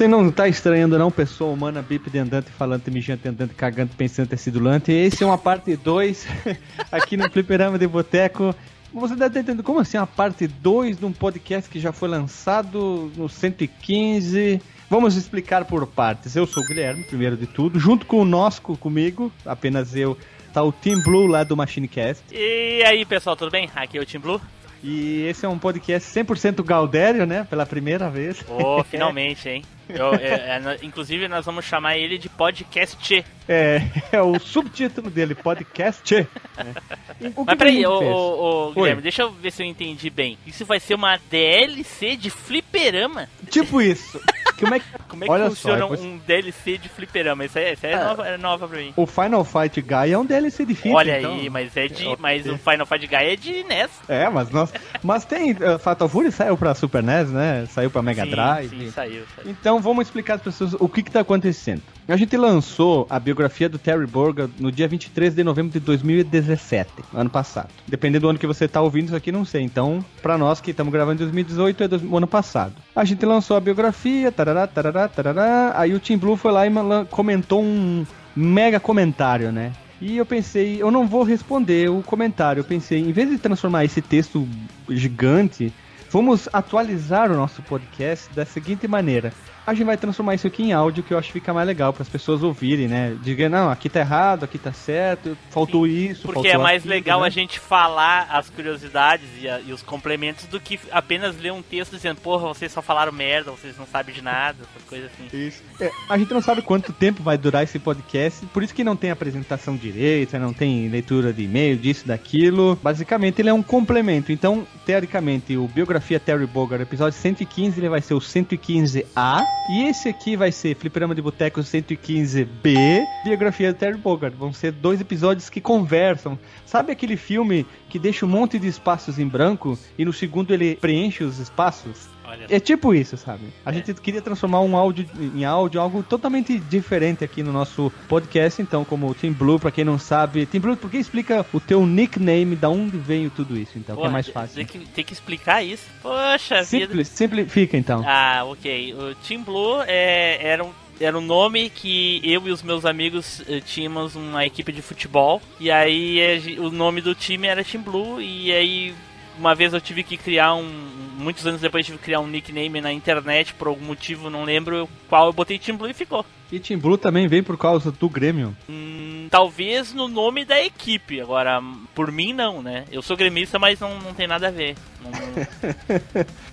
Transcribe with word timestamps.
Você 0.00 0.08
não 0.08 0.32
tá 0.32 0.48
estranhando 0.48 0.98
não, 0.98 1.10
pessoa 1.10 1.52
humana, 1.52 1.82
bípede 1.82 2.16
andante, 2.16 2.50
falante, 2.50 2.90
mijante, 2.90 3.28
andante, 3.28 3.52
cagante, 3.52 3.94
pensante, 3.94 4.34
acidulante. 4.34 4.90
Esse 4.90 5.22
é 5.22 5.26
uma 5.26 5.36
parte 5.36 5.76
2 5.76 6.26
aqui 6.90 7.18
no 7.18 7.30
Fliperama 7.30 7.78
de 7.78 7.86
Boteco. 7.86 8.54
Você 8.94 9.14
deve 9.14 9.26
estar 9.26 9.40
entendendo 9.40 9.62
como 9.62 9.78
assim 9.78 9.98
uma 9.98 10.06
parte 10.06 10.46
2 10.46 11.00
de 11.00 11.04
um 11.04 11.12
podcast 11.12 11.68
que 11.68 11.78
já 11.78 11.92
foi 11.92 12.08
lançado 12.08 13.12
no 13.14 13.28
115. 13.28 14.62
Vamos 14.88 15.16
explicar 15.16 15.66
por 15.66 15.86
partes. 15.86 16.34
Eu 16.34 16.46
sou 16.46 16.62
o 16.62 16.66
Guilherme, 16.66 17.04
primeiro 17.04 17.36
de 17.36 17.46
tudo, 17.46 17.78
junto 17.78 18.06
com 18.06 18.22
o 18.22 18.76
comigo, 18.78 19.30
apenas 19.44 19.94
eu, 19.94 20.16
tá 20.50 20.62
o 20.62 20.72
Team 20.72 21.02
Blue 21.02 21.26
lá 21.26 21.44
do 21.44 21.54
MachineCast. 21.54 22.24
E 22.32 22.82
aí, 22.86 23.04
pessoal, 23.04 23.36
tudo 23.36 23.50
bem? 23.50 23.68
Aqui 23.76 23.98
é 23.98 24.00
o 24.00 24.06
Team 24.06 24.22
Blue. 24.22 24.40
E 24.82 25.26
esse 25.26 25.44
é 25.44 25.48
um 25.48 25.58
podcast 25.58 26.10
100% 26.10 26.62
Galdério, 26.62 27.26
né? 27.26 27.46
Pela 27.48 27.66
primeira 27.66 28.08
vez. 28.08 28.44
Oh, 28.48 28.82
finalmente, 28.88 29.48
hein? 29.48 29.64
Eu, 29.88 30.14
é, 30.14 30.58
é, 30.58 30.78
inclusive, 30.82 31.26
nós 31.28 31.44
vamos 31.44 31.64
chamar 31.64 31.96
ele 31.96 32.16
de 32.16 32.28
podcast. 32.28 33.24
É, 33.48 33.82
é 34.12 34.22
o 34.22 34.38
subtítulo 34.38 35.10
dele, 35.10 35.34
podcast. 35.34 36.26
É. 36.60 37.30
Mas 37.46 37.56
peraí, 37.56 37.86
ô, 37.86 37.90
ô, 37.90 38.68
ô, 38.68 38.72
Guilherme, 38.72 39.00
deixa 39.00 39.22
eu 39.22 39.32
ver 39.32 39.50
se 39.50 39.62
eu 39.62 39.66
entendi 39.66 40.10
bem. 40.10 40.36
Isso 40.46 40.64
vai 40.66 40.78
ser 40.78 40.94
uma 40.94 41.18
DLC 41.30 42.16
de 42.16 42.28
fliperama? 42.28 43.28
Tipo 43.50 43.80
isso. 43.80 44.20
Como 44.60 44.74
é 44.74 44.80
que, 44.80 44.86
Como 45.08 45.24
é 45.24 45.26
que 45.26 45.48
funciona 45.48 45.86
só, 45.86 45.94
um 45.94 46.18
DLC 46.18 46.78
de 46.78 46.88
fliperama? 46.88 47.44
Isso 47.44 47.58
aí, 47.58 47.72
isso 47.72 47.86
aí 47.86 47.92
é, 47.92 47.96
é, 47.96 48.04
nova, 48.04 48.28
é 48.28 48.36
nova 48.36 48.68
pra 48.68 48.78
mim. 48.78 48.92
O 48.96 49.06
Final 49.06 49.44
Fight 49.44 49.80
Guy 49.80 50.12
é 50.12 50.18
um 50.18 50.24
DLC 50.24 50.64
de 50.64 50.74
FIFA. 50.74 50.96
Olha 50.96 51.18
então. 51.18 51.34
aí, 51.34 51.50
mas 51.50 51.76
é 51.76 51.88
de. 51.88 52.04
Mas 52.18 52.46
o 52.46 52.58
Final 52.58 52.86
Fight 52.86 53.06
Guy 53.06 53.16
é 53.16 53.36
de 53.36 53.64
NES. 53.64 53.90
É, 54.08 54.28
mas 54.28 54.50
nós. 54.50 54.72
Mas 55.02 55.24
tem. 55.24 55.52
Uh, 55.52 55.78
Fatal 55.78 56.08
Fury 56.08 56.30
saiu 56.30 56.56
pra 56.56 56.74
Super 56.74 57.02
NES, 57.02 57.30
né? 57.30 57.66
Saiu 57.70 57.90
pra 57.90 58.02
Mega 58.02 58.24
sim, 58.24 58.30
Drive. 58.30 58.70
Sim, 58.70 58.90
saiu, 58.90 59.24
saiu. 59.34 59.50
Então 59.50 59.80
vamos 59.80 60.06
explicar 60.06 60.34
às 60.34 60.42
pessoas 60.42 60.74
o 60.74 60.88
que, 60.88 61.02
que 61.02 61.10
tá 61.10 61.20
acontecendo. 61.20 61.82
A 62.10 62.16
gente 62.16 62.36
lançou 62.36 63.06
a 63.08 63.20
biografia 63.20 63.68
do 63.68 63.78
Terry 63.78 64.04
Borga 64.04 64.50
no 64.58 64.72
dia 64.72 64.88
23 64.88 65.32
de 65.32 65.44
novembro 65.44 65.70
de 65.70 65.78
2017, 65.78 66.90
ano 67.14 67.30
passado. 67.30 67.68
Dependendo 67.86 68.22
do 68.22 68.30
ano 68.30 68.38
que 68.38 68.48
você 68.48 68.66
tá 68.66 68.80
ouvindo 68.80 69.06
isso 69.06 69.16
aqui, 69.16 69.30
não 69.30 69.44
sei. 69.44 69.62
Então, 69.62 70.04
pra 70.20 70.36
nós 70.36 70.60
que 70.60 70.72
estamos 70.72 70.92
gravando 70.92 71.22
em 71.22 71.26
2018, 71.26 71.84
é 71.84 71.88
do 71.88 72.16
ano 72.16 72.26
passado. 72.26 72.74
A 72.96 73.04
gente 73.04 73.24
lançou 73.24 73.56
a 73.56 73.60
biografia, 73.60 74.32
tarará, 74.32 74.66
tarará, 74.66 75.06
tarará. 75.06 75.72
Aí 75.76 75.94
o 75.94 76.00
Tim 76.00 76.18
Blue 76.18 76.36
foi 76.36 76.50
lá 76.50 76.66
e 76.66 76.70
comentou 77.10 77.62
um 77.62 78.04
mega 78.34 78.80
comentário, 78.80 79.52
né? 79.52 79.72
E 80.00 80.16
eu 80.16 80.26
pensei, 80.26 80.82
eu 80.82 80.90
não 80.90 81.06
vou 81.06 81.22
responder 81.22 81.88
o 81.90 82.02
comentário. 82.02 82.58
Eu 82.58 82.64
pensei, 82.64 82.98
em 82.98 83.12
vez 83.12 83.30
de 83.30 83.38
transformar 83.38 83.84
esse 83.84 84.02
texto 84.02 84.48
gigante, 84.88 85.72
vamos 86.10 86.48
atualizar 86.52 87.30
o 87.30 87.36
nosso 87.36 87.62
podcast 87.62 88.34
da 88.34 88.44
seguinte 88.44 88.88
maneira 88.88 89.32
a 89.66 89.74
gente 89.74 89.86
vai 89.86 89.96
transformar 89.96 90.34
isso 90.34 90.46
aqui 90.46 90.62
em 90.62 90.72
áudio, 90.72 91.02
que 91.02 91.12
eu 91.12 91.18
acho 91.18 91.28
que 91.28 91.34
fica 91.34 91.52
mais 91.52 91.66
legal 91.66 91.92
para 91.92 92.02
as 92.02 92.08
pessoas 92.08 92.42
ouvirem, 92.42 92.88
né? 92.88 93.16
Diga, 93.22 93.48
não, 93.48 93.70
aqui 93.70 93.88
tá 93.88 94.00
errado, 94.00 94.44
aqui 94.44 94.58
tá 94.58 94.72
certo, 94.72 95.36
faltou 95.50 95.86
Sim, 95.86 95.92
isso. 95.92 96.22
Porque 96.22 96.48
faltou 96.48 96.52
é 96.52 96.58
mais 96.58 96.82
aquilo, 96.82 96.94
legal 96.94 97.20
né? 97.20 97.26
a 97.26 97.30
gente 97.30 97.58
falar 97.58 98.28
as 98.30 98.50
curiosidades 98.50 99.28
e, 99.40 99.48
a, 99.48 99.60
e, 99.60 99.72
os 99.72 99.82
complementos 99.82 100.46
do 100.46 100.60
que 100.60 100.78
apenas 100.90 101.38
ler 101.38 101.52
um 101.52 101.62
texto 101.62 101.92
dizendo, 101.92 102.20
porra, 102.20 102.48
vocês 102.48 102.72
só 102.72 102.82
falaram 102.82 103.12
merda, 103.12 103.50
vocês 103.50 103.76
não 103.76 103.86
sabem 103.86 104.14
de 104.14 104.22
nada, 104.22 104.58
essas 104.62 104.88
coisas 104.88 105.10
assim. 105.12 105.36
Isso. 105.36 105.62
É, 105.80 105.90
a 106.08 106.18
gente 106.18 106.32
não 106.32 106.40
sabe 106.40 106.62
quanto 106.62 106.92
tempo 106.92 107.22
vai 107.22 107.36
durar 107.36 107.62
esse 107.62 107.78
podcast, 107.78 108.44
por 108.46 108.62
isso 108.62 108.74
que 108.74 108.84
não 108.84 108.96
tem 108.96 109.10
apresentação 109.10 109.76
direita, 109.76 110.38
não 110.38 110.52
tem 110.52 110.88
leitura 110.88 111.32
de 111.32 111.44
e-mail, 111.44 111.76
disso, 111.76 112.06
daquilo. 112.06 112.78
Basicamente, 112.82 113.40
ele 113.40 113.48
é 113.48 113.54
um 113.54 113.62
complemento. 113.62 114.32
Então, 114.32 114.66
teoricamente, 114.84 115.56
o 115.56 115.66
Biografia 115.66 116.20
Terry 116.20 116.46
Bogard, 116.46 116.82
episódio 116.82 117.18
115, 117.18 117.78
ele 117.80 117.88
vai 117.88 118.00
ser 118.00 118.14
o 118.14 118.18
115A. 118.18 119.49
E 119.68 119.84
esse 119.84 120.08
aqui 120.08 120.36
vai 120.36 120.50
ser 120.50 120.74
Fliperama 120.74 121.14
de 121.14 121.22
Boteco 121.22 121.60
115B, 121.60 123.06
biografia 123.24 123.72
do 123.72 123.78
Terry 123.78 123.96
Bogard. 123.96 124.36
Vão 124.36 124.52
ser 124.52 124.72
dois 124.72 125.00
episódios 125.00 125.48
que 125.48 125.60
conversam. 125.60 126.36
Sabe 126.66 126.90
aquele 126.90 127.16
filme 127.16 127.64
que 127.88 127.98
deixa 127.98 128.26
um 128.26 128.28
monte 128.28 128.58
de 128.58 128.66
espaços 128.66 129.18
em 129.18 129.28
branco 129.28 129.78
e 129.96 130.04
no 130.04 130.12
segundo 130.12 130.52
ele 130.52 130.74
preenche 130.74 131.22
os 131.22 131.38
espaços? 131.38 132.08
É 132.48 132.60
tipo 132.60 132.94
isso, 132.94 133.16
sabe? 133.16 133.44
A 133.64 133.70
é. 133.70 133.74
gente 133.74 133.94
queria 133.94 134.20
transformar 134.20 134.60
um 134.60 134.76
áudio 134.76 135.08
em 135.34 135.44
áudio, 135.44 135.80
algo 135.80 136.02
totalmente 136.02 136.58
diferente 136.58 137.24
aqui 137.24 137.42
no 137.42 137.52
nosso 137.52 137.92
podcast. 138.08 138.60
Então, 138.60 138.84
como 138.84 139.08
o 139.08 139.14
Team 139.14 139.32
Blue, 139.32 139.58
pra 139.58 139.70
quem 139.70 139.84
não 139.84 139.98
sabe, 139.98 140.46
Team 140.46 140.60
Blue, 140.60 140.76
por 140.76 140.90
que 140.90 140.98
explica 140.98 141.44
o 141.52 141.60
teu 141.60 141.84
nickname, 141.86 142.56
da 142.56 142.68
onde 142.68 142.96
veio 142.96 143.30
tudo 143.30 143.56
isso, 143.56 143.78
então, 143.78 143.96
Porra, 143.96 144.08
que 144.08 144.10
é 144.10 144.12
mais 144.12 144.28
fácil. 144.28 144.56
Tem 144.56 144.66
que, 144.66 144.78
tem 144.78 145.04
que 145.04 145.12
explicar 145.12 145.62
isso. 145.62 145.84
Poxa 146.02 146.64
Simples, 146.64 146.90
vida. 146.90 147.04
Simplifica, 147.04 147.76
então. 147.76 148.02
Ah, 148.06 148.42
ok. 148.44 148.94
O 148.94 149.14
Team 149.26 149.42
Blue 149.42 149.82
é, 149.82 150.38
era 150.46 150.64
um 150.64 150.70
era 151.00 151.18
um 151.18 151.22
nome 151.22 151.70
que 151.70 152.20
eu 152.22 152.46
e 152.46 152.50
os 152.50 152.62
meus 152.62 152.84
amigos 152.84 153.40
uh, 153.40 153.60
tínhamos 153.64 154.14
uma 154.14 154.44
equipe 154.44 154.70
de 154.70 154.82
futebol. 154.82 155.40
E 155.58 155.70
aí 155.70 156.20
eh, 156.20 156.60
o 156.60 156.70
nome 156.70 157.00
do 157.00 157.14
time 157.14 157.46
era 157.46 157.64
Team 157.64 157.82
Blue. 157.82 158.20
E 158.20 158.52
aí 158.52 158.94
uma 159.38 159.54
vez 159.54 159.72
eu 159.72 159.80
tive 159.80 160.02
que 160.02 160.16
criar 160.16 160.54
um. 160.54 160.90
Muitos 161.18 161.46
anos 161.46 161.60
depois 161.60 161.82
eu 161.82 161.86
tive 161.86 161.98
que 161.98 162.04
criar 162.04 162.20
um 162.20 162.26
nickname 162.26 162.80
na 162.80 162.92
internet 162.92 163.52
por 163.54 163.68
algum 163.68 163.84
motivo, 163.84 164.30
não 164.30 164.44
lembro 164.44 164.88
qual, 165.08 165.26
eu 165.26 165.32
botei 165.32 165.58
Team 165.58 165.76
Blue 165.76 165.90
e 165.90 165.94
ficou. 165.94 166.24
E 166.50 166.58
Team 166.58 166.80
Blue 166.80 166.96
também 166.96 167.28
vem 167.28 167.42
por 167.42 167.58
causa 167.58 167.92
do 167.92 168.08
Grêmio? 168.08 168.56
Hum, 168.68 169.09
talvez 169.30 169.94
no 169.94 170.08
nome 170.08 170.44
da 170.44 170.60
equipe, 170.62 171.20
agora 171.20 171.62
por 171.94 172.10
mim 172.10 172.32
não, 172.32 172.60
né? 172.62 172.84
Eu 172.90 173.00
sou 173.00 173.16
gremista, 173.16 173.58
mas 173.58 173.78
não, 173.78 173.98
não 174.00 174.12
tem 174.12 174.26
nada 174.26 174.48
a 174.48 174.50
ver. 174.50 174.74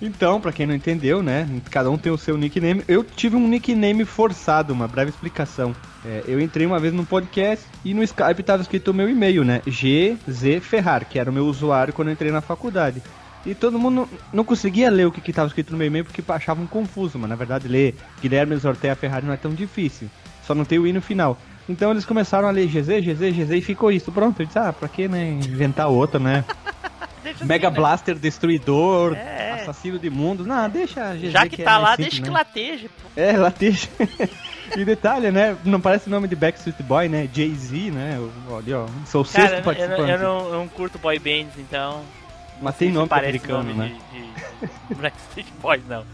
Então, 0.00 0.40
para 0.40 0.52
quem 0.52 0.66
não 0.66 0.74
entendeu, 0.74 1.22
né? 1.22 1.48
Cada 1.70 1.90
um 1.90 1.98
tem 1.98 2.12
o 2.12 2.16
seu 2.16 2.36
nickname. 2.36 2.84
Eu 2.86 3.02
tive 3.02 3.34
um 3.34 3.48
nickname 3.48 4.04
forçado, 4.04 4.72
uma 4.72 4.86
breve 4.86 5.10
explicação. 5.10 5.74
É, 6.04 6.22
eu 6.26 6.40
entrei 6.40 6.64
uma 6.64 6.78
vez 6.78 6.94
num 6.94 7.04
podcast 7.04 7.66
e 7.84 7.92
no 7.92 8.02
Skype 8.02 8.42
tava 8.44 8.62
escrito 8.62 8.92
o 8.92 8.94
meu 8.94 9.08
e-mail, 9.10 9.44
né? 9.44 9.60
GZ 9.66 10.62
Ferrar, 10.62 11.04
que 11.04 11.18
era 11.18 11.30
o 11.30 11.32
meu 11.32 11.46
usuário 11.46 11.92
quando 11.92 12.08
eu 12.08 12.12
entrei 12.12 12.30
na 12.30 12.40
faculdade. 12.40 13.02
E 13.44 13.54
todo 13.54 13.78
mundo 13.78 14.08
não 14.32 14.44
conseguia 14.44 14.90
ler 14.90 15.06
o 15.06 15.12
que 15.12 15.28
estava 15.30 15.48
escrito 15.48 15.72
no 15.72 15.78
meu 15.78 15.86
e-mail 15.88 16.04
porque 16.04 16.22
achavam 16.28 16.66
confuso, 16.66 17.18
mas 17.18 17.28
na 17.28 17.36
verdade 17.36 17.66
ler 17.66 17.94
Guilherme 18.20 18.56
Zorteia 18.56 18.94
Ferrari 18.94 19.26
não 19.26 19.32
é 19.32 19.36
tão 19.36 19.52
difícil. 19.52 20.08
Só 20.46 20.54
não 20.54 20.64
tem 20.64 20.78
o 20.78 20.86
i 20.86 20.92
no 20.92 21.02
final. 21.02 21.36
Então 21.68 21.90
eles 21.90 22.04
começaram 22.04 22.48
a 22.48 22.50
ler 22.50 22.66
GZ, 22.66 23.04
GZ, 23.04 23.20
GZ 23.36 23.50
e 23.50 23.60
ficou 23.60 23.92
isso. 23.92 24.10
Pronto, 24.10 24.40
eu 24.40 24.46
disse, 24.46 24.58
ah, 24.58 24.72
pra 24.72 24.88
que 24.88 25.06
né, 25.06 25.28
inventar 25.28 25.88
outra, 25.88 26.18
né? 26.18 26.44
Mega 27.44 27.68
assim, 27.68 27.74
né? 27.74 27.80
Blaster 27.80 28.14
Destruidor, 28.14 29.14
é. 29.14 29.60
Assassino 29.60 29.98
de 29.98 30.08
Mundos. 30.08 30.46
Não, 30.46 30.68
deixa 30.68 31.14
GZ. 31.14 31.30
Já 31.30 31.42
que, 31.42 31.56
que 31.56 31.62
tá 31.62 31.74
é 31.74 31.78
lá, 31.78 31.90
simples, 31.96 32.08
deixa 32.08 32.22
né? 32.22 32.26
que 32.26 32.30
lateje. 32.30 32.88
Pô. 32.88 33.20
É, 33.20 33.36
lateje. 33.36 33.88
E 34.76 34.84
detalhe, 34.84 35.30
né? 35.30 35.56
Não 35.64 35.80
parece 35.80 36.08
o 36.08 36.10
nome 36.10 36.28
de 36.28 36.36
Backstreet 36.36 36.82
Boy, 36.82 37.08
né? 37.08 37.26
Jay-Z, 37.32 37.90
né? 37.90 38.18
Olha, 38.50 38.80
ó. 38.80 38.86
Sou 39.06 39.22
o 39.22 39.24
Cara, 39.24 39.48
sexto 39.48 39.64
participante. 39.64 40.00
Eu, 40.02 40.08
eu, 40.08 40.18
não, 40.18 40.46
eu 40.46 40.52
não 40.58 40.68
curto 40.68 40.98
boy 40.98 41.18
bands, 41.18 41.58
então. 41.58 42.02
Mas 42.60 42.76
tem 42.76 42.90
nome 42.90 43.08
americano, 43.10 43.62
nome 43.62 43.74
né? 43.74 43.96
De, 44.12 44.66
de 44.94 44.94
Backstreet 45.00 45.46
Boys, 45.62 45.82
não. 45.88 46.04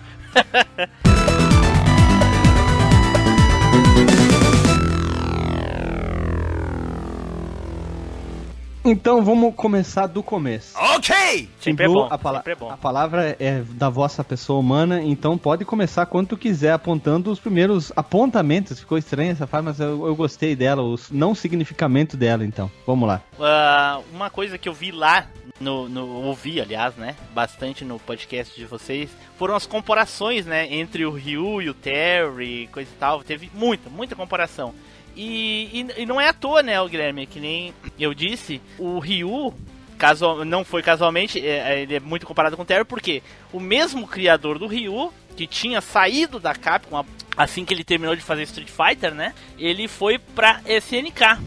Então 8.87 9.25
vamos 9.25 9.55
começar 9.55 10.07
do 10.07 10.23
começo. 10.23 10.77
Ok! 10.77 11.49
Sempre 11.59 11.87
é 11.87 11.89
bom, 11.89 12.05
a, 12.05 12.19
sempre 12.19 12.53
é 12.53 12.55
bom. 12.55 12.71
a 12.71 12.77
palavra 12.77 13.35
é 13.41 13.63
da 13.71 13.89
vossa 13.89 14.23
pessoa 14.23 14.61
humana, 14.61 15.03
então 15.03 15.39
pode 15.39 15.65
começar 15.65 16.05
quando 16.05 16.29
tu 16.29 16.37
quiser, 16.37 16.73
apontando 16.73 17.31
os 17.31 17.41
primeiros 17.41 17.91
apontamentos. 17.97 18.79
Ficou 18.79 18.99
estranha 18.99 19.33
essa 19.33 19.47
frase, 19.47 19.65
mas 19.65 19.81
eu, 19.81 20.07
eu 20.07 20.15
gostei 20.15 20.55
dela, 20.55 20.83
o 20.83 20.97
não 21.11 21.35
significamento 21.35 22.15
dela, 22.15 22.45
então. 22.45 22.71
Vamos 22.87 23.09
lá. 23.09 23.23
Uh, 23.39 24.05
uma 24.13 24.29
coisa 24.29 24.59
que 24.59 24.69
eu 24.69 24.75
vi 24.75 24.93
lá, 24.93 25.29
no, 25.59 25.89
no, 25.89 26.07
ouvi, 26.07 26.61
aliás, 26.61 26.95
né, 26.97 27.17
bastante 27.33 27.87
no 27.87 27.99
podcast 27.99 28.55
de 28.55 28.67
vocês, 28.67 29.09
foram 29.39 29.57
as 29.57 29.65
comparações, 29.65 30.45
né, 30.45 30.67
entre 30.71 31.07
o 31.07 31.11
Ryu 31.11 31.63
e 31.63 31.71
o 31.71 31.75
Terry, 31.75 32.69
coisa 32.71 32.91
e 32.95 32.99
tal. 32.99 33.25
Teve 33.25 33.51
muita, 33.55 33.89
muita 33.89 34.15
comparação. 34.15 34.75
E, 35.17 35.87
e, 35.97 36.03
e, 36.03 36.07
não 36.07 36.21
é 36.21 36.29
à 36.29 36.33
toa, 36.33 36.63
né, 36.63 36.81
o 36.81 36.89
Guilherme, 36.89 37.27
que 37.27 37.39
nem 37.39 37.73
eu 37.99 38.13
disse, 38.13 38.61
o 38.79 38.99
Ryu, 38.99 39.55
casual, 39.97 40.45
não 40.45 40.65
foi 40.65 40.83
casualmente, 40.83 41.39
é, 41.39 41.75
é, 41.75 41.83
ele 41.83 41.97
é 41.97 42.01
muito 42.01 42.27
comparado 42.27 42.57
com 42.57 42.63
o 42.63 42.67
Terry, 42.67 42.85
porque 42.85 43.23
o 43.53 43.61
mesmo 43.61 44.07
criador 44.09 44.59
do 44.59 44.67
Ryu, 44.67 45.13
que 45.37 45.47
tinha 45.47 45.81
saído 45.81 46.41
da 46.41 46.55
Capcom 46.55 47.05
assim 47.37 47.65
que 47.65 47.75
ele 47.75 47.85
terminou 47.85 48.15
de 48.15 48.23
fazer 48.23 48.43
Street 48.43 48.69
Fighter, 48.69 49.15
né, 49.15 49.35
ele 49.59 49.89
foi 49.89 50.19
pra 50.19 50.61
SNK. 50.67 51.39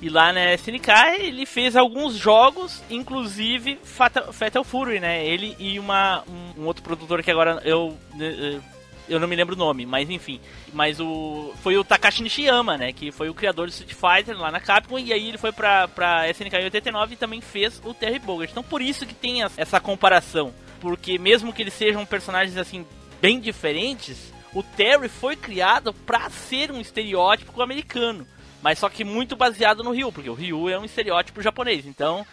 E 0.00 0.08
lá 0.08 0.32
na 0.32 0.52
SNK 0.54 0.90
ele 1.20 1.46
fez 1.46 1.76
alguns 1.76 2.16
jogos, 2.16 2.82
inclusive 2.90 3.78
Fatal, 3.84 4.32
Fatal 4.32 4.64
Fury, 4.64 4.98
né? 4.98 5.24
Ele 5.24 5.54
e 5.60 5.78
uma, 5.78 6.24
um, 6.28 6.62
um 6.62 6.66
outro 6.66 6.82
produtor 6.82 7.22
que 7.22 7.30
agora 7.30 7.62
eu 7.64 7.96
né, 8.16 8.60
eu 9.08 9.18
não 9.18 9.28
me 9.28 9.36
lembro 9.36 9.54
o 9.54 9.58
nome, 9.58 9.84
mas 9.84 10.08
enfim. 10.08 10.40
Mas 10.72 11.00
o. 11.00 11.52
Foi 11.62 11.76
o 11.76 11.84
Takashi 11.84 12.22
Nishiyama, 12.22 12.76
né? 12.78 12.92
Que 12.92 13.10
foi 13.10 13.28
o 13.28 13.34
criador 13.34 13.66
do 13.66 13.70
Street 13.70 13.92
Fighter 13.92 14.38
lá 14.38 14.50
na 14.50 14.60
Capcom. 14.60 14.98
E 14.98 15.12
aí 15.12 15.28
ele 15.28 15.38
foi 15.38 15.52
pra, 15.52 15.88
pra 15.88 16.28
SNK 16.30 16.56
em 16.56 16.64
89 16.64 17.14
e 17.14 17.16
também 17.16 17.40
fez 17.40 17.80
o 17.84 17.92
Terry 17.92 18.18
Bogard. 18.18 18.50
Então 18.50 18.62
por 18.62 18.80
isso 18.80 19.06
que 19.06 19.14
tem 19.14 19.42
essa 19.56 19.80
comparação. 19.80 20.54
Porque 20.80 21.18
mesmo 21.18 21.52
que 21.52 21.62
eles 21.62 21.74
sejam 21.74 22.04
personagens 22.04 22.56
assim, 22.56 22.84
bem 23.20 23.38
diferentes, 23.38 24.32
o 24.52 24.62
Terry 24.62 25.08
foi 25.08 25.36
criado 25.36 25.94
para 25.94 26.28
ser 26.28 26.70
um 26.70 26.80
estereótipo 26.80 27.62
americano, 27.62 28.26
mas 28.60 28.78
só 28.78 28.88
que 28.88 29.04
muito 29.04 29.36
baseado 29.36 29.82
no 29.82 29.92
Ryu, 29.92 30.12
porque 30.12 30.28
o 30.28 30.34
Ryu 30.34 30.68
é 30.68 30.78
um 30.78 30.84
estereótipo 30.84 31.40
japonês. 31.40 31.86
Então, 31.86 32.26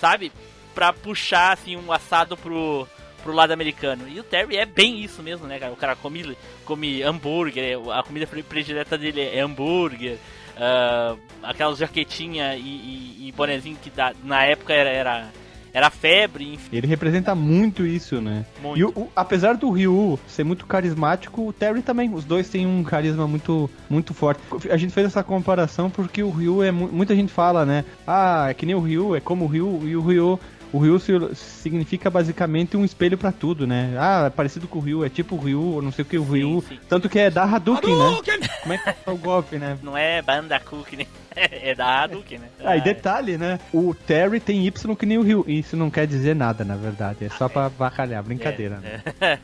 sabe, 0.00 0.30
para 0.74 0.92
puxar 0.92 1.54
assim 1.54 1.74
um 1.74 1.90
assado 1.90 2.36
pro 2.36 2.86
pro 3.26 3.34
lado 3.34 3.50
americano. 3.50 4.08
E 4.08 4.20
o 4.20 4.22
Terry 4.22 4.56
é 4.56 4.64
bem 4.64 5.00
isso 5.02 5.20
mesmo, 5.20 5.48
né, 5.48 5.58
cara? 5.58 5.72
O 5.72 5.76
cara 5.76 5.96
come, 5.96 6.36
come 6.64 7.02
hambúrguer, 7.02 7.76
a 7.92 8.02
comida 8.04 8.26
predileta 8.48 8.96
dele 8.96 9.20
é 9.20 9.40
hambúrguer, 9.40 10.16
uh, 10.56 11.18
aquelas 11.42 11.78
jaquetinha 11.78 12.54
e, 12.54 12.60
e, 12.60 13.28
e 13.28 13.32
bonezinho 13.32 13.76
que 13.82 13.90
da, 13.90 14.12
na 14.22 14.44
época 14.44 14.72
era, 14.72 14.90
era 14.90 15.30
era 15.76 15.90
febre, 15.90 16.54
enfim. 16.54 16.74
Ele 16.74 16.86
representa 16.86 17.34
muito 17.34 17.84
isso, 17.84 18.18
né? 18.18 18.46
Muito. 18.62 18.78
E 18.78 18.84
o, 18.84 18.88
o, 18.96 19.10
apesar 19.14 19.58
do 19.58 19.70
Ryu 19.70 20.18
ser 20.26 20.42
muito 20.42 20.64
carismático, 20.64 21.46
o 21.46 21.52
Terry 21.52 21.82
também. 21.82 22.14
Os 22.14 22.24
dois 22.24 22.48
têm 22.48 22.66
um 22.66 22.82
carisma 22.82 23.28
muito, 23.28 23.68
muito 23.90 24.14
forte. 24.14 24.40
A 24.70 24.76
gente 24.78 24.94
fez 24.94 25.08
essa 25.08 25.22
comparação 25.22 25.90
porque 25.90 26.22
o 26.22 26.30
Ryu 26.30 26.62
é. 26.62 26.72
Muita 26.72 27.14
gente 27.14 27.30
fala, 27.30 27.66
né? 27.66 27.84
Ah, 28.06 28.46
é 28.48 28.54
que 28.54 28.64
nem 28.64 28.74
o 28.74 28.80
Ryu, 28.80 29.16
é 29.16 29.20
como 29.20 29.44
o 29.44 29.48
Ryu, 29.48 29.82
e 29.84 29.94
o 29.94 30.00
Ryu 30.00 30.40
o 30.76 30.78
Ryu 30.78 31.00
significa 31.34 32.10
basicamente 32.10 32.76
um 32.76 32.84
espelho 32.84 33.16
para 33.16 33.32
tudo, 33.32 33.66
né? 33.66 33.94
Ah, 33.98 34.24
é 34.26 34.30
parecido 34.30 34.68
com 34.68 34.78
o 34.78 34.82
Ryu, 34.82 35.04
é 35.04 35.08
tipo 35.08 35.34
o 35.34 35.38
Ryu, 35.38 35.80
não 35.80 35.90
sei 35.90 36.02
o 36.02 36.04
que, 36.04 36.18
o 36.18 36.22
Ryu. 36.22 36.60
Sim, 36.60 36.74
sim. 36.74 36.80
Tanto 36.86 37.08
que 37.08 37.18
é 37.18 37.30
da 37.30 37.44
Hadouken, 37.44 37.94
Hadouken! 37.94 38.38
né? 38.38 38.48
Como 38.60 38.74
é 38.74 38.78
que 38.78 38.88
é 38.90 39.10
o 39.10 39.16
golpe, 39.16 39.56
né? 39.56 39.78
Não 39.82 39.96
é 39.96 40.20
Banda 40.20 40.60
Cook, 40.60 40.92
né? 40.92 41.06
É 41.36 41.74
da 41.74 42.02
Hadouken, 42.02 42.38
né? 42.38 42.48
Ah, 42.64 42.78
e 42.78 42.80
detalhe, 42.80 43.36
né? 43.36 43.60
O 43.70 43.94
Terry 43.94 44.40
tem 44.40 44.66
Y 44.66 44.96
que 44.96 45.04
nem 45.04 45.18
o 45.18 45.22
Ryu. 45.22 45.44
Isso 45.46 45.76
não 45.76 45.90
quer 45.90 46.06
dizer 46.06 46.34
nada, 46.34 46.64
na 46.64 46.76
verdade. 46.76 47.26
É 47.26 47.28
só 47.28 47.46
pra 47.46 47.68
bacalhar, 47.68 48.22
brincadeira, 48.22 48.78
né? 48.78 49.02
é. 49.20 49.38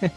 né? 0.00 0.10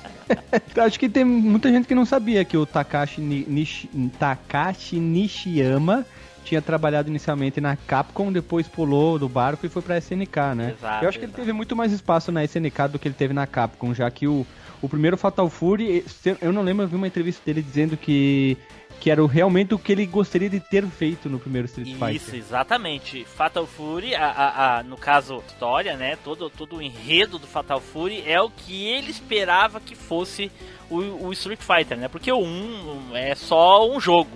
Acho 0.82 0.98
que 0.98 1.10
tem 1.10 1.26
muita 1.26 1.70
gente 1.70 1.88
que 1.88 1.94
não 1.94 2.06
sabia 2.06 2.44
que 2.46 2.56
o 2.56 2.66
Takashi, 2.66 3.20
Nishi, 3.22 3.90
Takashi 4.18 4.98
Nishiyama 4.98 6.06
tinha 6.46 6.62
trabalhado 6.62 7.10
inicialmente 7.10 7.60
na 7.60 7.76
Capcom, 7.76 8.32
depois 8.32 8.68
pulou 8.68 9.18
do 9.18 9.28
barco 9.28 9.66
e 9.66 9.70
foi 9.70 9.82
pra 9.82 9.98
SNK, 9.98 10.38
né? 10.56 10.76
Exato, 10.78 11.04
eu 11.04 11.10
acho 11.10 11.20
que 11.20 11.26
exato. 11.26 11.40
ele 11.40 11.46
teve 11.46 11.52
muito 11.52 11.76
mais 11.76 11.92
espaço 11.92 12.32
na 12.32 12.44
SNK 12.44 12.88
do 12.92 13.00
que 13.00 13.08
ele 13.08 13.16
teve 13.16 13.34
na 13.34 13.48
Capcom, 13.48 13.94
já 13.94 14.10
que 14.12 14.28
o, 14.28 14.46
o 14.82 14.88
primeiro 14.88 15.18
Fatal 15.18 15.50
Fury, 15.50 16.06
eu 16.40 16.54
não 16.54 16.62
lembro, 16.62 16.84
eu 16.84 16.88
vi 16.88 16.96
uma 16.96 17.08
entrevista 17.08 17.42
dele 17.46 17.62
dizendo 17.62 17.98
que 17.98 18.58
que 19.00 19.12
era 19.12 19.26
realmente 19.28 19.74
o 19.74 19.78
que 19.78 19.92
ele 19.92 20.06
gostaria 20.06 20.50
de 20.50 20.60
ter 20.60 20.86
feito 20.88 21.30
no 21.30 21.38
primeiro 21.38 21.66
Street 21.66 21.90
Fighter. 21.90 22.16
Isso, 22.16 22.36
exatamente. 22.36 23.26
Fatal 23.26 23.68
Fury, 23.68 24.16
a, 24.16 24.26
a, 24.26 24.78
a, 24.78 24.84
no 24.84 24.98
caso, 24.98 25.44
história, 25.46 25.98
né? 25.98 26.18
Todo, 26.24 26.50
todo 26.50 26.78
o 26.78 26.82
enredo 26.82 27.38
do 27.38 27.46
Fatal 27.46 27.82
Fury 27.82 28.24
é 28.26 28.42
o 28.42 28.50
que 28.50 28.88
ele 28.88 29.12
esperava 29.12 29.80
que 29.80 29.96
fosse 29.96 30.52
o, 30.90 31.28
o 31.28 31.34
Street 31.34 31.60
Fighter, 31.60 31.98
né? 31.98 32.08
Porque 32.08 32.32
o 32.32 32.40
1 32.40 33.16
é 33.16 33.36
só 33.36 33.90
um 33.90 34.00
jogo 34.00 34.32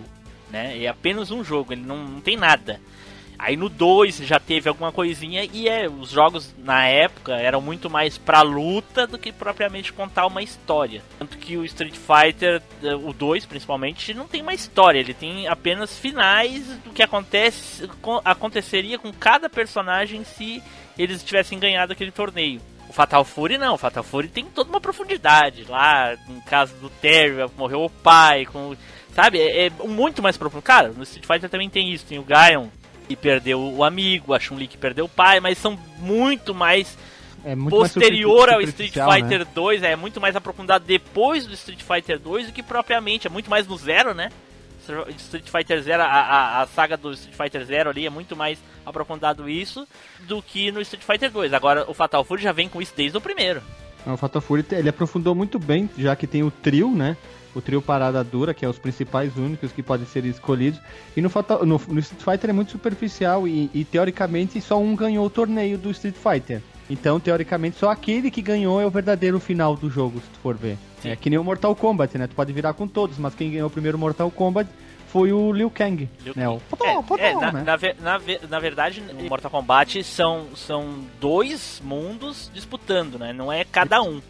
né? 0.50 0.82
É 0.84 0.88
apenas 0.88 1.32
um 1.32 1.44
jogo, 1.44 1.74
ele 1.74 1.82
não, 1.82 1.98
não 1.98 2.22
tem 2.22 2.38
nada. 2.38 2.80
Aí 3.40 3.56
no 3.56 3.70
2 3.70 4.18
já 4.18 4.38
teve 4.38 4.68
alguma 4.68 4.92
coisinha 4.92 5.48
e 5.54 5.70
é, 5.70 5.88
os 5.88 6.10
jogos 6.10 6.54
na 6.58 6.86
época 6.88 7.38
eram 7.38 7.62
muito 7.62 7.90
mais 7.90 8.18
pra 8.18 8.42
luta 8.42 9.08
do 9.08 9.18
que 9.18 9.32
propriamente 9.32 9.94
contar 9.94 10.26
uma 10.26 10.42
história. 10.42 11.02
Tanto 11.18 11.38
que 11.38 11.56
o 11.56 11.64
Street 11.64 11.96
Fighter, 11.96 12.62
eh, 12.84 12.96
o 12.96 13.14
2 13.14 13.46
principalmente, 13.46 14.14
não 14.14 14.28
tem 14.28 14.42
uma 14.42 14.54
história, 14.54 15.00
ele 15.00 15.14
tem 15.14 15.48
apenas 15.48 15.98
finais 15.98 16.68
do 16.84 16.90
que 16.90 17.02
acontece, 17.02 17.90
aconteceria 18.26 19.00
com 19.00 19.14
cada 19.14 19.50
personagem 19.50 20.26
se 20.26 20.62
eles 20.98 21.24
tivessem 21.24 21.58
ganhado 21.58 21.94
aquele 21.94 22.12
torneio. 22.12 22.60
O 22.90 22.94
Fatal 22.94 23.24
Fury 23.24 23.58
não, 23.58 23.76
o 23.76 23.78
Fatal 23.78 24.04
Fury 24.04 24.28
tem 24.28 24.46
toda 24.46 24.70
uma 24.70 24.82
profundidade. 24.82 25.64
Lá, 25.70 26.18
no 26.28 26.42
caso 26.42 26.74
do 26.76 26.90
Terry, 26.90 27.36
morreu 27.56 27.86
o 27.86 27.90
pai, 27.90 28.46
com 28.46 28.76
Sabe? 29.14 29.40
É, 29.40 29.66
é 29.66 29.70
muito 29.70 30.22
mais 30.22 30.38
profundo. 30.38 30.62
Cara, 30.62 30.90
no 30.90 31.04
Street 31.04 31.26
Fighter 31.26 31.50
também 31.50 31.70
tem 31.70 31.92
isso. 31.92 32.06
Tem 32.06 32.20
o 32.20 32.24
Gaon 32.24 32.68
que 33.08 33.16
perdeu 33.16 33.60
o 33.60 33.84
amigo, 33.84 34.36
a 34.36 34.40
Chun-Li 34.40 34.68
que 34.68 34.78
perdeu 34.78 35.06
o 35.06 35.10
pai, 35.10 35.40
mas 35.40 35.58
são 35.58 35.78
muito 35.98 36.54
mais 36.54 36.96
é 37.44 37.56
muito 37.56 37.76
posterior 37.76 38.48
mais 38.48 38.56
ao 38.56 38.62
Street 38.62 38.94
Fighter 38.94 39.40
né? 39.40 39.48
2, 39.54 39.84
é 39.84 39.96
muito 39.96 40.22
mais 40.22 40.36
aprofundado 40.36 40.86
depois 40.86 41.48
do 41.48 41.54
Street 41.56 41.82
Fighter 41.82 42.20
2 42.20 42.48
do 42.48 42.54
que 42.54 42.62
propriamente, 42.62 43.26
é 43.26 43.30
muito 43.30 43.50
mais 43.50 43.66
no 43.68 43.76
zero, 43.78 44.14
né? 44.14 44.30
Street 45.18 45.50
Fighter 45.50 45.82
Zero, 45.82 46.02
a, 46.02 46.08
a, 46.08 46.62
a, 46.62 46.68
saga 46.68 46.98
do 46.98 47.12
Street 47.14 47.36
Fighter 47.36 47.66
Zero 47.66 47.90
ali 47.90 48.06
é 48.06 48.10
muito 48.10 48.36
mais 48.36 48.58
aprofundado 48.86 49.48
isso 49.48 49.88
do 50.22 50.42
que 50.42 50.72
no 50.72 50.82
Street 50.82 51.04
Fighter 51.04 51.32
2. 51.32 51.54
Agora 51.54 51.86
o 51.90 51.94
Fatal 51.94 52.24
Fury 52.24 52.42
já 52.42 52.52
vem 52.52 52.68
com 52.68 52.82
isso 52.82 52.94
desde 52.96 53.18
o 53.18 53.22
primeiro. 53.22 53.62
O 54.06 54.18
Fatal 54.18 54.42
Fury 54.42 54.66
ele 54.72 54.90
aprofundou 54.90 55.36
muito 55.36 55.60
bem, 55.60 55.90
já 55.98 56.16
que 56.16 56.26
tem 56.26 56.42
o 56.42 56.50
trio, 56.50 56.90
né? 56.90 57.16
O 57.56 57.62
trio 57.62 57.82
Parada 57.82 58.24
Dura, 58.24 58.54
que 58.54 58.66
é 58.66 58.70
os 58.70 58.80
principais 58.80 59.36
únicos 59.36 59.72
que 59.72 59.82
podem 59.82 60.06
ser 60.06 60.26
escolhidos. 60.26 60.80
E 61.16 61.22
no, 61.22 61.30
Fatal, 61.30 61.66
no, 61.66 61.82
no 61.88 62.00
Street 62.00 62.22
Fighter 62.22 62.50
é 62.50 62.54
muito 62.54 62.72
superficial 62.72 63.48
e, 63.48 63.70
e, 63.74 63.84
teoricamente 63.84 64.62
só 64.62 64.80
um 64.80 64.96
ganhou 64.96 65.26
o 65.26 65.30
torneio 65.30 65.78
do 65.78 65.92
Street 65.92 66.16
Fighter. 66.16 66.62
Então, 66.90 67.20
teoricamente, 67.20 67.78
só 67.78 67.92
aquele 67.92 68.32
que 68.32 68.42
ganhou 68.42 68.82
é 68.82 68.86
o 68.86 68.90
verdadeiro 68.90 69.40
final 69.40 69.76
do 69.76 69.90
jogo, 69.90 70.20
se 70.20 70.30
tu 70.30 70.40
for 70.40 70.56
ver. 70.56 70.78
Sim. 71.02 71.10
É 71.10 71.16
que 71.16 71.30
nem 71.30 71.38
o 71.38 71.44
Mortal 71.44 71.76
Kombat, 71.76 72.18
né? 72.18 72.28
Tu 72.28 72.36
pode 72.36 72.52
virar 72.52 72.74
com 72.74 72.88
todos, 72.88 73.18
mas 73.18 73.36
quem 73.36 73.52
ganhou 73.52 73.68
o 73.68 73.72
primeiro 73.72 73.98
Mortal 73.98 74.32
Kombat 74.32 74.70
foi 75.08 75.32
o 75.32 75.52
Liu 75.52 75.70
Kang. 75.70 76.10
Liu 76.24 76.34
né? 76.36 76.48
O 76.50 76.62
é, 77.18 77.30
é, 77.30 77.34
na, 77.36 77.52
né? 77.52 77.64
na, 77.64 77.78
na, 78.00 78.22
na, 78.50 78.60
verdade, 78.60 79.02
no 79.02 79.30
Mortal 79.30 79.52
Kombat 79.52 80.04
são, 80.04 80.48
são 80.56 81.00
dois 81.20 81.82
mundos 81.84 82.50
disputando, 82.54 83.18
né? 83.18 83.34
Não 83.34 83.52
é 83.52 83.64
cada 83.64 84.02
um. 84.02 84.22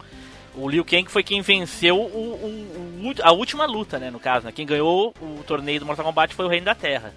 O 0.54 0.68
Liu 0.68 0.84
Kang 0.84 1.08
foi 1.08 1.22
quem 1.22 1.40
venceu 1.42 1.96
o, 1.96 2.00
o, 2.00 3.08
o, 3.08 3.14
a 3.22 3.32
última 3.32 3.66
luta, 3.66 3.98
né? 3.98 4.10
No 4.10 4.18
caso, 4.18 4.46
né? 4.46 4.52
Quem 4.52 4.66
ganhou 4.66 5.14
o 5.20 5.42
torneio 5.46 5.80
do 5.80 5.86
Mortal 5.86 6.04
Kombat 6.04 6.34
foi 6.34 6.44
o 6.44 6.48
Reino 6.48 6.66
da 6.66 6.74
Terra. 6.74 7.14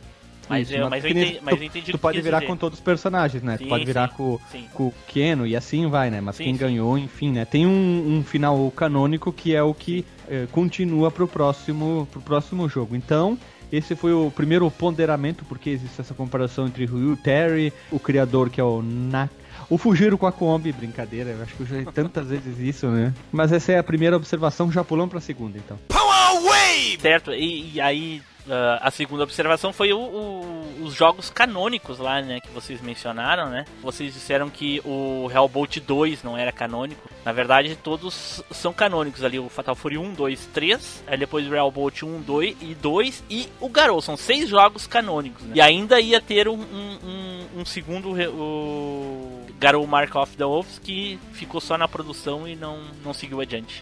Mas, 0.49 0.69
Isso, 0.69 0.77
eu, 0.77 0.89
mas, 0.89 1.03
eu 1.03 1.09
entendi, 1.09 1.39
mas 1.41 1.57
eu 1.57 1.63
entendi 1.63 1.85
Tu, 1.85 1.91
tu 1.93 1.97
pode 1.97 2.21
virar 2.21 2.39
dizer. 2.39 2.47
com 2.51 2.57
todos 2.57 2.77
os 2.77 2.83
personagens, 2.83 3.41
né? 3.41 3.57
Sim, 3.57 3.63
tu 3.63 3.69
pode 3.69 3.85
virar 3.85 4.09
sim, 4.09 4.15
com, 4.15 4.39
sim. 4.51 4.65
com 4.73 4.87
o 4.87 4.93
Keno 5.07 5.47
e 5.47 5.55
assim 5.55 5.87
vai, 5.87 6.09
né? 6.09 6.19
Mas 6.19 6.37
quem 6.37 6.55
ganhou, 6.55 6.97
enfim, 6.97 7.31
né? 7.31 7.45
Tem 7.45 7.65
um, 7.65 8.17
um 8.17 8.23
final 8.23 8.69
canônico 8.71 9.31
que 9.31 9.55
é 9.55 9.63
o 9.63 9.73
que 9.73 10.05
é, 10.27 10.45
continua 10.51 11.09
pro 11.09 11.27
próximo, 11.27 12.07
pro 12.11 12.21
próximo 12.21 12.67
jogo. 12.67 12.95
Então, 12.95 13.37
esse 13.71 13.95
foi 13.95 14.13
o 14.13 14.29
primeiro 14.29 14.69
ponderamento, 14.69 15.45
porque 15.45 15.69
existe 15.69 15.99
essa 15.99 16.13
comparação 16.13 16.67
entre 16.67 16.85
Ryu 16.85 17.17
Terry, 17.17 17.71
o 17.89 17.99
criador 17.99 18.49
que 18.49 18.59
é 18.59 18.63
o 18.63 18.81
Nak 18.81 19.33
o 19.73 19.77
fugiram 19.77 20.17
com 20.17 20.27
a 20.27 20.31
Kombi, 20.31 20.71
brincadeira, 20.71 21.31
eu 21.31 21.41
acho 21.41 21.55
que 21.55 21.61
eu 21.61 21.65
já 21.65 21.91
tantas 21.91 22.27
vezes 22.27 22.59
isso, 22.59 22.87
né? 22.87 23.11
Mas 23.31 23.51
essa 23.51 23.71
é 23.71 23.79
a 23.79 23.83
primeira 23.83 24.15
observação, 24.15 24.71
já 24.71 24.83
pulamos 24.83 25.09
pra 25.09 25.19
segunda, 25.19 25.57
então. 25.57 25.79
Power 25.87 26.43
Wave! 26.43 26.99
Certo, 27.01 27.33
e, 27.33 27.73
e 27.73 27.81
aí 27.81 28.21
Uh, 28.45 28.77
a 28.81 28.91
segunda 28.91 29.23
observação 29.23 29.71
foi 29.71 29.93
o, 29.93 29.99
o, 29.99 30.83
os 30.83 30.93
jogos 30.93 31.29
canônicos 31.29 31.97
lá, 31.97 32.21
né, 32.21 32.41
que 32.41 32.49
vocês 32.49 32.81
mencionaram, 32.81 33.49
né? 33.49 33.63
Vocês 33.81 34.13
disseram 34.13 34.49
que 34.49 34.81
o 34.83 35.29
Hellbolt 35.33 35.79
2 35.79 36.23
não 36.23 36.37
era 36.37 36.51
canônico. 36.51 37.09
Na 37.23 37.31
verdade, 37.31 37.77
todos 37.81 38.43
são 38.51 38.73
canônicos 38.73 39.23
ali. 39.23 39.39
O 39.39 39.47
Fatal 39.47 39.75
Fury 39.75 39.97
1, 39.97 40.13
2, 40.13 40.45
3, 40.53 41.03
aí 41.07 41.17
depois 41.17 41.47
o 41.47 41.55
Hellbolt 41.55 42.03
1, 42.03 42.21
2 42.21 42.57
e 42.61 42.75
2 42.75 43.23
e 43.29 43.47
o 43.61 43.69
Garou. 43.69 44.01
São 44.01 44.17
seis 44.17 44.49
jogos 44.49 44.85
canônicos. 44.87 45.41
Né? 45.43 45.53
E 45.55 45.61
ainda 45.61 46.01
ia 46.01 46.19
ter 46.19 46.49
um, 46.49 46.59
um, 46.59 47.59
um 47.61 47.65
segundo, 47.65 48.11
o 48.11 49.45
Garou 49.57 49.87
Mark 49.87 50.13
of 50.15 50.35
the 50.35 50.43
Wolves, 50.43 50.79
que 50.79 51.17
ficou 51.31 51.61
só 51.61 51.77
na 51.77 51.87
produção 51.87 52.45
e 52.45 52.55
não, 52.57 52.81
não 53.05 53.13
seguiu 53.13 53.39
adiante. 53.39 53.81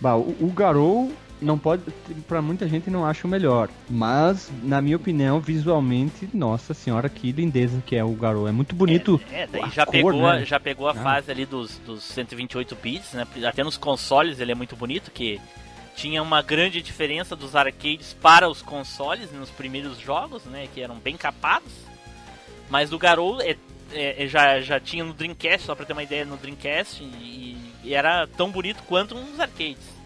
Bah, 0.00 0.16
o, 0.16 0.34
o 0.40 0.50
Garou 0.50 1.12
não 1.40 1.58
pode, 1.58 1.82
para 2.26 2.42
muita 2.42 2.68
gente 2.68 2.90
não 2.90 3.04
acha 3.04 3.26
o 3.26 3.30
melhor, 3.30 3.68
mas 3.88 4.50
na 4.62 4.80
minha 4.80 4.96
opinião, 4.96 5.40
visualmente, 5.40 6.28
nossa 6.34 6.74
senhora, 6.74 7.08
que 7.08 7.32
lindeza 7.32 7.82
que 7.86 7.96
é 7.96 8.04
o 8.04 8.12
Garou. 8.12 8.48
É 8.48 8.52
muito 8.52 8.74
bonito. 8.74 9.20
É, 9.30 9.42
é 9.42 9.46
daí 9.46 9.70
já, 9.70 9.84
cor, 9.84 9.92
pegou, 9.92 10.32
né? 10.32 10.44
já 10.44 10.60
pegou 10.60 10.88
a 10.88 10.92
ah. 10.92 10.94
fase 10.94 11.30
ali 11.30 11.46
dos, 11.46 11.78
dos 11.78 12.02
128 12.04 12.76
bits, 12.76 13.12
né? 13.12 13.26
Até 13.44 13.62
nos 13.62 13.76
consoles 13.76 14.40
ele 14.40 14.52
é 14.52 14.54
muito 14.54 14.76
bonito, 14.76 15.10
que 15.10 15.40
tinha 15.96 16.22
uma 16.22 16.42
grande 16.42 16.80
diferença 16.80 17.34
dos 17.34 17.56
arcades 17.56 18.12
para 18.14 18.48
os 18.48 18.62
consoles 18.62 19.32
nos 19.32 19.50
primeiros 19.50 19.98
jogos, 19.98 20.44
né? 20.44 20.68
Que 20.72 20.80
eram 20.80 20.96
bem 20.96 21.16
capados. 21.16 21.72
Mas 22.70 22.92
o 22.92 22.98
Garou 22.98 23.40
é, 23.40 23.56
é, 23.92 24.26
já, 24.26 24.60
já 24.60 24.78
tinha 24.78 25.04
no 25.04 25.12
Dreamcast, 25.12 25.66
só 25.66 25.74
pra 25.74 25.86
ter 25.86 25.92
uma 25.92 26.02
ideia, 26.02 26.24
no 26.24 26.36
Dreamcast, 26.36 27.02
e, 27.02 27.56
e 27.82 27.94
era 27.94 28.26
tão 28.26 28.50
bonito 28.50 28.82
quanto 28.86 29.14
nos 29.14 29.40
arcades. 29.40 29.98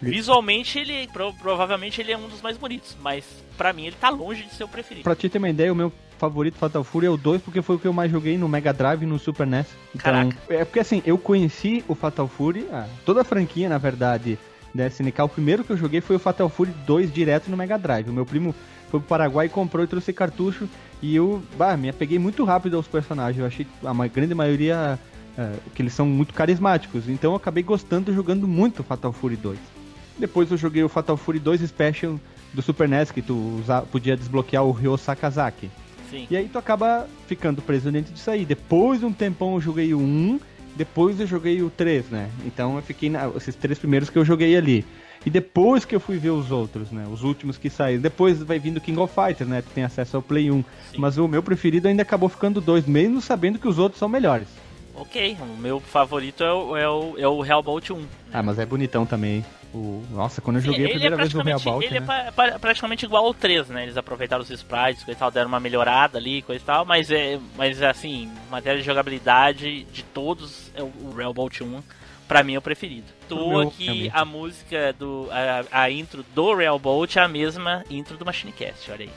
Visualmente, 0.00 0.78
ele 0.78 1.08
pro, 1.08 1.32
provavelmente 1.34 2.00
ele 2.00 2.12
é 2.12 2.18
um 2.18 2.28
dos 2.28 2.42
mais 2.42 2.56
bonitos, 2.56 2.96
mas 3.00 3.24
para 3.56 3.72
mim 3.72 3.86
ele 3.86 3.96
tá 3.98 4.08
longe 4.08 4.42
de 4.42 4.54
ser 4.54 4.64
o 4.64 4.68
preferido. 4.68 5.04
Pra 5.04 5.14
te 5.14 5.28
ter 5.28 5.38
uma 5.38 5.48
ideia, 5.48 5.72
o 5.72 5.76
meu 5.76 5.92
favorito 6.18 6.58
Fatal 6.58 6.84
Fury 6.84 7.06
é 7.06 7.10
o 7.10 7.16
2, 7.16 7.42
porque 7.42 7.62
foi 7.62 7.76
o 7.76 7.78
que 7.78 7.86
eu 7.86 7.92
mais 7.92 8.10
joguei 8.10 8.36
no 8.38 8.48
Mega 8.48 8.72
Drive 8.72 9.02
e 9.02 9.06
no 9.06 9.18
Super 9.18 9.46
NES. 9.46 9.66
Então, 9.94 10.12
Caraca. 10.12 10.36
é 10.48 10.64
porque 10.64 10.80
assim, 10.80 11.02
eu 11.06 11.18
conheci 11.18 11.84
o 11.88 11.94
Fatal 11.94 12.28
Fury, 12.28 12.66
ah, 12.72 12.86
toda 13.04 13.20
a 13.20 13.24
franquia, 13.24 13.68
na 13.68 13.78
verdade, 13.78 14.38
da 14.74 14.86
SNK, 14.86 15.22
o 15.22 15.28
primeiro 15.28 15.64
que 15.64 15.70
eu 15.70 15.76
joguei 15.76 16.00
foi 16.00 16.16
o 16.16 16.18
Fatal 16.18 16.48
Fury 16.48 16.72
2 16.86 17.12
direto 17.12 17.50
no 17.50 17.56
Mega 17.56 17.78
Drive. 17.78 18.08
O 18.08 18.12
meu 18.12 18.26
primo 18.26 18.54
foi 18.90 19.00
pro 19.00 19.08
Paraguai 19.08 19.46
e 19.46 19.48
comprou 19.48 19.84
e 19.84 19.88
trouxe 19.88 20.12
cartucho, 20.12 20.68
e 21.02 21.14
eu, 21.16 21.42
bah, 21.56 21.76
me 21.76 21.88
apeguei 21.88 22.18
muito 22.18 22.44
rápido 22.44 22.76
aos 22.76 22.86
personagens. 22.86 23.40
Eu 23.40 23.46
achei 23.46 23.66
a 23.84 24.06
grande 24.06 24.34
maioria 24.34 24.98
uh, 25.36 25.70
que 25.74 25.82
eles 25.82 25.92
são 25.92 26.06
muito 26.06 26.32
carismáticos, 26.32 27.08
então 27.08 27.32
eu 27.32 27.36
acabei 27.36 27.62
gostando 27.62 28.12
jogando 28.12 28.46
muito 28.46 28.82
Fatal 28.82 29.12
Fury 29.12 29.36
2. 29.36 29.75
Depois 30.18 30.50
eu 30.50 30.56
joguei 30.56 30.82
o 30.82 30.88
Fatal 30.88 31.16
Fury 31.16 31.38
2 31.38 31.60
Special 31.62 32.18
do 32.52 32.62
Super 32.62 32.88
NES, 32.88 33.10
que 33.10 33.20
tu 33.20 33.34
usa, 33.60 33.82
podia 33.82 34.16
desbloquear 34.16 34.64
o 34.64 34.72
Ryo 34.72 34.96
Sakazaki. 34.96 35.70
Sim. 36.10 36.26
E 36.30 36.36
aí 36.36 36.48
tu 36.48 36.58
acaba 36.58 37.06
ficando 37.26 37.60
preso 37.60 37.90
dentro 37.90 38.12
disso 38.12 38.30
aí. 38.30 38.44
Depois 38.44 39.00
de 39.00 39.06
um 39.06 39.12
tempão 39.12 39.54
eu 39.54 39.60
joguei 39.60 39.92
o 39.92 39.98
1, 39.98 40.40
depois 40.74 41.20
eu 41.20 41.26
joguei 41.26 41.62
o 41.62 41.70
3, 41.70 42.10
né? 42.10 42.30
Então 42.44 42.76
eu 42.76 42.82
fiquei 42.82 43.10
na, 43.10 43.28
esses 43.36 43.54
três 43.54 43.78
primeiros 43.78 44.08
que 44.08 44.18
eu 44.18 44.24
joguei 44.24 44.56
ali. 44.56 44.84
E 45.24 45.30
depois 45.30 45.84
que 45.84 45.94
eu 45.94 45.98
fui 45.98 46.18
ver 46.18 46.30
os 46.30 46.52
outros, 46.52 46.92
né? 46.92 47.04
Os 47.10 47.24
últimos 47.24 47.58
que 47.58 47.68
saíram. 47.68 48.00
Depois 48.00 48.40
vai 48.42 48.60
vindo 48.60 48.80
King 48.80 49.00
of 49.00 49.12
Fighters, 49.12 49.50
né? 49.50 49.60
Tu 49.60 49.70
tem 49.74 49.82
acesso 49.82 50.16
ao 50.16 50.22
Play 50.22 50.50
1. 50.50 50.62
Sim. 50.62 50.64
Mas 50.98 51.18
o 51.18 51.26
meu 51.26 51.42
preferido 51.42 51.88
ainda 51.88 52.02
acabou 52.02 52.28
ficando 52.28 52.60
dois, 52.60 52.86
mesmo 52.86 53.20
sabendo 53.20 53.58
que 53.58 53.66
os 53.66 53.78
outros 53.78 53.98
são 53.98 54.08
melhores. 54.08 54.46
Ok, 54.94 55.36
o 55.40 55.60
meu 55.60 55.78
favorito 55.78 56.42
é 56.42 56.52
o, 56.52 56.76
é 56.76 56.88
o, 56.88 57.18
é 57.18 57.28
o 57.28 57.44
Hellbolt 57.44 57.90
1. 57.90 57.96
Né? 57.96 58.06
Ah, 58.32 58.42
mas 58.42 58.58
é 58.58 58.64
bonitão 58.64 59.04
também. 59.04 59.44
O... 59.76 60.02
Nossa, 60.10 60.40
quando 60.40 60.56
eu 60.56 60.62
joguei 60.62 60.80
Sim, 60.80 60.86
a 60.86 60.90
primeira 60.90 61.14
é 61.16 61.18
vez 61.18 61.34
o 61.34 61.40
Hellbolt. 61.46 61.84
Ele 61.84 61.98
é 61.98 62.00
né? 62.00 62.32
é 62.54 62.58
praticamente 62.58 63.04
igual 63.04 63.26
ao 63.26 63.34
3, 63.34 63.68
né? 63.68 63.82
Eles 63.82 63.96
aproveitaram 63.98 64.42
os 64.42 64.50
sprites 64.50 65.06
e 65.06 65.14
tal, 65.14 65.30
deram 65.30 65.48
uma 65.48 65.60
melhorada 65.60 66.16
ali, 66.16 66.40
coisa 66.40 66.62
e 66.62 66.66
tal, 66.66 66.86
mas 66.86 67.10
é. 67.10 67.38
Mas 67.56 67.82
assim, 67.82 68.30
matéria 68.50 68.80
de 68.80 68.86
jogabilidade 68.86 69.84
de 69.84 70.02
todos, 70.02 70.70
é 70.74 70.82
o, 70.82 71.20
Hellbolt 71.20 71.60
1 71.60 71.82
pra 72.26 72.42
mim 72.42 72.54
é 72.54 72.58
o 72.58 72.62
preferido. 72.62 73.06
Tô 73.28 73.60
aqui 73.60 74.10
a 74.14 74.24
música 74.24 74.94
do. 74.94 75.28
A, 75.30 75.82
a 75.82 75.90
intro 75.90 76.24
do 76.34 76.54
Real 76.54 76.78
Bolt 76.78 77.16
é 77.16 77.20
a 77.20 77.28
mesma 77.28 77.84
intro 77.90 78.16
do 78.16 78.24
Machine 78.24 78.52
Cast, 78.52 78.90
olha 78.90 79.04
aí. 79.04 79.10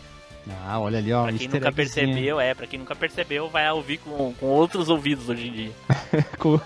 Ah, 0.66 0.80
olha 0.80 0.98
ali, 0.98 1.14
ó. 1.14 1.24
Pra 1.24 1.34
quem 1.34 1.48
nunca 1.48 1.72
percebeu, 1.72 2.40
é, 2.40 2.54
pra 2.54 2.68
quem 2.68 2.80
nunca 2.80 2.96
percebeu, 2.96 3.50
vai 3.50 3.70
ouvir 3.72 3.98
com, 3.98 4.34
com 4.34 4.46
outros 4.48 4.90
ouvidos 4.90 5.30
hoje 5.30 5.48
em 5.48 5.52
dia. 5.52 5.72
com, 6.40 6.60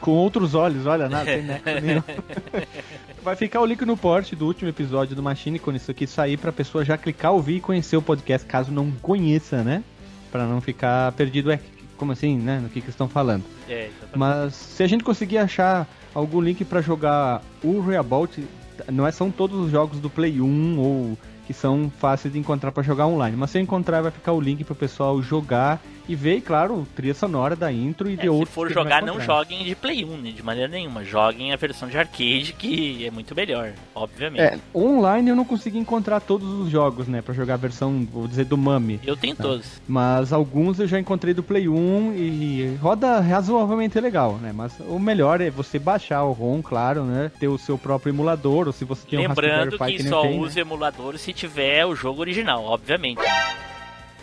com 0.00 0.10
outros 0.10 0.54
olhos, 0.54 0.86
olha, 0.86 1.08
nada, 1.08 1.24
tem 1.30 1.46
Vai 3.22 3.36
ficar 3.36 3.60
o 3.60 3.66
link 3.66 3.84
no 3.84 3.96
porte 3.96 4.34
do 4.34 4.46
último 4.46 4.70
episódio 4.70 5.14
do 5.14 5.22
Machine 5.22 5.58
quando 5.58 5.76
isso 5.76 5.90
aqui 5.90 6.06
sair 6.06 6.38
pra 6.38 6.50
pessoa 6.50 6.84
já 6.84 6.96
clicar, 6.96 7.32
ouvir 7.32 7.56
e 7.56 7.60
conhecer 7.60 7.96
o 7.96 8.02
podcast, 8.02 8.46
caso 8.46 8.72
não 8.72 8.90
conheça, 9.02 9.62
né? 9.62 9.84
Pra 10.32 10.46
não 10.46 10.60
ficar 10.60 11.12
perdido. 11.12 11.52
É, 11.52 11.60
como 11.98 12.12
assim, 12.12 12.38
né? 12.38 12.58
No 12.60 12.70
que, 12.70 12.80
que 12.80 12.88
estão 12.88 13.08
falando. 13.08 13.44
É, 13.68 13.90
Mas 14.16 14.54
se 14.54 14.82
a 14.82 14.86
gente 14.86 15.04
conseguir 15.04 15.36
achar 15.36 15.86
algum 16.14 16.40
link 16.40 16.64
para 16.64 16.80
jogar 16.80 17.42
o 17.62 17.80
Reabout, 17.80 18.42
não 18.90 19.06
é, 19.06 19.12
são 19.12 19.30
todos 19.30 19.66
os 19.66 19.70
jogos 19.70 20.00
do 20.00 20.08
Play 20.08 20.40
1 20.40 20.78
ou 20.78 21.18
que 21.46 21.52
são 21.52 21.92
fáceis 21.98 22.32
de 22.32 22.40
encontrar 22.40 22.72
para 22.72 22.82
jogar 22.82 23.06
online. 23.06 23.36
Mas 23.36 23.50
se 23.50 23.58
eu 23.58 23.62
encontrar, 23.62 24.00
vai 24.00 24.10
ficar 24.10 24.32
o 24.32 24.40
link 24.40 24.64
para 24.64 24.72
o 24.72 24.76
pessoal 24.76 25.20
jogar 25.20 25.82
e 26.10 26.16
ver, 26.16 26.40
claro, 26.40 26.84
trilha 26.96 27.14
sonora 27.14 27.54
da 27.54 27.70
intro 27.70 28.10
e 28.10 28.14
é, 28.14 28.16
de 28.16 28.28
outros. 28.28 28.48
Se 28.48 28.54
for 28.54 28.72
jogar, 28.72 29.00
não 29.00 29.20
joguem 29.20 29.62
de 29.62 29.76
Play 29.76 30.04
1, 30.04 30.16
né? 30.16 30.30
de 30.32 30.42
maneira 30.42 30.68
nenhuma. 30.68 31.04
Joguem 31.04 31.52
a 31.52 31.56
versão 31.56 31.88
de 31.88 31.96
arcade, 31.96 32.52
que 32.58 33.06
é 33.06 33.10
muito 33.12 33.32
melhor, 33.32 33.72
obviamente. 33.94 34.40
É, 34.40 34.58
online 34.74 35.30
eu 35.30 35.36
não 35.36 35.44
consegui 35.44 35.78
encontrar 35.78 36.18
todos 36.18 36.48
os 36.48 36.68
jogos, 36.68 37.06
né? 37.06 37.22
Pra 37.22 37.32
jogar 37.32 37.54
a 37.54 37.56
versão, 37.58 38.04
vou 38.10 38.26
dizer, 38.26 38.44
do 38.44 38.58
Mami. 38.58 38.98
Eu 39.06 39.16
tenho 39.16 39.36
tá? 39.36 39.44
todos. 39.44 39.80
Mas 39.86 40.32
alguns 40.32 40.80
eu 40.80 40.88
já 40.88 40.98
encontrei 40.98 41.32
do 41.32 41.44
Play 41.44 41.68
1 41.68 42.14
e 42.16 42.76
roda 42.80 43.20
razoavelmente 43.20 44.00
legal, 44.00 44.34
né? 44.34 44.52
Mas 44.52 44.72
o 44.80 44.98
melhor 44.98 45.40
é 45.40 45.48
você 45.48 45.78
baixar 45.78 46.24
o 46.24 46.32
ROM, 46.32 46.60
claro, 46.60 47.04
né? 47.04 47.30
Ter 47.38 47.46
o 47.46 47.56
seu 47.56 47.78
próprio 47.78 48.10
emulador, 48.10 48.66
ou 48.66 48.72
se 48.72 48.84
você 48.84 49.06
tem 49.06 49.20
Lembrando 49.20 49.74
um 49.74 49.78
Raspberry 49.78 49.92
Pi 49.92 49.96
que, 49.98 50.02
que 50.02 50.08
só 50.08 50.22
tem, 50.22 50.40
use 50.40 50.56
né? 50.56 50.62
emulador 50.62 51.16
se 51.18 51.32
tiver 51.32 51.86
o 51.86 51.94
jogo 51.94 52.20
original, 52.20 52.64
obviamente. 52.64 53.20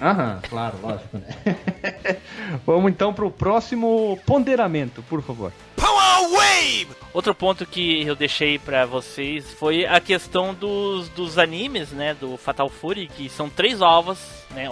Aham, 0.01 0.39
claro, 0.48 0.77
lógico, 0.82 1.18
né? 1.18 1.25
Vamos 2.66 2.92
então 2.92 3.13
pro 3.13 3.32
próximo 3.32 4.20
ponderamento, 4.25 5.01
por 5.04 5.22
favor. 5.22 5.51
Wave! 6.29 6.87
Outro 7.13 7.33
ponto 7.33 7.65
que 7.65 8.05
eu 8.05 8.15
deixei 8.15 8.59
para 8.59 8.85
vocês 8.85 9.51
foi 9.53 9.85
a 9.87 9.99
questão 9.99 10.53
dos, 10.53 11.09
dos 11.09 11.39
animes, 11.39 11.89
né, 11.89 12.13
do 12.13 12.37
Fatal 12.37 12.69
Fury, 12.69 13.07
que 13.07 13.27
são 13.27 13.49
três 13.49 13.81
ovos, 13.81 14.19
né, 14.51 14.67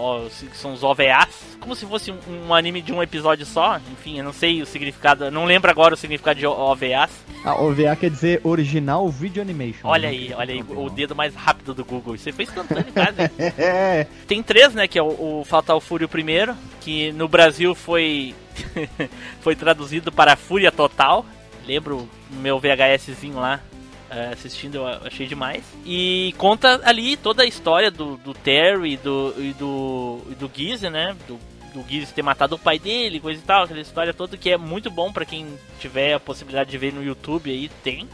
são 0.54 0.74
os 0.74 0.84
OVAs, 0.84 1.58
como 1.60 1.76
se 1.76 1.88
fosse 1.88 2.12
um, 2.12 2.20
um, 2.48 2.54
anime 2.54 2.84
de 2.84 2.94
um 2.94 3.02
episódio 3.02 3.48
só, 3.48 3.80
enfim, 3.92 4.20
eu 4.20 4.24
não 4.24 4.32
sei 4.32 4.62
o 4.62 4.66
significado, 4.66 5.32
não 5.32 5.46
lembro 5.46 5.72
agora 5.72 5.96
o 5.96 5.98
significado 5.98 6.40
de 6.40 6.46
OVAs. 6.46 7.10
Ah, 7.44 7.60
OVA 7.60 7.96
quer 7.96 8.12
dizer 8.12 8.42
Original 8.44 9.10
Video 9.10 9.42
Animation. 9.42 9.88
Olha 9.88 10.10
né? 10.10 10.16
aí, 10.16 10.34
olha 10.36 10.54
aí, 10.54 10.64
o 10.68 10.90
dedo 10.90 11.16
mais 11.16 11.34
rápido 11.34 11.74
do 11.74 11.84
Google, 11.84 12.16
você 12.16 12.32
foi 12.32 12.44
instantâneo, 12.44 12.94
cara. 12.94 13.32
Tem 14.28 14.44
três, 14.44 14.74
né, 14.74 14.88
que 14.88 15.00
é 15.00 15.02
o, 15.02 15.40
o 15.40 15.46
Fatal 15.46 15.82
Fury 15.82 16.06
o 16.06 16.10
primeiro, 16.10 16.56
que 16.82 17.12
no 17.14 17.28
Brasil 17.28 17.74
foi 17.74 18.36
foi 19.42 19.56
traduzido 19.56 20.12
para 20.12 20.36
Fúria 20.36 20.72
Total. 20.72 21.26
Lembro 21.66 22.08
meu 22.30 22.60
VHSzinho 22.60 23.40
lá 23.40 23.62
uh, 24.10 24.34
assistindo, 24.34 24.76
eu 24.76 24.88
achei 24.88 25.28
demais. 25.28 25.64
E 25.86 26.34
conta 26.38 26.82
ali 26.84 27.18
toda 27.18 27.44
a 27.44 27.46
história 27.46 27.92
do, 27.92 28.18
do 28.18 28.34
Terry 28.34 28.94
e 28.94 28.98
do, 28.98 29.34
e 29.38 29.54
do, 29.54 30.22
e 30.32 30.36
do 30.36 30.52
Gizzy, 30.54 30.90
né? 30.90 31.16
Do, 31.28 31.40
do 31.74 31.88
Gizzy 31.88 32.14
ter 32.14 32.22
matado 32.22 32.56
o 32.56 32.60
pai 32.60 32.80
dele, 32.80 33.20
coisa 33.20 33.40
e 33.42 33.44
tal, 33.44 33.64
aquela 33.64 33.82
história 33.82 34.14
toda 34.14 34.38
que 34.38 34.50
é 34.50 34.58
muito 34.58 34.90
bom 34.90 35.12
para 35.12 35.26
quem 35.26 35.48
tiver 35.80 36.14
a 36.14 36.20
possibilidade 36.20 36.70
de 36.70 36.78
ver 36.78 36.94
no 36.94 37.04
YouTube 37.04 37.52
aí, 37.52 37.70
tem. 37.84 38.08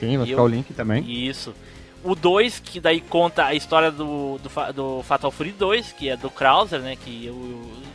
Sim, 0.00 0.18
vai 0.18 0.26
ficar 0.26 0.42
o 0.42 0.48
link 0.48 0.72
também. 0.74 1.04
Isso. 1.10 1.54
O 2.04 2.14
2, 2.14 2.60
que 2.60 2.78
daí 2.78 3.00
conta 3.00 3.46
a 3.46 3.54
história 3.54 3.90
do, 3.90 4.38
do, 4.38 4.72
do, 4.72 5.02
Fatal 5.02 5.30
Fury 5.30 5.52
2, 5.52 5.92
que 5.92 6.08
é 6.08 6.16
do 6.16 6.30
Krauser, 6.30 6.80
né? 6.80 6.96
Que 6.96 7.32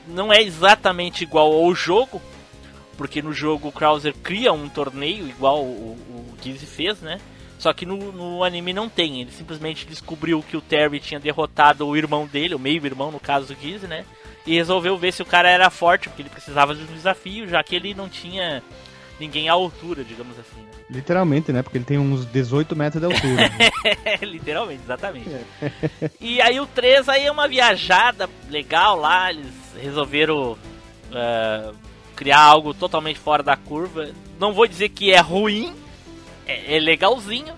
não 0.07 0.33
é 0.33 0.41
exatamente 0.41 1.23
igual 1.23 1.53
ao 1.53 1.73
jogo, 1.73 2.21
porque 2.97 3.21
no 3.21 3.31
jogo 3.31 3.69
o 3.69 3.71
Krauser 3.71 4.13
cria 4.21 4.51
um 4.51 4.67
torneio 4.67 5.27
igual 5.27 5.63
o, 5.63 5.97
o 6.09 6.37
Gizzy 6.41 6.65
fez, 6.65 6.99
né? 6.99 7.19
Só 7.57 7.71
que 7.73 7.85
no, 7.85 8.11
no, 8.11 8.43
anime 8.43 8.73
não 8.73 8.89
tem. 8.89 9.21
Ele 9.21 9.31
simplesmente 9.31 9.85
descobriu 9.85 10.41
que 10.41 10.57
o 10.57 10.61
Terry 10.61 10.99
tinha 10.99 11.19
derrotado 11.19 11.87
o 11.87 11.95
irmão 11.95 12.25
dele, 12.25 12.55
o 12.55 12.59
meio-irmão, 12.59 13.11
no 13.11 13.19
caso 13.19 13.53
do 13.53 13.61
Gizzy, 13.61 13.85
né? 13.85 14.03
E 14.47 14.55
resolveu 14.55 14.97
ver 14.97 15.13
se 15.13 15.21
o 15.21 15.25
cara 15.25 15.47
era 15.47 15.69
forte, 15.69 16.09
porque 16.09 16.23
ele 16.23 16.29
precisava 16.29 16.73
de 16.73 16.81
um 16.81 16.87
desafio, 16.87 17.47
já 17.47 17.63
que 17.63 17.75
ele 17.75 17.93
não 17.93 18.09
tinha 18.09 18.63
ninguém 19.21 19.47
à 19.47 19.53
altura, 19.53 20.03
digamos 20.03 20.37
assim. 20.37 20.59
Né? 20.59 20.83
Literalmente, 20.89 21.53
né? 21.53 21.61
Porque 21.61 21.77
ele 21.77 21.85
tem 21.85 21.99
uns 21.99 22.25
18 22.25 22.75
metros 22.75 22.99
de 22.99 23.05
altura. 23.05 23.49
né? 23.49 24.17
Literalmente, 24.25 24.81
exatamente. 24.83 25.29
É. 25.29 26.11
e 26.19 26.41
aí 26.41 26.59
o 26.59 26.65
3 26.65 27.07
aí 27.07 27.25
é 27.25 27.31
uma 27.31 27.47
viajada 27.47 28.27
legal 28.49 28.97
lá, 28.97 29.31
eles 29.31 29.53
resolveram 29.79 30.53
uh, 30.53 31.75
criar 32.15 32.41
algo 32.41 32.73
totalmente 32.73 33.19
fora 33.19 33.43
da 33.43 33.55
curva. 33.55 34.09
Não 34.39 34.53
vou 34.53 34.67
dizer 34.67 34.89
que 34.89 35.11
é 35.11 35.19
ruim, 35.19 35.73
é, 36.47 36.75
é 36.75 36.79
legalzinho. 36.79 37.53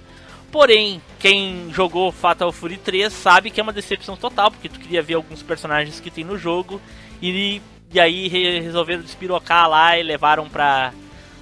Porém, 0.51 1.01
quem 1.17 1.71
jogou 1.71 2.11
Fatal 2.11 2.51
Fury 2.51 2.77
3 2.77 3.11
sabe 3.11 3.49
que 3.49 3.59
é 3.59 3.63
uma 3.63 3.73
decepção 3.73 4.15
total, 4.15 4.51
porque 4.51 4.69
tu 4.69 4.79
queria 4.79 5.01
ver 5.01 5.15
alguns 5.15 5.41
personagens 5.41 5.99
que 5.99 6.11
tem 6.11 6.23
no 6.23 6.37
jogo 6.37 6.79
e, 7.21 7.59
e 7.91 7.99
aí 7.99 8.27
resolveram 8.27 9.01
despirocar 9.01 9.67
lá 9.67 9.97
e 9.97 10.03
levaram 10.03 10.47
pra, 10.47 10.93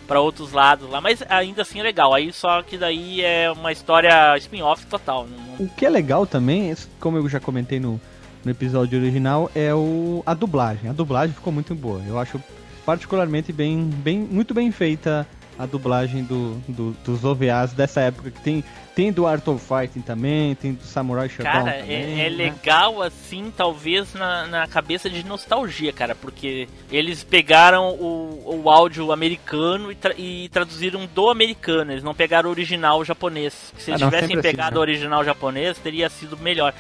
para 0.08 0.20
outros 0.20 0.52
lados 0.52 0.90
lá, 0.90 1.00
mas 1.00 1.24
ainda 1.30 1.62
assim 1.62 1.80
é 1.80 1.84
legal. 1.84 2.14
Aí 2.14 2.32
só 2.34 2.62
que 2.62 2.78
daí 2.78 3.22
é 3.22 3.52
uma 3.52 3.72
história 3.72 4.38
spin-off 4.38 4.86
total. 4.88 5.28
O 5.60 5.68
que 5.70 5.86
é 5.86 5.90
legal 5.90 6.26
também, 6.26 6.76
como 7.00 7.18
eu 7.18 7.30
já 7.30 7.40
comentei 7.40 7.80
no, 7.80 8.00
no 8.44 8.52
episódio 8.52 9.00
original, 9.00 9.50
é 9.56 9.74
o, 9.74 10.24
a 10.26 10.34
dublagem. 10.34 10.90
A 10.90 10.94
dublagem 10.94 11.34
ficou 11.34 11.54
muito 11.54 11.74
boa. 11.76 12.02
Eu 12.06 12.20
acho 12.20 12.42
particularmente 12.86 13.54
bem, 13.54 13.84
bem 13.86 14.20
muito 14.20 14.54
bem 14.54 14.72
feita 14.72 15.28
a 15.62 15.66
dublagem 15.68 16.24
do, 16.24 16.56
do, 16.68 16.92
dos 17.04 17.24
OVAs 17.24 17.72
dessa 17.74 18.02
época, 18.02 18.32
que 18.32 18.42
tem, 18.42 18.64
tem 18.96 19.12
do 19.12 19.28
Art 19.28 19.48
of 19.48 19.64
Fighting 19.64 20.02
também, 20.02 20.56
tem 20.56 20.74
do 20.74 20.84
Samurai 20.84 21.30
Shodown 21.30 21.52
Cara, 21.52 21.76
é, 21.76 21.82
também, 21.82 21.96
é, 21.96 22.26
é 22.26 22.30
né? 22.30 22.36
legal 22.36 23.02
assim, 23.02 23.54
talvez 23.56 24.16
na, 24.16 24.48
na 24.48 24.68
cabeça 24.68 25.08
de 25.08 25.24
nostalgia, 25.24 25.94
cara, 25.94 26.16
porque 26.16 26.68
eles 26.92 27.24
pegaram 27.24 27.90
o, 27.92 28.64
o 28.64 28.70
áudio 28.72 29.12
americano 29.12 29.92
e, 29.92 29.96
tra 29.96 30.16
e 30.18 30.50
traduziram 30.50 31.06
do 31.06 31.30
americano, 31.30 31.92
eles 31.92 32.04
não 32.04 32.16
pegaram 32.16 32.50
o 32.50 32.52
original 32.52 33.06
japonês. 33.06 33.72
Se 33.78 33.92
eles 33.92 34.02
ah, 34.02 34.06
não, 34.06 34.12
tivessem 34.12 34.36
assim, 34.36 34.42
pegado 34.42 34.70
assim, 34.70 34.78
o 34.78 34.82
original 34.82 35.24
japonês, 35.24 35.78
teria 35.78 36.10
sido 36.10 36.36
melhor. 36.38 36.74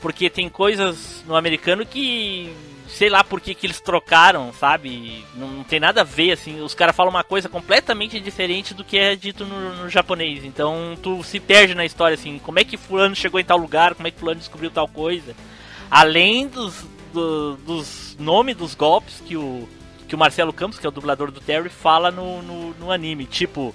Porque 0.00 0.30
tem 0.30 0.48
coisas 0.48 1.22
no 1.26 1.36
americano 1.36 1.84
que 1.84 2.54
sei 2.88 3.08
lá 3.08 3.24
por 3.24 3.40
que, 3.40 3.54
que 3.54 3.66
eles 3.66 3.80
trocaram, 3.80 4.52
sabe? 4.52 5.24
Não, 5.34 5.48
não, 5.48 5.64
tem 5.64 5.80
nada 5.80 6.02
a 6.02 6.04
ver, 6.04 6.32
assim. 6.32 6.60
Os 6.60 6.74
caras 6.74 6.94
falam 6.94 7.10
uma 7.10 7.24
coisa 7.24 7.48
completamente 7.48 8.20
diferente 8.20 8.74
do 8.74 8.84
que 8.84 8.98
é 8.98 9.16
dito 9.16 9.44
no, 9.44 9.76
no, 9.76 9.88
japonês. 9.88 10.44
Então 10.44 10.96
tu 11.02 11.22
se 11.22 11.40
perde 11.40 11.74
na 11.74 11.84
história, 11.84 12.14
assim. 12.14 12.38
Como 12.38 12.58
é 12.58 12.64
que 12.64 12.76
fulano 12.76 13.16
chegou 13.16 13.40
em 13.40 13.44
tal 13.44 13.58
lugar? 13.58 13.94
Como 13.94 14.06
é 14.06 14.10
que 14.10 14.18
fulano 14.18 14.40
descobriu 14.40 14.70
tal 14.70 14.88
coisa? 14.88 15.34
Além 15.90 16.46
dos, 16.48 16.84
do, 17.12 17.56
dos 17.58 18.16
nomes 18.18 18.56
dos 18.56 18.74
golpes 18.74 19.22
que 19.24 19.36
o, 19.36 19.68
que 20.06 20.14
o 20.14 20.18
Marcelo 20.18 20.52
Campos, 20.52 20.78
que 20.78 20.86
é 20.86 20.88
o 20.88 20.92
dublador 20.92 21.30
do 21.30 21.40
Terry, 21.40 21.68
fala 21.68 22.10
no, 22.10 22.42
no, 22.42 22.74
no 22.74 22.90
anime. 22.90 23.26
Tipo, 23.26 23.74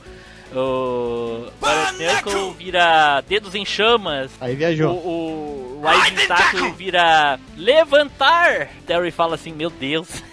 o 0.56 1.52
Barret 1.60 2.24
vira 2.58 3.22
Dedos 3.28 3.56
em 3.56 3.66
Chamas. 3.66 4.32
Aí 4.42 4.56
viajou. 4.56 4.94
O, 4.94 5.08
o, 5.08 5.82
o 5.82 6.28
Taco 6.28 6.74
vira 6.74 7.40
Levantar. 7.56 8.70
Terry 8.86 9.12
fala 9.12 9.36
assim: 9.36 9.54
Meu 9.54 9.70
Deus. 9.70 10.24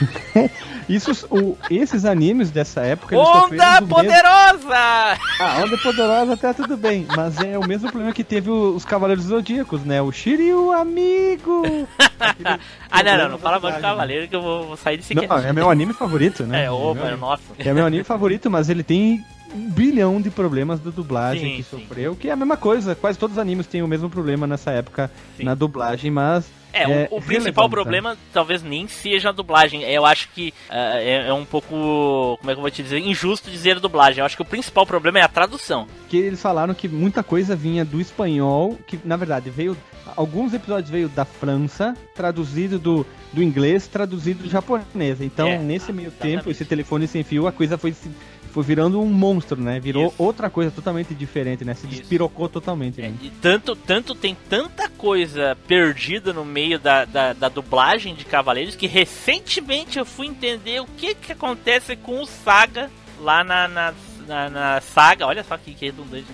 Isso, 0.88 1.12
o, 1.30 1.58
esses 1.70 2.04
animes 2.04 2.50
dessa 2.50 2.80
época. 2.80 3.18
Onda 3.18 3.82
Poderosa! 3.82 4.58
Mesmo... 4.58 4.72
Ah, 4.72 5.62
Onda 5.62 5.76
Poderosa 5.78 6.32
até 6.32 6.52
tudo 6.54 6.76
bem, 6.78 7.06
mas 7.14 7.38
é 7.40 7.58
o 7.58 7.66
mesmo 7.66 7.90
problema 7.90 8.14
que 8.14 8.24
teve 8.24 8.48
os 8.48 8.86
Cavaleiros 8.86 9.24
Zodíacos, 9.24 9.84
né? 9.84 10.00
O 10.00 10.10
Shiryu 10.10 10.72
Amigo! 10.72 11.86
ah, 12.90 13.02
não, 13.02 13.18
não, 13.18 13.28
não 13.30 13.38
fala 13.38 13.60
mais 13.60 13.74
de 13.74 13.82
Cavaleiro 13.82 14.28
que 14.28 14.36
eu 14.36 14.40
vou, 14.40 14.66
vou 14.68 14.76
sair 14.78 14.96
desse 14.96 15.14
Não, 15.14 15.24
é 15.24 15.52
meu 15.52 15.68
anime 15.68 15.92
favorito, 15.92 16.44
né? 16.44 16.64
É, 16.68 16.70
opa, 16.70 17.06
é 17.06 17.16
nossa. 17.16 17.42
É 17.58 17.72
meu 17.72 17.86
anime 17.86 18.02
favorito, 18.02 18.50
mas 18.50 18.68
ele 18.68 18.82
tem 18.82 19.24
um 19.54 19.70
bilhão 19.70 20.20
de 20.20 20.30
problemas 20.30 20.80
da 20.80 20.90
dublagem 20.90 21.50
sim, 21.50 21.56
que 21.56 21.62
sim. 21.62 21.80
sofreu, 21.80 22.14
que 22.14 22.28
é 22.28 22.32
a 22.32 22.36
mesma 22.36 22.56
coisa. 22.56 22.94
Quase 22.94 23.18
todos 23.18 23.36
os 23.36 23.40
animes 23.40 23.66
têm 23.66 23.82
o 23.82 23.88
mesmo 23.88 24.10
problema 24.10 24.46
nessa 24.46 24.70
época 24.70 25.10
sim. 25.36 25.44
na 25.44 25.54
dublagem, 25.54 26.10
mas. 26.10 26.50
É, 26.70 26.82
é 26.82 27.08
o, 27.10 27.16
o 27.16 27.22
principal 27.22 27.68
problema 27.68 28.16
talvez 28.32 28.62
nem 28.62 28.86
seja 28.86 29.30
a 29.30 29.32
dublagem. 29.32 29.82
Eu 29.82 30.04
acho 30.04 30.28
que 30.30 30.50
uh, 30.68 30.72
é, 30.72 31.28
é, 31.28 31.32
um 31.32 31.44
pouco. 31.44 32.36
Como 32.38 32.50
é 32.50 32.54
que 32.54 32.58
eu 32.58 32.62
vou 32.62 32.70
te 32.70 32.82
dizer? 32.82 32.98
Injusto 32.98 33.50
dizer 33.50 33.76
a 33.76 33.80
dublagem. 33.80 34.20
Eu 34.20 34.26
acho 34.26 34.36
que 34.36 34.42
o 34.42 34.46
principal 34.46 34.86
problema 34.86 35.18
é 35.18 35.22
a 35.22 35.28
tradução. 35.28 35.86
Que 36.08 36.18
eles 36.18 36.40
falaram 36.40 36.74
que 36.74 36.86
muita 36.86 37.22
coisa 37.22 37.56
vinha 37.56 37.84
do 37.84 38.00
espanhol, 38.00 38.78
que 38.86 38.98
na 39.04 39.16
verdade 39.16 39.50
veio. 39.50 39.76
Alguns 40.16 40.54
episódios 40.54 40.90
veio 40.90 41.08
da 41.08 41.24
França, 41.24 41.94
traduzido 42.14 42.78
do, 42.78 43.06
do 43.30 43.42
inglês, 43.42 43.86
traduzido 43.86 44.42
do 44.42 44.48
japonês. 44.48 45.20
Então, 45.20 45.46
é, 45.46 45.58
nesse 45.58 45.92
meio 45.92 46.08
exatamente. 46.08 46.36
tempo, 46.38 46.50
esse 46.50 46.64
telefone 46.64 47.06
sem 47.06 47.22
fio, 47.22 47.46
a 47.46 47.52
coisa 47.52 47.76
foi 47.76 47.92
se 47.92 48.10
foi 48.58 48.64
virando 48.64 49.00
um 49.00 49.06
monstro, 49.06 49.60
né? 49.60 49.78
Virou 49.78 50.08
Isso. 50.08 50.14
outra 50.18 50.50
coisa 50.50 50.68
totalmente 50.70 51.14
diferente, 51.14 51.64
né? 51.64 51.74
Se 51.74 51.86
Isso. 51.86 52.00
despirocou 52.00 52.48
totalmente. 52.48 53.00
É, 53.00 53.08
né? 53.08 53.14
e 53.22 53.30
tanto, 53.30 53.76
tanto 53.76 54.16
tem 54.16 54.36
tanta 54.48 54.88
coisa 54.88 55.56
perdida 55.68 56.32
no 56.32 56.44
meio 56.44 56.76
da, 56.76 57.04
da, 57.04 57.32
da, 57.32 57.48
dublagem 57.48 58.16
de 58.16 58.24
Cavaleiros 58.24 58.74
que 58.74 58.88
recentemente 58.88 59.96
eu 59.98 60.04
fui 60.04 60.26
entender 60.26 60.80
o 60.80 60.86
que 60.86 61.14
que 61.14 61.30
acontece 61.30 61.94
com 61.94 62.20
o 62.20 62.26
Saga 62.26 62.90
lá 63.20 63.44
na, 63.44 63.68
na, 63.68 63.94
na, 64.26 64.50
na 64.50 64.80
saga. 64.80 65.26
Olha 65.26 65.44
só 65.44 65.56
que, 65.56 65.72
que 65.72 65.86
redundante. 65.86 66.26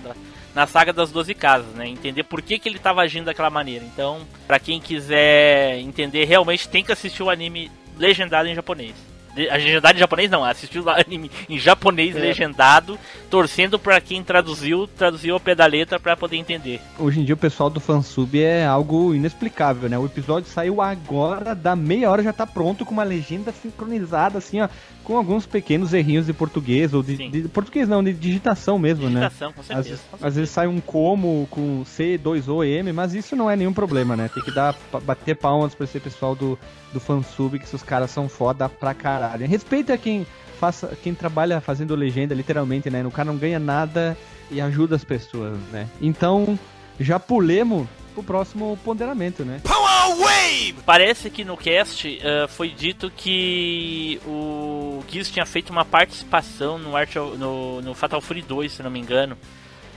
Na 0.55 0.65
saga 0.65 0.91
das 0.91 1.11
12 1.11 1.33
casas, 1.35 1.75
né? 1.75 1.87
Entender 1.87 2.23
por 2.23 2.41
que, 2.41 2.57
que 2.57 2.67
ele 2.67 2.77
estava 2.77 3.01
agindo 3.01 3.25
daquela 3.25 3.51
maneira. 3.51 3.85
Então, 3.85 4.21
para 4.47 4.57
quem 4.57 4.79
quiser 4.79 5.77
entender, 5.79 6.25
realmente 6.25 6.67
tem 6.67 6.83
que 6.83 6.91
assistir 6.91 7.21
o 7.21 7.29
anime 7.29 7.71
legendado 7.97 8.47
em 8.47 8.55
japonês 8.55 8.95
legendado 9.35 9.97
em 9.97 9.99
japonês 9.99 10.31
não, 10.31 10.43
assistiu 10.43 10.83
o 10.83 10.89
anime 10.89 11.29
em 11.49 11.59
japonês 11.59 12.15
é. 12.15 12.19
legendado, 12.19 12.97
torcendo 13.29 13.77
para 13.77 13.99
quem 13.99 14.23
traduziu, 14.23 14.87
traduziu 14.87 15.33
ao 15.33 15.39
pé 15.39 15.53
da 15.53 15.65
letra 15.65 15.99
para 15.99 16.15
poder 16.15 16.37
entender. 16.37 16.79
Hoje 16.97 17.19
em 17.19 17.25
dia 17.25 17.35
o 17.35 17.37
pessoal 17.37 17.69
do 17.69 17.79
fansub 17.79 18.41
é 18.41 18.65
algo 18.65 19.13
inexplicável, 19.13 19.89
né? 19.89 19.97
O 19.97 20.05
episódio 20.05 20.49
saiu 20.49 20.81
agora, 20.81 21.53
da 21.53 21.75
meia 21.75 22.09
hora 22.09 22.23
já 22.23 22.33
tá 22.33 22.47
pronto 22.47 22.85
com 22.85 22.91
uma 22.91 23.03
legenda 23.03 23.51
sincronizada 23.51 24.37
assim, 24.37 24.61
ó, 24.61 24.69
com 25.05 25.15
alguns 25.15 25.45
pequenos 25.45 25.93
errinhos 25.93 26.25
de 26.25 26.33
português, 26.33 26.93
ou 26.93 27.03
de, 27.03 27.29
de 27.29 27.47
português 27.47 27.87
não, 27.87 28.03
de 28.03 28.11
digitação 28.11 28.79
mesmo, 28.79 29.07
digitação, 29.07 29.21
né? 29.21 29.29
Digitação, 29.29 29.53
com 29.53 29.63
certeza. 29.63 30.01
Às, 30.21 30.35
vezes 30.35 30.49
sai 30.49 30.67
um 30.67 30.81
como 30.81 31.47
com 31.51 31.85
C, 31.85 32.19
2O, 32.21 32.65
M, 32.65 32.91
mas 32.91 33.13
isso 33.13 33.35
não 33.35 33.49
é 33.49 33.55
nenhum 33.55 33.71
problema, 33.71 34.15
né? 34.15 34.29
Tem 34.33 34.43
que 34.43 34.51
dar, 34.51 34.75
bater 35.03 35.35
palmas 35.35 35.75
pra 35.75 35.83
esse 35.83 35.99
pessoal 35.99 36.35
do, 36.35 36.57
do 36.91 36.99
fansub, 36.99 37.57
que 37.59 37.65
esses 37.65 37.83
caras 37.83 38.09
são 38.09 38.27
foda 38.27 38.67
pra 38.67 38.93
caralho. 38.93 39.47
Respeita 39.47 39.95
quem 39.97 40.25
faça, 40.59 40.97
quem 41.03 41.13
trabalha 41.13 41.61
fazendo 41.61 41.93
legenda, 41.93 42.33
literalmente, 42.33 42.89
né? 42.89 43.05
O 43.05 43.11
cara 43.11 43.31
não 43.31 43.37
ganha 43.37 43.59
nada 43.59 44.17
e 44.49 44.59
ajuda 44.59 44.95
as 44.95 45.03
pessoas, 45.03 45.57
né? 45.71 45.87
Então, 46.01 46.57
já 46.99 47.19
pulemos 47.19 47.87
pro 48.15 48.23
próximo 48.23 48.79
ponderamento, 48.83 49.43
né? 49.43 49.59
Power 49.63 50.17
Wave! 50.17 50.75
Parece 50.85 51.29
que 51.29 51.43
no 51.43 51.57
cast 51.57 52.07
uh, 52.07 52.47
foi 52.47 52.69
dito 52.69 53.11
que 53.11 54.19
o 54.25 55.03
Giz 55.09 55.29
tinha 55.29 55.45
feito 55.45 55.69
uma 55.69 55.83
participação 55.83 56.77
no, 56.77 56.95
Art 56.95 57.15
of, 57.15 57.37
no, 57.37 57.81
no, 57.81 57.93
Fatal 57.93 58.21
Fury 58.21 58.41
2, 58.41 58.71
se 58.71 58.83
não 58.83 58.89
me 58.89 58.99
engano. 58.99 59.37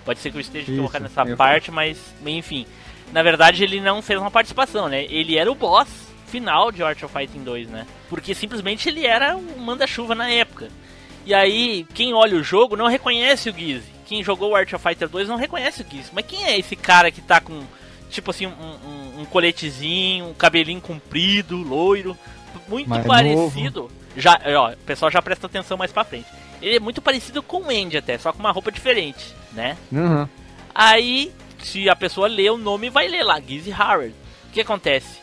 Pode 0.05 0.19
ser 0.19 0.31
que 0.31 0.37
eu 0.37 0.41
esteja 0.41 0.75
colocando 0.75 1.03
nessa 1.03 1.25
parte, 1.37 1.71
mas 1.71 1.99
enfim. 2.25 2.67
Na 3.13 3.23
verdade, 3.23 3.63
ele 3.63 3.81
não 3.81 4.03
fez 4.03 4.19
uma 4.19 4.31
participação, 4.31 4.89
né? 4.89 5.05
Ele 5.05 5.37
era 5.37 5.51
o 5.51 5.55
boss 5.55 5.89
final 6.27 6.71
de 6.71 6.83
Art 6.83 7.03
of 7.03 7.13
Fighting 7.13 7.43
2, 7.43 7.69
né? 7.69 7.87
Porque 8.09 8.35
simplesmente 8.35 8.89
ele 8.89 9.07
era 9.07 9.37
um 9.37 9.59
manda-chuva 9.59 10.15
na 10.15 10.29
época. 10.31 10.69
E 11.25 11.35
aí, 11.35 11.87
quem 11.95 12.15
olha 12.15 12.37
o 12.37 12.43
jogo 12.43 12.77
não 12.77 12.87
reconhece 12.87 13.51
o 13.51 13.55
Giz. 13.55 13.83
Quem 14.07 14.25
jogou 14.25 14.57
Art 14.57 14.73
of 14.73 14.83
Fighter 14.83 15.09
2 15.09 15.29
não 15.29 15.37
reconhece 15.37 15.83
o 15.83 15.87
Giz. 15.91 16.11
Mas 16.13 16.25
quem 16.27 16.45
é 16.45 16.59
esse 16.59 16.75
cara 16.75 17.11
que 17.11 17.21
tá 17.21 17.41
com 17.41 17.63
tipo 18.09 18.31
assim, 18.31 18.47
um, 18.47 18.51
um, 18.51 19.21
um 19.21 19.25
coletezinho, 19.25 20.27
um 20.27 20.35
cabelinho 20.35 20.81
comprido, 20.81 21.57
loiro, 21.57 22.17
muito 22.69 22.89
mais 22.89 23.07
parecido. 23.07 23.83
Novo. 23.83 23.93
Já, 24.17 24.41
ó, 24.57 24.73
o 24.73 24.77
pessoal 24.79 25.11
já 25.11 25.23
presta 25.23 25.47
atenção 25.47 25.77
mais 25.77 25.93
pra 25.93 26.05
frente. 26.05 26.27
Ele 26.61 26.77
é 26.77 26.81
muito 26.81 27.01
parecido 27.01 27.43
com 27.43 27.63
o 27.63 27.71
Andy 27.71 27.97
até, 27.97 28.19
só 28.19 28.33
com 28.33 28.41
uma 28.41 28.51
roupa 28.51 28.73
diferente, 28.73 29.35
né? 29.53 29.77
Uhum. 29.93 30.27
Aí, 30.75 31.33
se 31.63 31.89
a 31.89 31.95
pessoa 31.95 32.27
lê 32.27 32.51
o 32.51 32.57
nome, 32.57 32.91
vai 32.91 33.07
ler 33.09 33.23
lá, 33.23 33.41
Gizzy 33.41 33.73
Howard. 33.73 34.15
O 34.49 34.53
que 34.53 34.61
acontece? 34.61 35.21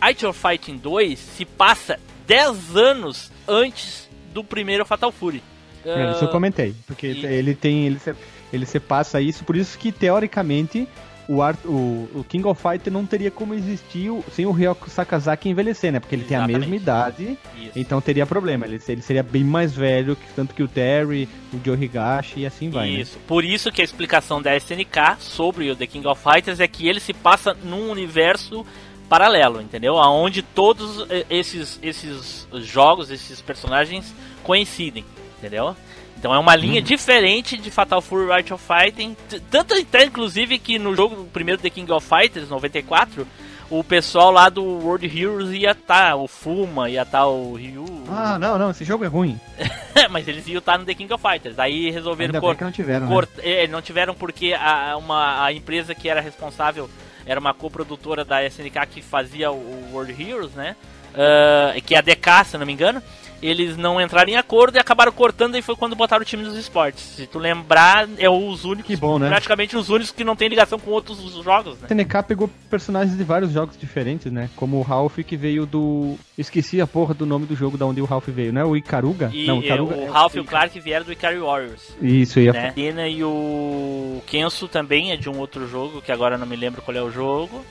Art 0.00 0.22
of 0.22 0.38
Fighting 0.38 0.76
2 0.76 1.18
se 1.18 1.44
passa 1.44 1.98
10 2.26 2.76
anos 2.76 3.32
antes 3.46 4.08
do 4.32 4.44
primeiro 4.44 4.84
Fatal 4.84 5.10
Fury. 5.10 5.42
É, 5.84 6.12
isso 6.12 6.24
eu 6.24 6.28
ah, 6.28 6.32
comentei, 6.32 6.74
porque 6.86 7.06
e... 7.06 7.26
ele 7.26 7.54
tem. 7.54 7.86
Ele 7.86 7.98
se, 7.98 8.14
ele 8.52 8.66
se 8.66 8.78
passa 8.78 9.20
isso, 9.20 9.44
por 9.44 9.56
isso 9.56 9.78
que 9.78 9.90
teoricamente 9.90 10.88
o, 11.28 11.42
Art, 11.42 11.58
o, 11.66 12.08
o, 12.14 12.24
King 12.26 12.48
of 12.48 12.60
Fighter 12.60 12.90
não 12.90 13.04
teria 13.04 13.30
como 13.30 13.52
existir 13.52 14.10
sem 14.32 14.46
o 14.46 14.50
Ryoko 14.50 14.88
Sakazaki 14.88 15.50
envelhecer, 15.50 15.92
né? 15.92 16.00
Porque 16.00 16.14
ele 16.14 16.24
Exatamente. 16.24 16.46
tem 16.46 16.56
a 16.56 16.58
mesma 16.58 16.76
idade, 16.76 17.38
Isso. 17.60 17.72
então 17.76 18.00
teria 18.00 18.24
problema. 18.24 18.64
Ele, 18.64 18.80
ele, 18.88 19.02
seria 19.02 19.22
bem 19.22 19.44
mais 19.44 19.74
velho, 19.74 20.16
tanto 20.34 20.54
que 20.54 20.62
o 20.62 20.68
Terry, 20.68 21.28
o 21.52 21.60
Joe 21.62 21.76
Higashi 21.78 22.40
e 22.40 22.46
assim 22.46 22.70
vai. 22.70 22.90
Né? 22.90 23.00
Isso. 23.00 23.16
Né? 23.16 23.22
Por 23.26 23.44
isso 23.44 23.70
que 23.70 23.82
a 23.82 23.84
explicação 23.84 24.40
da 24.40 24.56
SNK 24.56 25.18
sobre 25.20 25.70
o 25.70 25.76
The 25.76 25.86
King 25.86 26.06
of 26.06 26.22
Fighters 26.22 26.60
é 26.60 26.66
que 26.66 26.88
ele 26.88 26.98
se 26.98 27.12
passa 27.12 27.52
num 27.62 27.90
universo 27.90 28.64
paralelo, 29.06 29.60
entendeu? 29.60 29.98
Aonde 29.98 30.42
todos 30.42 31.06
esses, 31.28 31.78
esses 31.82 32.46
jogos, 32.62 33.10
esses 33.10 33.40
personagens 33.40 34.14
coincidem, 34.42 35.04
entendeu? 35.38 35.76
Então 36.18 36.34
é 36.34 36.38
uma 36.38 36.56
linha 36.56 36.80
uhum. 36.80 36.86
diferente 36.86 37.56
de 37.56 37.70
Fatal 37.70 38.02
Fury 38.02 38.30
Art 38.32 38.50
of 38.50 38.64
Fighting. 38.64 39.16
Tanto 39.50 39.74
até, 39.74 40.04
inclusive, 40.04 40.58
que 40.58 40.78
no 40.78 40.94
jogo 40.94 41.24
primeiro 41.32 41.62
The 41.62 41.70
King 41.70 41.90
of 41.92 42.06
Fighters, 42.06 42.48
94, 42.48 43.26
o 43.70 43.84
pessoal 43.84 44.32
lá 44.32 44.48
do 44.48 44.64
World 44.64 45.06
Heroes 45.06 45.50
ia 45.52 45.70
estar, 45.70 46.10
tá, 46.10 46.16
o 46.16 46.26
Fuma, 46.26 46.90
ia 46.90 47.02
estar 47.02 47.18
tá 47.18 47.26
o 47.28 47.54
Ryu. 47.54 47.84
Ah, 48.08 48.36
não, 48.36 48.58
não, 48.58 48.70
esse 48.70 48.84
jogo 48.84 49.04
é 49.04 49.06
ruim. 49.06 49.38
Mas 50.10 50.26
eles 50.26 50.46
iam 50.48 50.58
estar 50.58 50.72
tá 50.72 50.78
no 50.78 50.84
The 50.84 50.94
King 50.94 51.12
of 51.12 51.22
Fighters. 51.22 51.58
Aí 51.58 51.88
resolveram 51.90 52.40
cortar. 52.40 52.64
não 52.64 52.72
tiveram, 52.72 53.08
né? 53.08 53.28
é, 53.38 53.68
não 53.68 53.80
tiveram 53.80 54.14
porque 54.14 54.54
a, 54.58 54.96
uma, 54.96 55.44
a 55.44 55.52
empresa 55.52 55.94
que 55.94 56.08
era 56.08 56.20
responsável 56.20 56.90
era 57.24 57.38
uma 57.38 57.54
coprodutora 57.54 58.24
da 58.24 58.44
SNK 58.44 58.86
que 58.90 59.02
fazia 59.02 59.52
o 59.52 59.90
World 59.92 60.20
Heroes, 60.20 60.52
né? 60.52 60.74
Uh, 61.10 61.80
que 61.82 61.94
é 61.94 61.98
a 61.98 62.00
DK, 62.00 62.44
se 62.44 62.58
não 62.58 62.66
me 62.66 62.72
engano 62.72 63.02
eles 63.42 63.76
não 63.76 64.00
entraram 64.00 64.30
em 64.30 64.36
acordo 64.36 64.76
e 64.76 64.78
acabaram 64.78 65.12
cortando 65.12 65.56
e 65.56 65.62
foi 65.62 65.76
quando 65.76 65.94
botaram 65.94 66.22
o 66.22 66.24
time 66.24 66.42
dos 66.42 66.56
esportes. 66.56 67.02
Se 67.02 67.26
tu 67.26 67.38
lembrar, 67.38 68.08
é 68.18 68.28
os 68.28 68.64
únicos, 68.64 68.86
que 68.86 68.96
bom, 68.96 69.18
né? 69.18 69.28
praticamente 69.28 69.76
os 69.76 69.88
únicos 69.88 70.12
que 70.12 70.24
não 70.24 70.34
tem 70.34 70.48
ligação 70.48 70.78
com 70.78 70.90
outros 70.90 71.18
jogos, 71.42 71.78
né? 71.78 71.84
A 71.84 71.86
TNK 71.86 72.22
pegou 72.26 72.50
personagens 72.68 73.16
de 73.16 73.24
vários 73.24 73.52
jogos 73.52 73.76
diferentes, 73.76 74.30
né? 74.32 74.50
Como 74.56 74.78
o 74.78 74.82
Ralph 74.82 75.18
que 75.18 75.36
veio 75.36 75.64
do... 75.64 76.16
Esqueci 76.36 76.80
a 76.80 76.86
porra 76.86 77.14
do 77.14 77.26
nome 77.26 77.46
do 77.46 77.54
jogo 77.54 77.76
da 77.76 77.86
onde 77.86 78.00
o 78.00 78.04
Ralph 78.04 78.28
veio, 78.28 78.52
né? 78.52 78.64
O 78.64 78.76
Icaruga? 78.76 79.30
E, 79.32 79.46
não, 79.46 79.58
o, 79.58 79.62
Icaruga 79.62 79.96
o 79.96 80.02
é 80.02 80.08
Ralph 80.08 80.34
e 80.34 80.40
o 80.40 80.44
Clark 80.44 80.78
vieram 80.80 81.06
do 81.06 81.12
Ikari 81.12 81.38
Warriors. 81.38 81.96
Isso, 82.00 82.40
ia... 82.40 82.52
Né? 82.52 82.72
E 83.10 83.24
o 83.24 84.22
Kenso 84.26 84.68
também 84.68 85.12
é 85.12 85.16
de 85.16 85.28
um 85.28 85.38
outro 85.38 85.68
jogo, 85.68 86.02
que 86.02 86.12
agora 86.12 86.36
não 86.36 86.46
me 86.46 86.56
lembro 86.56 86.82
qual 86.82 86.96
é 86.96 87.02
o 87.02 87.10
jogo. 87.10 87.64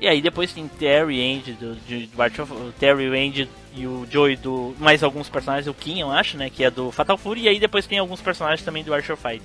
E 0.00 0.08
aí 0.08 0.20
depois 0.20 0.52
tem 0.52 0.66
Terry, 0.66 1.36
Andy, 1.36 1.52
do, 1.52 1.76
de, 1.76 2.06
do 2.06 2.72
Terry, 2.78 3.06
Andy 3.06 3.48
e 3.74 3.86
o 3.86 4.06
Joey 4.10 4.36
do. 4.36 4.74
Mais 4.78 5.02
alguns 5.02 5.28
personagens, 5.28 5.66
o 5.66 5.74
Kim, 5.74 6.00
eu 6.00 6.10
acho, 6.10 6.36
né? 6.36 6.50
Que 6.50 6.64
é 6.64 6.70
do 6.70 6.90
Fatal 6.90 7.16
Fury. 7.16 7.42
E 7.42 7.48
aí 7.48 7.60
depois 7.60 7.86
tem 7.86 7.98
alguns 7.98 8.20
personagens 8.20 8.64
também 8.64 8.84
do 8.84 8.92
Archer 8.92 9.16
Fight. 9.16 9.42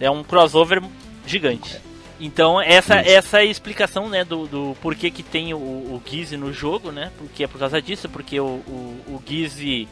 É 0.00 0.10
um 0.10 0.22
crossover 0.22 0.82
gigante. 1.26 1.80
Então 2.20 2.60
essa, 2.60 2.96
essa 2.96 3.38
é 3.38 3.40
a 3.42 3.44
explicação, 3.44 4.08
né, 4.08 4.24
do, 4.24 4.46
do 4.46 4.76
porquê 4.80 5.10
que 5.10 5.22
tem 5.22 5.52
o, 5.52 5.58
o 5.58 6.02
Gizzy 6.04 6.36
no 6.36 6.52
jogo, 6.52 6.90
né? 6.90 7.12
Porque 7.18 7.44
é 7.44 7.46
por 7.46 7.58
causa 7.58 7.80
disso, 7.80 8.08
porque 8.08 8.38
o, 8.40 8.46
o, 8.46 9.04
o 9.08 9.22
Gizzy. 9.26 9.88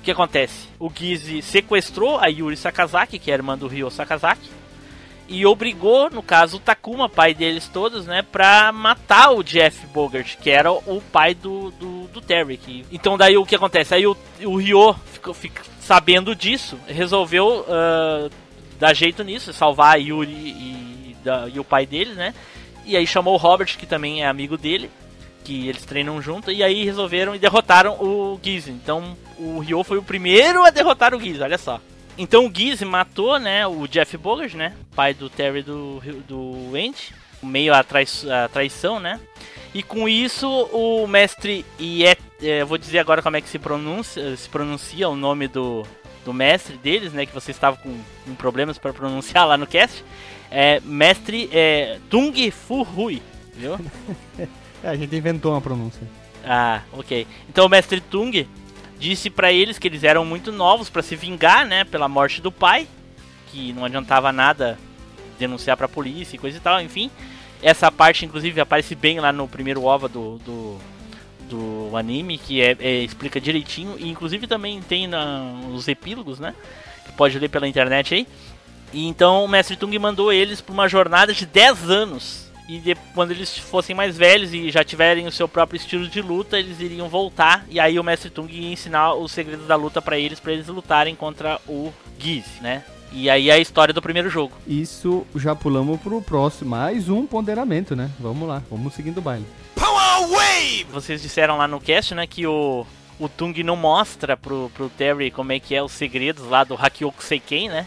O 0.00 0.02
que 0.02 0.10
acontece? 0.12 0.68
O 0.78 0.90
Gizzy 0.94 1.42
sequestrou 1.42 2.18
a 2.18 2.26
Yuri 2.26 2.56
Sakazaki, 2.56 3.18
que 3.18 3.30
é 3.30 3.34
a 3.34 3.36
irmã 3.36 3.58
do 3.58 3.66
Ryo 3.66 3.90
Sakazaki 3.90 4.48
e 5.28 5.44
obrigou, 5.44 6.08
no 6.08 6.22
caso, 6.22 6.56
o 6.56 6.60
Takuma, 6.60 7.06
pai 7.06 7.34
deles 7.34 7.68
todos, 7.68 8.06
né, 8.06 8.22
pra 8.22 8.72
matar 8.72 9.30
o 9.32 9.42
Jeff 9.42 9.86
Bogart, 9.88 10.36
que 10.38 10.48
era 10.48 10.72
o 10.72 11.02
pai 11.12 11.34
do, 11.34 11.70
do, 11.72 12.08
do 12.08 12.20
Terry. 12.22 12.56
Que... 12.56 12.86
Então 12.90 13.18
daí 13.18 13.36
o 13.36 13.44
que 13.44 13.54
acontece? 13.54 13.94
Aí 13.94 14.06
o, 14.06 14.16
Ryo, 14.56 14.94
ficou, 15.12 15.36
sabendo 15.80 16.34
disso, 16.34 16.78
resolveu 16.86 17.66
uh, 17.68 18.30
dar 18.78 18.94
jeito 18.94 19.22
nisso, 19.22 19.52
salvar 19.52 19.96
a 19.96 19.98
Yuri 19.98 20.32
e, 20.32 21.16
da, 21.22 21.46
e 21.46 21.60
o 21.60 21.64
pai 21.64 21.84
dele, 21.84 22.14
né? 22.14 22.34
E 22.86 22.96
aí 22.96 23.06
chamou 23.06 23.34
o 23.34 23.38
Robert, 23.38 23.76
que 23.76 23.84
também 23.84 24.22
é 24.22 24.26
amigo 24.26 24.56
dele, 24.56 24.90
que 25.44 25.68
eles 25.68 25.84
treinam 25.84 26.22
junto, 26.22 26.50
e 26.50 26.62
aí 26.62 26.86
resolveram 26.86 27.34
e 27.34 27.38
derrotaram 27.38 27.92
o 28.00 28.40
Giz. 28.42 28.66
Então 28.66 29.14
o 29.38 29.58
Ryo 29.58 29.84
foi 29.84 29.98
o 29.98 30.02
primeiro 30.02 30.64
a 30.64 30.70
derrotar 30.70 31.14
o 31.14 31.20
Giz, 31.20 31.38
olha 31.38 31.58
só. 31.58 31.78
Então 32.18 32.46
o 32.46 32.52
Giz 32.52 32.82
matou, 32.82 33.38
né, 33.38 33.64
o 33.64 33.86
Jeff 33.86 34.16
Bogart, 34.16 34.54
né, 34.54 34.74
pai 34.94 35.14
do 35.14 35.30
Terry 35.30 35.62
do, 35.62 36.02
do 36.26 36.74
Andy, 36.74 37.14
meio 37.40 37.72
a, 37.72 37.84
trai 37.84 38.04
a 38.44 38.48
traição, 38.48 38.98
né. 38.98 39.20
E 39.72 39.82
com 39.84 40.08
isso 40.08 40.48
o 40.72 41.06
mestre 41.06 41.64
Iet, 41.78 42.20
é, 42.42 42.64
vou 42.64 42.76
dizer 42.76 42.98
agora 42.98 43.22
como 43.22 43.36
é 43.36 43.40
que 43.40 43.48
se 43.48 43.58
pronuncia, 43.58 44.36
se 44.36 44.48
pronuncia 44.48 45.08
o 45.08 45.14
nome 45.14 45.46
do, 45.46 45.86
do 46.24 46.32
mestre 46.32 46.76
deles, 46.76 47.12
né, 47.12 47.24
que 47.24 47.32
você 47.32 47.52
estava 47.52 47.76
com, 47.76 47.96
com 48.24 48.34
problemas 48.34 48.78
para 48.78 48.92
pronunciar 48.92 49.46
lá 49.46 49.56
no 49.56 49.66
cast. 49.66 50.04
É 50.50 50.80
mestre 50.80 51.48
é, 51.52 51.98
Tung 52.10 52.50
Fu 52.50 52.82
Hui, 52.82 53.22
viu? 53.54 53.78
é, 54.82 54.88
a 54.88 54.96
gente 54.96 55.14
inventou 55.14 55.52
uma 55.52 55.60
pronúncia. 55.60 56.02
Ah, 56.44 56.82
ok. 56.92 57.26
Então 57.48 57.66
o 57.66 57.68
mestre 57.68 58.00
Tung 58.00 58.48
disse 58.98 59.30
para 59.30 59.52
eles 59.52 59.78
que 59.78 59.86
eles 59.86 60.04
eram 60.04 60.24
muito 60.24 60.50
novos 60.50 60.90
para 60.90 61.02
se 61.02 61.14
vingar, 61.16 61.66
né, 61.66 61.84
pela 61.84 62.08
morte 62.08 62.40
do 62.40 62.50
pai, 62.50 62.86
que 63.50 63.72
não 63.72 63.84
adiantava 63.84 64.32
nada 64.32 64.78
denunciar 65.38 65.76
para 65.76 65.86
a 65.86 65.88
polícia 65.88 66.36
e 66.36 66.38
coisa 66.38 66.56
e 66.56 66.60
tal, 66.60 66.80
enfim. 66.80 67.10
Essa 67.62 67.90
parte, 67.90 68.24
inclusive, 68.24 68.60
aparece 68.60 68.94
bem 68.94 69.20
lá 69.20 69.32
no 69.32 69.48
primeiro 69.48 69.84
OVA 69.84 70.08
do, 70.08 70.38
do, 70.38 70.78
do 71.48 71.96
anime, 71.96 72.38
que 72.38 72.60
é, 72.60 72.76
é, 72.78 73.02
explica 73.02 73.40
direitinho, 73.40 73.96
e 73.98 74.08
inclusive 74.08 74.46
também 74.46 74.80
tem 74.82 75.06
na, 75.06 75.40
nos 75.40 75.86
epílogos, 75.88 76.38
né, 76.38 76.54
que 77.04 77.12
pode 77.12 77.38
ler 77.38 77.48
pela 77.48 77.68
internet 77.68 78.14
aí. 78.14 78.26
E 78.92 79.06
então 79.06 79.44
o 79.44 79.48
Mestre 79.48 79.76
Tung 79.76 79.96
mandou 79.98 80.32
eles 80.32 80.60
para 80.60 80.72
uma 80.72 80.88
jornada 80.88 81.32
de 81.32 81.44
10 81.44 81.90
anos 81.90 82.47
e 82.68 82.78
de, 82.78 82.94
quando 83.14 83.30
eles 83.30 83.56
fossem 83.56 83.96
mais 83.96 84.16
velhos 84.18 84.52
e 84.52 84.70
já 84.70 84.84
tiverem 84.84 85.26
o 85.26 85.32
seu 85.32 85.48
próprio 85.48 85.78
estilo 85.78 86.06
de 86.06 86.20
luta, 86.20 86.58
eles 86.58 86.78
iriam 86.80 87.08
voltar 87.08 87.64
e 87.70 87.80
aí 87.80 87.98
o 87.98 88.04
Mestre 88.04 88.28
Tung 88.28 88.52
ia 88.52 88.70
ensinar 88.70 89.14
os 89.14 89.32
segredos 89.32 89.66
da 89.66 89.74
luta 89.74 90.02
para 90.02 90.18
eles, 90.18 90.38
para 90.38 90.52
eles 90.52 90.68
lutarem 90.68 91.14
contra 91.14 91.58
o 91.66 91.90
Giz, 92.18 92.44
né? 92.60 92.84
E 93.10 93.30
aí 93.30 93.48
é 93.48 93.54
a 93.54 93.58
história 93.58 93.94
do 93.94 94.02
primeiro 94.02 94.28
jogo. 94.28 94.52
Isso 94.66 95.26
já 95.34 95.56
pulamos 95.56 95.98
pro 95.98 96.20
próximo, 96.20 96.70
mais 96.70 97.08
um 97.08 97.26
ponderamento, 97.26 97.96
né? 97.96 98.10
Vamos 98.20 98.46
lá, 98.46 98.62
vamos 98.70 98.92
seguindo 98.92 99.16
o 99.16 99.22
baile. 99.22 99.46
Power 99.74 100.28
Wave! 100.28 100.84
Vocês 100.92 101.22
disseram 101.22 101.56
lá 101.56 101.66
no 101.66 101.80
cast, 101.80 102.14
né, 102.14 102.26
que 102.26 102.46
o 102.46 102.86
o 103.18 103.28
Tung 103.28 103.62
não 103.64 103.74
mostra 103.74 104.36
pro, 104.36 104.70
pro 104.74 104.88
Terry 104.90 105.30
como 105.30 105.50
é 105.52 105.58
que 105.58 105.74
é 105.74 105.82
os 105.82 105.92
segredos 105.92 106.44
lá 106.44 106.62
do 106.62 106.74
Hakyoku 106.74 107.22
Seiken, 107.22 107.68
né? 107.68 107.86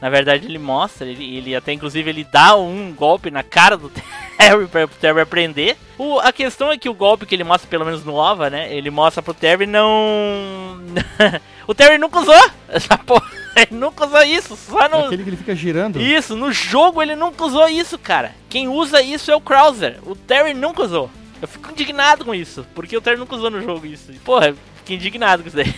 Na 0.00 0.10
verdade, 0.10 0.46
ele 0.46 0.58
mostra, 0.58 1.06
ele, 1.06 1.36
ele 1.36 1.56
até 1.56 1.72
inclusive 1.72 2.08
ele 2.08 2.24
dá 2.24 2.54
um 2.56 2.92
golpe 2.92 3.30
na 3.30 3.42
cara 3.42 3.76
do 3.76 3.90
Terry 4.36 4.66
para 4.66 4.84
o 4.84 4.88
Terry 4.88 5.20
aprender. 5.20 5.76
O, 5.98 6.18
a 6.18 6.32
questão 6.32 6.70
é 6.70 6.76
que 6.76 6.88
o 6.88 6.94
golpe 6.94 7.24
que 7.24 7.34
ele 7.34 7.44
mostra, 7.44 7.68
pelo 7.68 7.84
menos 7.84 8.04
no 8.04 8.14
OVA, 8.14 8.50
né? 8.50 8.72
Ele 8.74 8.90
mostra 8.90 9.22
pro 9.22 9.32
Terry 9.32 9.66
não. 9.66 10.78
o 11.66 11.74
Terry 11.74 11.96
nunca 11.96 12.20
usou 12.20 12.50
essa 12.68 12.98
porra. 13.00 13.26
Ele 13.56 13.80
nunca 13.80 14.06
usou 14.06 14.22
isso, 14.22 14.54
só 14.54 14.86
no. 14.88 15.06
Aquele 15.06 15.22
que 15.22 15.30
ele 15.30 15.36
fica 15.38 15.54
girando? 15.54 15.98
Isso, 15.98 16.36
no 16.36 16.52
jogo 16.52 17.02
ele 17.02 17.16
nunca 17.16 17.42
usou 17.44 17.66
isso, 17.66 17.98
cara. 17.98 18.34
Quem 18.50 18.68
usa 18.68 19.00
isso 19.00 19.30
é 19.30 19.36
o 19.36 19.40
Krauser. 19.40 19.98
O 20.04 20.14
Terry 20.14 20.52
nunca 20.52 20.82
usou. 20.82 21.10
Eu 21.40 21.48
fico 21.48 21.70
indignado 21.70 22.24
com 22.24 22.34
isso, 22.34 22.66
porque 22.74 22.96
o 22.96 23.00
Terry 23.00 23.18
nunca 23.18 23.34
usou 23.34 23.50
no 23.50 23.62
jogo 23.62 23.86
isso. 23.86 24.12
Porra, 24.24 24.54
fiquei 24.76 24.96
indignado 24.96 25.42
com 25.42 25.48
isso 25.48 25.56
daí. 25.56 25.74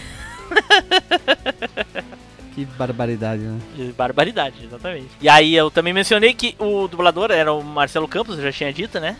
Que 2.58 2.64
barbaridade, 2.64 3.40
né? 3.40 3.60
Barbaridade, 3.96 4.64
exatamente. 4.64 5.10
E 5.20 5.28
aí 5.28 5.54
eu 5.54 5.70
também 5.70 5.92
mencionei 5.92 6.34
que 6.34 6.56
o 6.58 6.88
dublador 6.88 7.30
era 7.30 7.52
o 7.52 7.62
Marcelo 7.62 8.08
Campos, 8.08 8.36
eu 8.36 8.42
já 8.42 8.50
tinha 8.50 8.72
dito, 8.72 8.98
né? 8.98 9.16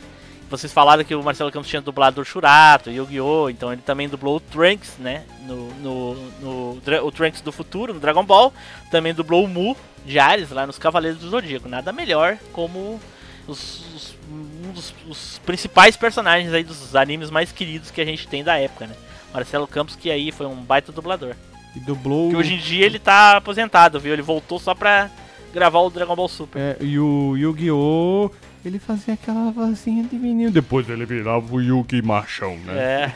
Vocês 0.51 0.73
falaram 0.73 1.05
que 1.05 1.15
o 1.15 1.23
Marcelo 1.23 1.53
Campos 1.53 1.69
tinha 1.69 1.81
dublado 1.81 2.21
o 2.21 2.25
Shurato, 2.25 2.91
Yu-Gi-Oh! 2.91 3.49
Então 3.49 3.73
ele 3.73 3.81
também 3.83 4.09
dublou 4.09 4.39
o 4.39 4.41
Trunks, 4.41 4.97
né? 4.99 5.23
No, 5.47 5.69
no, 5.75 6.15
no, 6.41 6.83
o 7.05 7.13
Trunks 7.13 7.41
do 7.41 7.53
futuro, 7.53 7.95
no 7.95 8.01
Dragon 8.01 8.25
Ball. 8.25 8.53
Também 8.91 9.15
dublou 9.15 9.45
o 9.45 9.49
Mu 9.49 9.77
de 10.05 10.19
Ares 10.19 10.51
lá 10.51 10.67
nos 10.67 10.77
Cavaleiros 10.77 11.21
do 11.21 11.31
Zodíaco. 11.31 11.69
Nada 11.69 11.93
melhor 11.93 12.39
como 12.53 12.99
os, 13.47 13.85
os, 13.95 14.17
um 14.29 14.73
dos 14.73 14.93
os 15.09 15.41
principais 15.47 15.97
personagens 15.97 16.53
aí 16.53 16.65
dos 16.65 16.97
animes 16.97 17.31
mais 17.31 17.53
queridos 17.53 17.93
que 17.93 18.01
a 18.01 18.05
gente 18.05 18.27
tem 18.27 18.43
da 18.43 18.59
época, 18.59 18.89
né? 18.89 18.97
Marcelo 19.33 19.69
Campos, 19.69 19.95
que 19.95 20.11
aí 20.11 20.33
foi 20.33 20.47
um 20.47 20.57
baita 20.57 20.91
dublador. 20.91 21.37
E 21.77 21.81
dublou. 21.81 22.31
Que 22.31 22.37
hoje 22.37 22.55
em 22.55 22.59
dia 22.59 22.87
ele 22.87 22.99
tá 22.99 23.37
aposentado, 23.37 24.01
viu? 24.01 24.13
Ele 24.13 24.23
voltou 24.23 24.59
só 24.59 24.75
pra 24.75 25.11
gravar 25.53 25.81
o 25.81 25.91
Dragon 25.91 26.17
Ball 26.17 26.29
Super. 26.29 26.61
É, 26.61 26.77
e 26.81 26.99
o 26.99 27.37
Yu-Gi-Oh! 27.37 28.31
Ele 28.65 28.79
fazia 28.79 29.15
aquela 29.15 29.51
vozinha 29.51 30.03
de 30.05 30.17
menino. 30.17 30.51
Depois 30.51 30.89
ele 30.89 31.07
virava 31.07 31.55
o 31.55 31.61
Yugi 31.61 32.03
machão, 32.03 32.57
né? 32.59 32.75
É. 32.77 33.13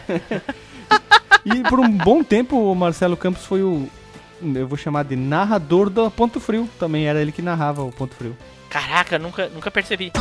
e 1.45 1.63
por 1.69 1.81
um 1.81 1.91
bom 1.91 2.23
tempo 2.23 2.57
o 2.57 2.75
Marcelo 2.75 3.17
Campos 3.17 3.45
foi 3.45 3.63
o. 3.63 3.89
Eu 4.43 4.67
vou 4.67 4.79
chamar 4.79 5.05
de 5.05 5.15
narrador 5.15 5.91
do 5.91 6.11
Ponto 6.11 6.41
Frio. 6.41 6.69
Também 6.79 7.07
era 7.07 7.21
ele 7.21 7.33
que 7.33 7.43
narrava 7.43 7.83
o 7.83 7.93
Ponto 7.93 8.15
Frio. 8.15 8.37
Caraca, 8.69 9.19
nunca, 9.19 9.49
nunca 9.49 9.71
percebi. 9.71 10.13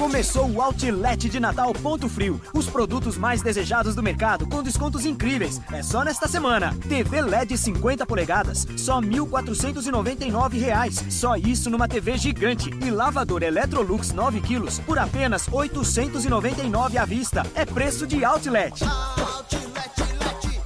Começou 0.00 0.50
o 0.50 0.60
Outlet 0.62 1.28
de 1.28 1.38
Natal 1.38 1.74
Ponto 1.74 2.08
Frio. 2.08 2.40
Os 2.54 2.66
produtos 2.66 3.18
mais 3.18 3.42
desejados 3.42 3.94
do 3.94 4.02
mercado 4.02 4.48
com 4.48 4.62
descontos 4.62 5.04
incríveis. 5.04 5.60
É 5.70 5.82
só 5.82 6.02
nesta 6.02 6.26
semana. 6.26 6.74
TV 6.88 7.20
LED 7.20 7.58
50 7.58 8.06
polegadas, 8.06 8.66
só 8.78 8.98
R$ 8.98 9.08
1.499. 9.08 11.10
Só 11.10 11.36
isso 11.36 11.68
numa 11.68 11.86
TV 11.86 12.16
gigante. 12.16 12.70
E 12.82 12.90
lavador 12.90 13.42
Electrolux 13.42 14.12
9 14.12 14.40
quilos 14.40 14.78
por 14.78 14.98
apenas 14.98 15.46
R$ 15.46 15.56
899 15.56 16.96
à 16.96 17.04
vista. 17.04 17.42
É 17.54 17.66
preço 17.66 18.06
de 18.06 18.24
Outlet. 18.24 18.82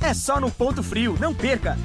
É 0.00 0.14
só 0.14 0.38
no 0.38 0.48
Ponto 0.48 0.80
Frio. 0.80 1.16
Não 1.18 1.34
perca. 1.34 1.76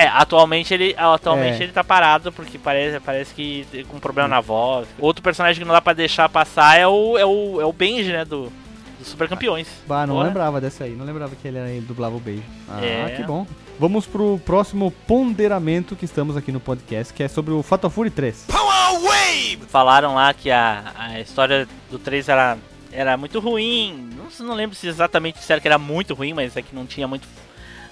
É, 0.00 0.08
atualmente 0.08 0.72
ele, 0.72 0.94
atualmente 0.96 1.60
é. 1.60 1.64
ele 1.64 1.72
tá 1.72 1.84
parado 1.84 2.32
porque 2.32 2.58
parece, 2.58 2.98
parece 3.00 3.34
que 3.34 3.66
com 3.86 3.98
um 3.98 4.00
problema 4.00 4.26
na 4.26 4.40
voz. 4.40 4.88
Outro 4.98 5.22
personagem 5.22 5.60
que 5.60 5.66
não 5.66 5.74
dá 5.74 5.80
pra 5.82 5.92
deixar 5.92 6.26
passar 6.26 6.78
é 6.78 6.86
o, 6.86 7.18
é 7.18 7.26
o, 7.26 7.60
é 7.60 7.66
o 7.66 7.72
Benji, 7.72 8.10
né, 8.10 8.24
do, 8.24 8.50
do 8.98 9.04
Super 9.04 9.28
Campeões. 9.28 9.68
Bah, 9.86 10.06
não 10.06 10.14
Porra. 10.14 10.28
lembrava 10.28 10.58
dessa 10.58 10.84
aí, 10.84 10.92
não 10.92 11.04
lembrava 11.04 11.36
que 11.36 11.46
ele, 11.46 11.58
era, 11.58 11.68
ele 11.68 11.84
dublava 11.84 12.16
o 12.16 12.18
Benji. 12.18 12.42
Ah, 12.66 12.82
é. 12.82 13.14
que 13.14 13.22
bom. 13.24 13.46
Vamos 13.78 14.06
pro 14.06 14.40
próximo 14.42 14.90
ponderamento 15.06 15.94
que 15.94 16.06
estamos 16.06 16.34
aqui 16.34 16.50
no 16.50 16.60
podcast, 16.60 17.12
que 17.12 17.22
é 17.22 17.28
sobre 17.28 17.52
o 17.52 17.62
Fatal 17.62 17.90
Fury 17.90 18.08
3. 18.08 18.46
Power 18.48 19.02
Wave! 19.02 19.66
Falaram 19.68 20.14
lá 20.14 20.32
que 20.32 20.50
a, 20.50 20.94
a 20.96 21.20
história 21.20 21.68
do 21.90 21.98
3 21.98 22.26
era, 22.30 22.56
era 22.90 23.18
muito 23.18 23.38
ruim. 23.38 24.08
Não, 24.16 24.46
não 24.46 24.54
lembro 24.54 24.74
se 24.74 24.88
exatamente 24.88 25.40
disseram 25.40 25.60
que 25.60 25.68
era 25.68 25.78
muito 25.78 26.14
ruim, 26.14 26.32
mas 26.32 26.56
é 26.56 26.62
que 26.62 26.74
não 26.74 26.86
tinha 26.86 27.06
muito 27.06 27.28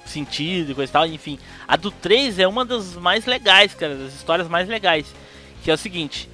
sentido 0.08 0.72
e 0.72 0.74
coisa 0.74 0.90
e 0.90 0.92
tal. 0.92 1.06
Enfim, 1.06 1.38
a 1.66 1.76
do 1.76 1.90
3 1.90 2.38
é 2.38 2.48
uma 2.48 2.64
das 2.64 2.94
mais 2.94 3.26
legais, 3.26 3.74
cara, 3.74 3.94
das 3.94 4.14
histórias 4.14 4.48
mais 4.48 4.68
legais. 4.68 5.06
Que 5.62 5.70
é 5.70 5.74
o 5.74 5.78
seguinte: 5.78 6.28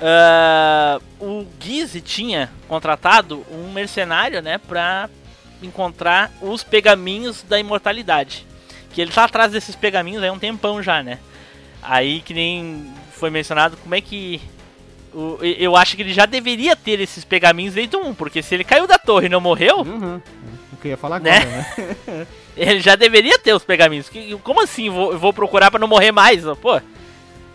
uh, 0.00 1.02
o 1.24 1.46
Gizzy 1.60 2.00
tinha 2.00 2.50
contratado 2.68 3.44
um 3.50 3.72
mercenário, 3.72 4.42
né, 4.42 4.58
pra 4.58 5.08
encontrar 5.62 6.32
os 6.40 6.62
pegaminhos 6.62 7.42
da 7.42 7.58
imortalidade. 7.58 8.46
Que 8.92 9.00
ele 9.00 9.12
tá 9.12 9.24
atrás 9.24 9.52
desses 9.52 9.76
pegaminhos 9.76 10.22
há 10.22 10.32
um 10.32 10.38
tempão 10.38 10.82
já, 10.82 11.02
né? 11.02 11.18
Aí 11.82 12.20
que 12.20 12.34
nem 12.34 12.92
foi 13.12 13.30
mencionado 13.30 13.76
como 13.76 13.94
é 13.94 14.00
que. 14.00 14.40
O, 15.12 15.38
eu 15.42 15.76
acho 15.76 15.96
que 15.96 16.02
ele 16.02 16.12
já 16.12 16.24
deveria 16.24 16.76
ter 16.76 17.00
esses 17.00 17.24
pegaminhos 17.24 17.74
desde 17.74 17.96
um, 17.96 18.14
porque 18.14 18.42
se 18.42 18.54
ele 18.54 18.64
caiu 18.64 18.86
da 18.86 18.98
torre 18.98 19.26
e 19.26 19.28
não 19.28 19.40
morreu. 19.40 19.78
Uhum. 19.78 20.20
O 20.72 20.76
que 20.76 20.88
eu 20.88 20.90
ia 20.92 20.96
falar 20.96 21.20
né? 21.20 21.38
agora, 21.38 21.50
né? 21.50 21.96
né? 22.06 22.26
Ele 22.56 22.80
já 22.80 22.96
deveria 22.96 23.38
ter 23.38 23.54
os 23.54 23.64
pergaminhos. 23.64 24.10
Como 24.42 24.62
assim? 24.62 24.90
Vou, 24.90 25.16
vou 25.18 25.32
procurar 25.32 25.70
para 25.70 25.80
não 25.80 25.88
morrer 25.88 26.12
mais? 26.12 26.44
Pô, 26.60 26.80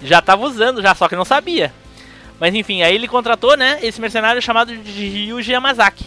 já 0.02 0.22
tava 0.22 0.46
usando 0.46 0.82
já, 0.82 0.96
só 0.96 1.08
que 1.08 1.16
não 1.16 1.26
sabia. 1.26 1.74
Mas 2.40 2.54
enfim, 2.54 2.82
aí 2.82 2.94
ele 2.94 3.08
contratou, 3.08 3.56
né, 3.56 3.80
esse 3.82 4.02
mercenário 4.02 4.42
chamado 4.42 4.76
de 4.76 5.08
Ryuji 5.08 5.52
Yamazaki. 5.52 6.06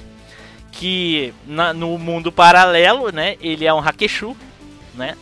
Que 0.70 1.33
na, 1.46 1.72
no 1.72 1.98
mundo 1.98 2.31
paralelo, 2.31 3.11
né, 3.11 3.37
ele 3.40 3.64
é 3.64 3.72
um 3.72 3.81
Hakeshu, 3.81 4.37
né? 4.94 5.16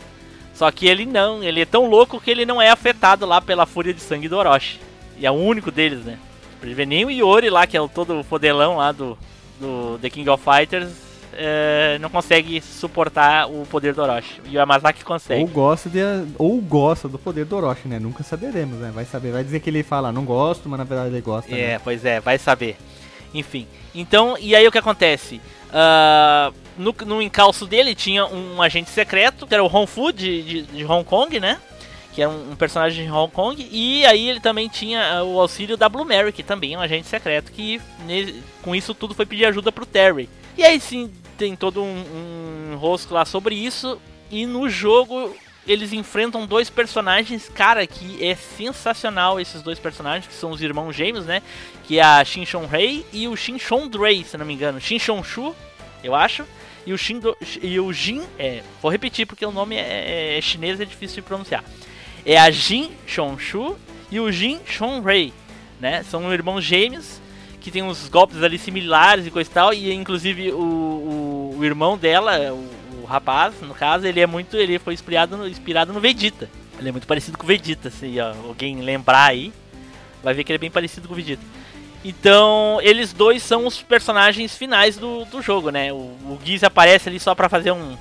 Só 0.53 0.69
que 0.71 0.87
ele 0.87 1.05
não, 1.05 1.43
ele 1.43 1.61
é 1.61 1.65
tão 1.65 1.87
louco 1.87 2.19
que 2.19 2.31
ele 2.31 2.45
não 2.45 2.61
é 2.61 2.69
afetado 2.69 3.25
lá 3.25 3.39
pela 3.39 3.65
fúria 3.65 3.93
de 3.93 4.01
sangue 4.01 4.27
do 4.27 4.37
Orochi. 4.37 4.79
E 5.17 5.25
é 5.25 5.31
o 5.31 5.35
único 5.35 5.71
deles, 5.71 6.03
né? 6.03 6.17
Nem 6.87 7.05
o 7.05 7.11
Iori 7.11 7.49
lá, 7.49 7.65
que 7.67 7.77
é 7.77 7.81
o 7.81 7.87
todo 7.87 8.23
fodelão 8.23 8.77
lá 8.77 8.91
do, 8.91 9.17
do 9.59 9.99
The 10.01 10.09
King 10.09 10.29
of 10.29 10.43
Fighters, 10.43 10.89
é, 11.37 11.97
não 11.99 12.09
consegue 12.09 12.59
suportar 12.61 13.47
o 13.47 13.65
poder 13.67 13.93
do 13.93 14.01
Orochi. 14.01 14.41
E 14.45 14.49
o 14.49 14.53
Yamazaki 14.53 15.05
consegue. 15.05 15.41
Ou 15.41 15.47
gosta, 15.47 15.89
de, 15.89 15.99
ou 16.37 16.59
gosta 16.59 17.07
do 17.07 17.19
poder 17.19 17.45
do 17.45 17.55
Orochi, 17.55 17.87
né? 17.87 17.99
Nunca 17.99 18.23
saberemos, 18.23 18.79
né? 18.79 18.91
Vai 18.93 19.05
saber. 19.05 19.31
Vai 19.31 19.43
dizer 19.43 19.59
que 19.59 19.69
ele 19.69 19.83
fala, 19.83 20.11
não 20.11 20.25
gosto, 20.25 20.67
mas 20.67 20.79
na 20.79 20.83
verdade 20.83 21.09
ele 21.09 21.21
gosta. 21.21 21.53
É, 21.53 21.73
né? 21.73 21.81
pois 21.83 22.03
é, 22.03 22.19
vai 22.19 22.37
saber. 22.37 22.75
Enfim. 23.33 23.67
Então, 23.93 24.35
e 24.39 24.55
aí 24.55 24.67
o 24.67 24.71
que 24.71 24.77
acontece? 24.77 25.39
Uh, 25.67 26.53
no, 26.77 26.95
no 27.05 27.21
encalço 27.21 27.67
dele 27.67 27.93
tinha 27.93 28.25
um 28.25 28.61
agente 28.61 28.89
secreto, 28.89 29.45
que 29.45 29.53
era 29.53 29.63
o 29.63 29.67
Hong 29.67 29.85
Fu 29.85 30.11
de, 30.11 30.41
de, 30.41 30.61
de 30.63 30.85
Hong 30.85 31.03
Kong, 31.03 31.39
né? 31.39 31.59
que 32.17 32.21
é 32.23 32.27
um, 32.27 32.53
um, 32.53 32.55
personagem 32.55 33.05
de 33.05 33.11
Hong 33.11 33.31
Kong, 33.31 33.69
e 33.71 34.03
aí 34.07 34.27
ele 34.27 34.39
também 34.39 34.67
tinha 34.67 35.23
o 35.23 35.39
auxílio 35.39 35.77
da 35.77 35.87
Blue 35.87 36.03
Mary, 36.03 36.31
que 36.31 36.41
também 36.41 36.73
é 36.73 36.77
um 36.77 36.81
agente 36.81 37.05
secreto, 37.05 37.51
que 37.51 37.79
com 38.63 38.75
isso 38.75 38.95
tudo 38.95 39.13
foi 39.13 39.23
pedir 39.23 39.45
ajuda 39.45 39.71
pro 39.71 39.85
Terry. 39.85 40.27
E 40.57 40.63
aí 40.63 40.79
sim, 40.79 41.11
tem 41.37 41.55
todo 41.55 41.81
um, 41.83 42.73
um 42.73 42.77
rosco 42.77 43.13
lá 43.13 43.23
sobre 43.23 43.55
isso, 43.55 43.99
e 44.29 44.45
no 44.45 44.69
jogo 44.69 45.35
eles 45.67 45.91
enfrentam 45.91 46.45
dois 46.45 46.69
personagens, 46.69 47.49
cara, 47.49 47.85
que 47.85 48.23
é 48.23 48.35
sensacional 48.35 49.39
esses 49.39 49.61
dois 49.61 49.77
personagens, 49.77 50.25
que 50.25 50.33
são 50.33 50.51
os 50.51 50.61
irmãos 50.61 50.95
gêmeos, 50.95 51.25
né? 51.25 51.41
Que 51.83 51.99
é 51.99 52.03
a 52.03 52.23
Shin 52.23 52.45
Shon 52.45 52.65
Rei 52.65 53.05
e 53.11 53.27
o 53.27 53.35
Shin 53.35 53.59
Shon 53.59 53.87
Drei, 53.87 54.23
se 54.23 54.37
não 54.37 54.45
me 54.45 54.53
engano. 54.53 54.79
Shin 54.79 54.97
Shon 54.97 55.21
Shu, 55.23 55.53
eu 56.03 56.15
acho. 56.15 56.45
E 56.85 56.93
o, 56.93 56.97
Shin 56.97 57.19
e 57.61 57.77
o 57.81 57.91
Jin, 57.91 58.23
é, 58.39 58.63
vou 58.81 58.89
repetir 58.89 59.27
porque 59.27 59.45
o 59.45 59.51
nome 59.51 59.75
é, 59.75 60.37
é, 60.37 60.41
chinês 60.41 60.79
é 60.79 60.85
difícil 60.85 61.17
de 61.17 61.23
pronunciar. 61.23 61.63
É 62.25 62.37
a 62.37 62.49
Jin 62.49 62.91
Shon 63.05 63.37
Shu 63.37 63.77
e 64.09 64.21
o 64.21 64.31
Jin 64.31 64.61
Shon 64.65 65.01
Rei, 65.01 65.33
né? 65.81 66.03
São 66.03 66.31
irmãos 66.33 66.63
gêmeos 66.63 67.19
que 67.59 67.71
tem 67.71 67.83
uns 67.83 68.07
golpes 68.07 68.41
ali 68.43 68.57
similares 68.57 69.25
e 69.25 69.31
coisa 69.31 69.49
e 69.49 69.53
tal. 69.53 69.73
E 69.73 69.93
inclusive 69.93 70.51
o, 70.51 70.57
o, 70.57 71.55
o 71.57 71.65
irmão 71.65 71.97
dela, 71.97 72.53
o, 72.53 73.05
rapaz, 73.07 73.55
no 73.61 73.73
caso, 73.73 74.05
ele 74.05 74.19
é 74.19 74.27
muito. 74.27 74.57
Ele 74.57 74.77
foi 74.77 74.93
inspirado 74.93 75.37
no, 75.37 75.47
inspirado 75.47 75.93
no 75.93 75.99
Vegeta. 75.99 76.49
Ele 76.77 76.89
é 76.89 76.91
muito 76.91 77.07
parecido 77.07 77.37
com 77.37 77.43
o 77.43 77.47
Vegeta, 77.47 77.89
se 77.89 78.19
alguém 78.19 78.81
lembrar 78.81 79.25
aí, 79.25 79.51
vai 80.23 80.33
ver 80.33 80.43
que 80.43 80.51
ele 80.51 80.57
é 80.57 80.59
bem 80.59 80.69
parecido 80.69 81.07
com 81.07 81.13
o 81.13 81.17
Vegeta. 81.17 81.41
Então, 82.05 82.79
eles 82.83 83.11
dois 83.11 83.41
são 83.41 83.65
os 83.65 83.81
personagens 83.81 84.55
finais 84.55 84.97
do, 84.97 85.25
do 85.25 85.41
jogo, 85.41 85.71
né? 85.71 85.91
O, 85.91 85.95
o 85.95 86.39
Giz 86.43 86.63
aparece 86.63 87.09
ali 87.09 87.19
só 87.19 87.33
pra 87.33 87.49
fazer 87.49 87.71
um, 87.71 87.97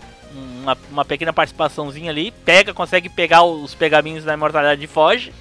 uma, 0.62 0.76
uma 0.90 1.04
pequena 1.04 1.32
participaçãozinha 1.32 2.10
ali, 2.10 2.30
pega, 2.44 2.74
consegue 2.74 3.08
pegar 3.08 3.42
os 3.42 3.74
pergaminhos 3.74 4.24
da 4.24 4.34
imortalidade 4.34 4.84
e 4.84 4.86
foge, 4.86 5.32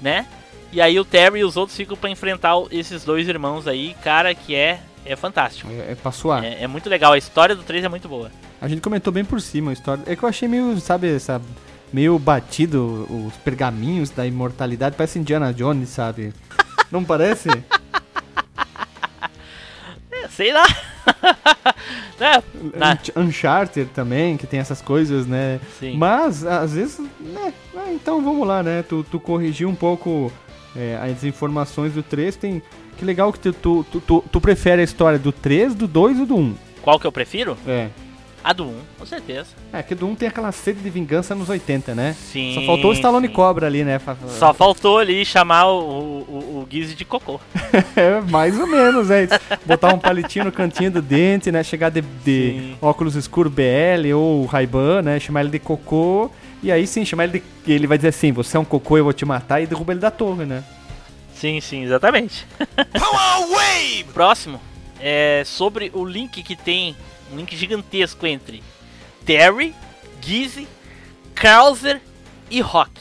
né? 0.00 0.26
E 0.72 0.80
aí 0.80 0.98
o 0.98 1.04
Terry 1.04 1.40
e 1.40 1.44
os 1.44 1.56
outros 1.56 1.76
ficam 1.76 1.96
para 1.96 2.10
enfrentar 2.10 2.54
esses 2.70 3.04
dois 3.04 3.28
irmãos 3.28 3.66
aí, 3.66 3.94
cara, 4.02 4.34
que 4.34 4.54
é 4.54 4.80
é 5.06 5.14
fantástico. 5.14 5.70
É, 5.70 5.92
é 5.92 5.94
pra 5.94 6.10
suar. 6.10 6.44
É, 6.44 6.64
é, 6.64 6.66
muito 6.66 6.88
legal, 6.88 7.12
a 7.12 7.18
história 7.18 7.54
do 7.54 7.62
3 7.62 7.84
é 7.84 7.88
muito 7.88 8.08
boa. 8.08 8.30
A 8.60 8.68
gente 8.68 8.80
comentou 8.80 9.12
bem 9.12 9.24
por 9.24 9.40
cima 9.40 9.70
a 9.70 9.72
história. 9.72 10.02
É 10.06 10.16
que 10.16 10.22
eu 10.22 10.28
achei 10.28 10.48
meio, 10.48 10.78
sabe, 10.80 11.14
essa. 11.14 11.40
Meio 11.92 12.18
batido 12.18 13.06
os 13.08 13.36
pergaminhos 13.36 14.10
da 14.10 14.26
imortalidade. 14.26 14.96
Parece 14.96 15.20
Indiana 15.20 15.54
Jones, 15.54 15.88
sabe? 15.88 16.34
Não 16.90 17.04
parece? 17.04 17.48
é, 20.10 20.28
sei 20.28 20.52
lá. 20.52 20.66
é, 22.20 23.20
Uncharted 23.20 23.90
também, 23.94 24.36
que 24.36 24.48
tem 24.48 24.58
essas 24.58 24.82
coisas, 24.82 25.26
né? 25.26 25.60
Sim. 25.78 25.96
Mas, 25.96 26.44
às 26.44 26.74
vezes, 26.74 26.98
né? 27.20 27.52
Ah, 27.76 27.92
então 27.92 28.20
vamos 28.22 28.46
lá, 28.46 28.64
né? 28.64 28.82
Tu, 28.82 29.04
tu 29.04 29.20
corrigir 29.20 29.68
um 29.68 29.74
pouco 29.74 30.32
é, 30.76 30.98
as 31.02 31.24
informações 31.24 31.92
do 31.92 32.02
3. 32.02 32.36
Tem, 32.36 32.62
que 32.96 33.04
legal 33.04 33.32
que 33.32 33.38
tu, 33.38 33.52
tu, 33.52 34.00
tu, 34.00 34.24
tu, 34.30 34.40
prefere 34.40 34.80
a 34.80 34.84
história 34.84 35.18
do 35.18 35.32
3, 35.32 35.74
do 35.74 35.86
2 35.86 36.20
ou 36.20 36.26
do 36.26 36.36
1? 36.36 36.54
Qual 36.82 37.00
que 37.00 37.06
eu 37.06 37.12
prefiro? 37.12 37.56
É. 37.66 37.88
A 38.46 38.52
do 38.52 38.64
1, 38.64 38.74
com 39.00 39.06
certeza. 39.06 39.48
É, 39.72 39.82
que 39.82 39.92
do 39.92 40.06
1 40.06 40.14
tem 40.14 40.28
aquela 40.28 40.52
sede 40.52 40.78
de 40.78 40.88
vingança 40.88 41.34
nos 41.34 41.48
80, 41.48 41.96
né? 41.96 42.14
Sim. 42.16 42.54
Só 42.54 42.62
faltou 42.62 42.90
o 42.90 42.94
Stallone 42.94 43.26
sim. 43.26 43.32
Cobra 43.32 43.66
ali, 43.66 43.82
né? 43.82 44.00
Só 44.38 44.54
faltou 44.54 44.98
ali 44.98 45.24
chamar 45.24 45.66
o, 45.66 45.80
o, 45.80 46.62
o 46.62 46.66
Gizzy 46.70 46.94
de 46.94 47.04
cocô. 47.04 47.40
é, 47.96 48.20
mais 48.30 48.56
ou 48.56 48.68
menos, 48.68 49.10
é. 49.10 49.26
Botar 49.64 49.92
um 49.92 49.98
palitinho 49.98 50.44
no 50.44 50.52
cantinho 50.52 50.92
do 50.92 51.02
dente, 51.02 51.50
né? 51.50 51.64
Chegar 51.64 51.90
de, 51.90 52.02
de 52.24 52.76
óculos 52.80 53.16
escuro 53.16 53.50
BL 53.50 54.14
ou 54.14 54.46
Ray-Ban, 54.46 55.02
né? 55.02 55.18
Chamar 55.18 55.40
ele 55.40 55.50
de 55.50 55.58
cocô. 55.58 56.30
E 56.62 56.72
aí 56.72 56.86
sim, 56.86 57.04
chamar 57.04 57.24
ele 57.24 57.42
de. 57.64 57.72
Ele 57.72 57.86
vai 57.86 57.98
dizer 57.98 58.08
assim: 58.08 58.32
você 58.32 58.56
é 58.56 58.60
um 58.60 58.64
cocô, 58.64 58.96
eu 58.98 59.04
vou 59.04 59.12
te 59.12 59.24
matar 59.24 59.60
e 59.60 59.66
derruba 59.66 59.92
ele 59.92 60.00
da 60.00 60.10
torre, 60.10 60.44
né? 60.44 60.64
Sim, 61.34 61.60
sim, 61.60 61.84
exatamente. 61.84 62.46
Próximo 64.12 64.60
é 64.98 65.42
sobre 65.44 65.90
o 65.94 66.04
link 66.04 66.42
que 66.42 66.56
tem 66.56 66.96
um 67.30 67.36
link 67.36 67.54
gigantesco 67.56 68.26
entre 68.26 68.62
Terry, 69.24 69.74
Gizzy, 70.22 70.66
Krauser 71.34 72.00
e 72.50 72.60
Rock. 72.60 72.92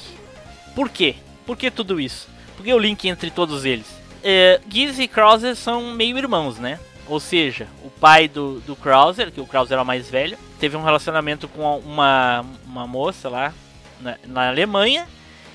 Por 0.73 0.89
quê? 0.89 1.15
Por 1.45 1.55
que 1.55 1.71
tudo 1.71 1.99
isso? 1.99 2.27
Por 2.57 2.65
que 2.65 2.73
o 2.73 2.79
link 2.79 3.07
entre 3.07 3.31
todos 3.31 3.63
eles? 3.63 3.87
É, 4.23 4.59
Gizzy 4.67 5.03
e 5.03 5.07
Krauser 5.07 5.55
são 5.55 5.93
meio 5.93 6.17
irmãos, 6.17 6.57
né? 6.57 6.79
Ou 7.07 7.19
seja, 7.19 7.67
o 7.83 7.89
pai 7.89 8.27
do, 8.27 8.59
do 8.61 8.75
Krauser, 8.75 9.31
que 9.31 9.39
o 9.39 9.45
Krauser 9.45 9.73
era 9.73 9.83
o 9.83 9.85
mais 9.85 10.09
velho, 10.09 10.37
teve 10.59 10.75
um 10.75 10.83
relacionamento 10.83 11.47
com 11.47 11.79
uma, 11.79 12.43
uma 12.65 12.87
moça 12.87 13.29
lá 13.29 13.53
na, 14.01 14.17
na 14.25 14.49
Alemanha 14.49 15.07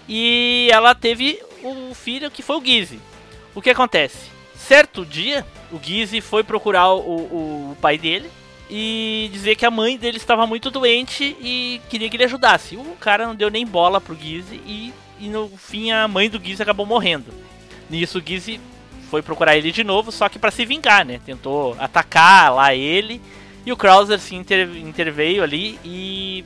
e 0.09 0.69
ela 0.73 0.95
teve 0.95 1.41
o 1.63 1.95
filho 1.95 2.31
que 2.31 2.43
foi 2.43 2.57
o 2.57 2.65
Gizzy. 2.65 3.01
O 3.55 3.61
que 3.61 3.71
acontece? 3.71 4.31
Certo 4.55 5.05
dia, 5.05 5.45
o 5.73 5.81
Gizzy 5.83 6.21
foi 6.21 6.45
procurar 6.45 6.93
o, 6.93 7.01
o, 7.01 7.73
o 7.73 7.77
pai 7.81 7.99
dele 7.99 8.31
e 8.71 9.29
dizer 9.33 9.57
que 9.57 9.67
a 9.67 9.71
mãe 9.71 9.97
dele 9.97 10.17
estava 10.17 10.47
muito 10.47 10.71
doente 10.71 11.37
e 11.41 11.81
queria 11.91 12.09
que 12.09 12.17
ele 12.17 12.25
ajudasse. 12.25 12.77
O 12.77 12.97
cara 13.01 13.27
não 13.27 13.35
deu 13.35 13.51
nem 13.51 13.67
bola 13.67 14.01
pro 14.01 14.15
Gizzy 14.15 14.61
e, 14.65 14.95
e 15.19 15.29
no 15.29 15.49
fim 15.57 15.91
a 15.91 16.07
mãe 16.07 16.31
do 16.31 16.43
Gizzy 16.43 16.63
acabou 16.63 16.87
morrendo. 16.87 17.33
Nisso 17.89 18.19
o 18.19 18.23
Gizzy 18.25 18.61
foi 19.11 19.23
procurar 19.23 19.57
ele 19.57 19.73
de 19.73 19.83
novo, 19.83 20.13
só 20.13 20.29
que 20.29 20.39
para 20.39 20.51
se 20.51 20.65
vingar, 20.65 21.05
né? 21.05 21.21
Tentou 21.27 21.77
atacar 21.79 22.55
lá 22.55 22.75
ele 22.75 23.21
e 23.67 23.73
o 23.73 23.77
Krauser 23.77 24.19
se 24.21 24.35
inter, 24.35 24.69
interveio 24.77 25.43
ali 25.43 25.79
e 25.85 26.45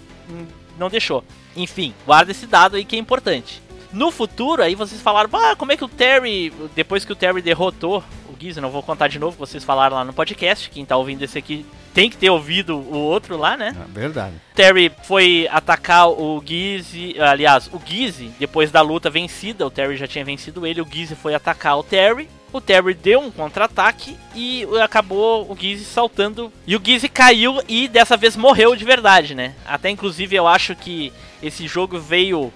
não 0.79 0.88
deixou. 0.88 1.22
Enfim, 1.55 1.94
guarda 2.07 2.33
esse 2.33 2.46
dado 2.46 2.77
aí 2.77 2.85
que 2.85 2.96
é 2.96 2.98
importante. 2.98 3.62
No 3.92 4.11
futuro, 4.11 4.62
aí 4.62 4.74
vocês 4.74 5.00
falaram, 5.00 5.31
ah, 5.35 5.55
como 5.55 5.70
é 5.70 5.77
que 5.77 5.85
o 5.85 5.88
Terry, 5.88 6.53
depois 6.74 7.05
que 7.05 7.12
o 7.12 7.16
Terry 7.16 7.40
derrotou 7.40 8.03
o 8.29 8.35
Gizzy, 8.40 8.61
não 8.61 8.70
vou 8.70 8.83
contar 8.83 9.07
de 9.07 9.20
novo, 9.20 9.37
vocês 9.37 9.62
falaram 9.62 9.96
lá 9.96 10.05
no 10.05 10.12
podcast, 10.12 10.68
quem 10.68 10.85
tá 10.85 10.96
ouvindo 10.96 11.22
esse 11.22 11.38
aqui 11.38 11.64
tem 11.94 12.11
que 12.11 12.16
ter 12.16 12.29
ouvido 12.29 12.77
o 12.77 12.96
outro 12.96 13.37
lá, 13.37 13.57
né? 13.57 13.72
É 13.81 13.92
verdade. 13.92 14.35
Terry 14.53 14.90
foi 15.05 15.48
atacar 15.48 16.09
o 16.09 16.42
Gizzy, 16.44 17.14
aliás, 17.20 17.70
o 17.72 17.81
Gizzy, 17.85 18.33
depois 18.37 18.72
da 18.72 18.81
luta 18.81 19.09
vencida, 19.09 19.64
o 19.64 19.70
Terry 19.70 19.96
já 19.96 20.09
tinha 20.09 20.24
vencido 20.24 20.66
ele, 20.66 20.81
o 20.81 20.88
Gizzy 20.90 21.14
foi 21.14 21.37
atacar 21.37 21.79
o 21.79 21.85
Terry. 21.85 22.29
O 22.55 22.61
Terry 22.61 22.95
deu 22.95 23.19
um 23.19 23.33
contra-ataque 23.33 24.17
e 24.33 24.64
acabou 24.81 25.51
o 25.51 25.57
Gizzy 25.59 25.85
saltando. 25.85 26.53
E 26.64 26.77
o 26.77 26.81
Gizzy 26.83 27.09
caiu 27.09 27.61
e 27.69 27.88
dessa 27.88 28.17
vez 28.17 28.37
morreu 28.37 28.77
de 28.77 28.85
verdade, 28.85 29.35
né? 29.35 29.57
Até 29.67 29.90
inclusive 29.90 30.37
eu 30.37 30.47
acho 30.47 30.77
que 30.77 31.12
esse 31.43 31.67
jogo 31.67 31.99
veio 31.99 32.53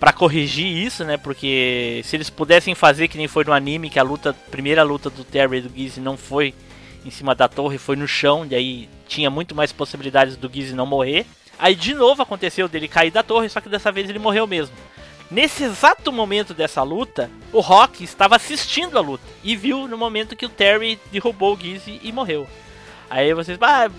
para 0.00 0.10
corrigir 0.10 0.66
isso, 0.66 1.04
né? 1.04 1.18
Porque 1.18 2.00
se 2.02 2.16
eles 2.16 2.30
pudessem 2.30 2.74
fazer 2.74 3.08
que 3.08 3.18
nem 3.18 3.28
foi 3.28 3.44
no 3.44 3.52
anime, 3.52 3.90
que 3.90 3.98
a 3.98 4.02
luta, 4.02 4.34
primeira 4.50 4.82
luta 4.82 5.10
do 5.10 5.22
Terry 5.22 5.58
e 5.58 5.60
do 5.60 5.76
Gizzy 5.76 6.00
não 6.00 6.16
foi 6.16 6.54
em 7.04 7.10
cima 7.10 7.34
da 7.34 7.46
torre, 7.46 7.76
foi 7.76 7.94
no 7.94 8.08
chão, 8.08 8.46
e 8.50 8.54
aí 8.54 8.88
tinha 9.06 9.28
muito 9.28 9.54
mais 9.54 9.70
possibilidades 9.70 10.34
do 10.34 10.50
Gizzy 10.50 10.74
não 10.74 10.86
morrer. 10.86 11.26
Aí 11.58 11.74
de 11.74 11.92
novo 11.92 12.22
aconteceu 12.22 12.68
dele 12.68 12.88
cair 12.88 13.10
da 13.10 13.22
torre, 13.22 13.50
só 13.50 13.60
que 13.60 13.68
dessa 13.68 13.92
vez 13.92 14.08
ele 14.08 14.18
morreu 14.18 14.46
mesmo. 14.46 14.74
Nesse 15.32 15.64
exato 15.64 16.12
momento 16.12 16.52
dessa 16.52 16.82
luta, 16.82 17.30
o 17.54 17.60
Rock 17.60 18.04
estava 18.04 18.36
assistindo 18.36 18.98
a 18.98 19.00
luta 19.00 19.24
e 19.42 19.56
viu 19.56 19.88
no 19.88 19.96
momento 19.96 20.36
que 20.36 20.44
o 20.44 20.48
Terry 20.50 21.00
derrubou 21.10 21.54
o 21.54 21.58
Gizzy 21.58 21.98
e 22.02 22.12
morreu. 22.12 22.46
Aí 23.08 23.32
vocês, 23.32 23.56
ah, 23.62 23.90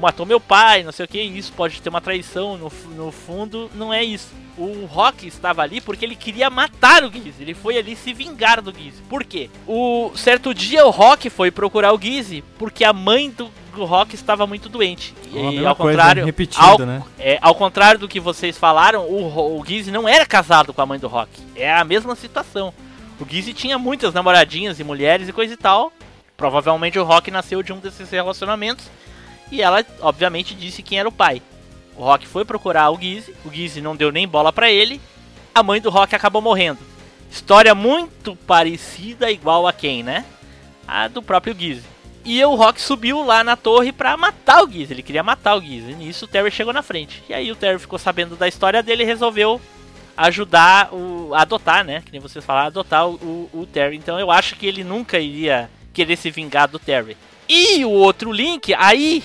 matou 0.00 0.26
meu 0.26 0.40
pai, 0.40 0.82
não 0.82 0.92
sei 0.92 1.04
o 1.04 1.08
que, 1.08 1.20
isso 1.20 1.52
pode 1.52 1.80
ter 1.80 1.88
uma 1.88 2.00
traição. 2.00 2.56
No, 2.56 2.72
no 2.96 3.12
fundo, 3.12 3.70
não 3.74 3.92
é 3.92 4.02
isso 4.02 4.40
o 4.60 4.84
Rock 4.84 5.26
estava 5.26 5.62
ali 5.62 5.80
porque 5.80 6.04
ele 6.04 6.14
queria 6.14 6.50
matar 6.50 7.02
o 7.02 7.10
Gizzy. 7.10 7.34
Ele 7.40 7.54
foi 7.54 7.78
ali 7.78 7.96
se 7.96 8.12
vingar 8.12 8.60
do 8.60 8.72
Gizzy. 8.72 9.02
Por 9.08 9.24
quê? 9.24 9.48
O 9.66 10.12
certo 10.14 10.52
dia 10.52 10.86
o 10.86 10.90
Rock 10.90 11.30
foi 11.30 11.50
procurar 11.50 11.92
o 11.94 12.00
Gizzy 12.00 12.44
porque 12.58 12.84
a 12.84 12.92
mãe 12.92 13.30
do, 13.30 13.50
Rock 13.72 14.14
estava 14.14 14.46
muito 14.46 14.68
doente. 14.68 15.14
E 15.32 15.64
ao 15.64 15.74
contrário, 15.74 16.24
repetido, 16.24 16.62
ao, 16.62 16.78
né? 16.80 17.02
é, 17.18 17.38
ao 17.40 17.54
contrário 17.54 18.00
do 18.00 18.08
que 18.08 18.20
vocês 18.20 18.58
falaram, 18.58 19.06
o, 19.06 19.58
o 19.58 19.64
Gizzy 19.64 19.90
não 19.90 20.06
era 20.06 20.26
casado 20.26 20.74
com 20.74 20.82
a 20.82 20.86
mãe 20.86 20.98
do 20.98 21.08
Rock. 21.08 21.30
É 21.56 21.72
a 21.72 21.84
mesma 21.84 22.14
situação. 22.14 22.74
O 23.18 23.26
Gizzy 23.26 23.54
tinha 23.54 23.78
muitas 23.78 24.12
namoradinhas 24.12 24.78
e 24.78 24.84
mulheres 24.84 25.28
e 25.28 25.32
coisa 25.32 25.54
e 25.54 25.56
tal. 25.56 25.92
Provavelmente 26.36 26.98
o 26.98 27.04
Rock 27.04 27.30
nasceu 27.30 27.62
de 27.62 27.72
um 27.72 27.78
desses 27.78 28.10
relacionamentos. 28.10 28.86
E 29.50 29.62
ela, 29.62 29.84
obviamente, 30.00 30.54
disse 30.54 30.82
quem 30.82 30.98
era 30.98 31.08
o 31.08 31.12
pai. 31.12 31.42
O 31.96 32.02
Rock 32.02 32.26
foi 32.26 32.44
procurar 32.44 32.90
o 32.90 32.98
Gizzy, 32.98 33.34
o 33.44 33.50
Gizzy 33.52 33.80
não 33.80 33.96
deu 33.96 34.10
nem 34.10 34.26
bola 34.26 34.52
para 34.52 34.70
ele, 34.70 35.00
a 35.54 35.62
mãe 35.62 35.80
do 35.80 35.90
Rock 35.90 36.14
acabou 36.14 36.40
morrendo. 36.40 36.78
História 37.30 37.74
muito 37.74 38.34
parecida, 38.34 39.30
igual 39.30 39.66
a 39.66 39.72
quem, 39.72 40.02
né? 40.02 40.24
A 40.86 41.08
do 41.08 41.22
próprio 41.22 41.54
Gizzy. 41.54 41.84
E 42.24 42.44
o 42.44 42.54
Rock 42.54 42.80
subiu 42.80 43.24
lá 43.24 43.42
na 43.42 43.56
torre 43.56 43.92
pra 43.92 44.16
matar 44.16 44.62
o 44.62 44.70
Gizzy, 44.70 44.92
ele 44.92 45.02
queria 45.02 45.22
matar 45.22 45.56
o 45.56 45.60
Gizzy. 45.60 45.92
E 45.92 45.94
nisso 45.94 46.24
o 46.24 46.28
Terry 46.28 46.50
chegou 46.50 46.72
na 46.72 46.82
frente. 46.82 47.22
E 47.28 47.34
aí 47.34 47.50
o 47.50 47.56
Terry 47.56 47.78
ficou 47.78 47.98
sabendo 47.98 48.36
da 48.36 48.48
história 48.48 48.82
dele 48.82 49.02
e 49.02 49.06
resolveu 49.06 49.60
ajudar 50.16 50.92
o. 50.92 51.34
adotar, 51.34 51.84
né? 51.84 52.02
Que 52.04 52.12
nem 52.12 52.20
vocês 52.20 52.44
falaram, 52.44 52.66
adotar 52.66 53.08
o, 53.08 53.48
o 53.52 53.66
Terry. 53.66 53.96
Então 53.96 54.18
eu 54.18 54.30
acho 54.30 54.56
que 54.56 54.66
ele 54.66 54.84
nunca 54.84 55.18
iria 55.18 55.70
querer 55.92 56.16
se 56.16 56.30
vingar 56.30 56.68
do 56.68 56.78
Terry. 56.78 57.16
E 57.48 57.84
o 57.84 57.90
outro 57.90 58.32
link, 58.32 58.74
aí 58.74 59.22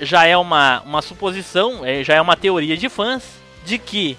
já 0.00 0.24
é 0.24 0.36
uma, 0.36 0.80
uma 0.82 1.02
suposição, 1.02 1.84
é, 1.84 2.02
já 2.04 2.14
é 2.14 2.20
uma 2.20 2.36
teoria 2.36 2.76
de 2.76 2.88
fãs, 2.88 3.22
de 3.64 3.78
que 3.78 4.16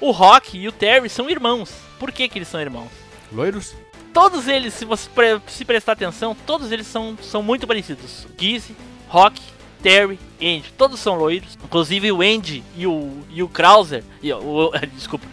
o 0.00 0.10
Rock 0.10 0.58
e 0.58 0.68
o 0.68 0.72
Terry 0.72 1.08
são 1.08 1.28
irmãos. 1.28 1.72
Por 1.98 2.12
que, 2.12 2.28
que 2.28 2.38
eles 2.38 2.48
são 2.48 2.60
irmãos? 2.60 2.90
Loiros? 3.32 3.74
Todos 4.12 4.48
eles, 4.48 4.74
se 4.74 4.84
você 4.84 5.08
pre 5.10 5.40
se 5.46 5.64
prestar 5.64 5.92
atenção, 5.92 6.36
todos 6.46 6.72
eles 6.72 6.86
são, 6.86 7.16
são 7.20 7.42
muito 7.42 7.66
parecidos. 7.66 8.26
Gizzy, 8.38 8.74
Rock, 9.08 9.40
Terry, 9.82 10.18
Andy, 10.40 10.72
todos 10.76 11.00
são 11.00 11.16
loiros. 11.16 11.56
Inclusive 11.62 12.10
o 12.12 12.22
Andy 12.22 12.64
e 12.76 12.86
o, 12.86 13.12
e 13.30 13.42
o 13.42 13.48
Krauser, 13.48 14.02
e, 14.22 14.32
o, 14.32 14.72
desculpa, 14.94 15.26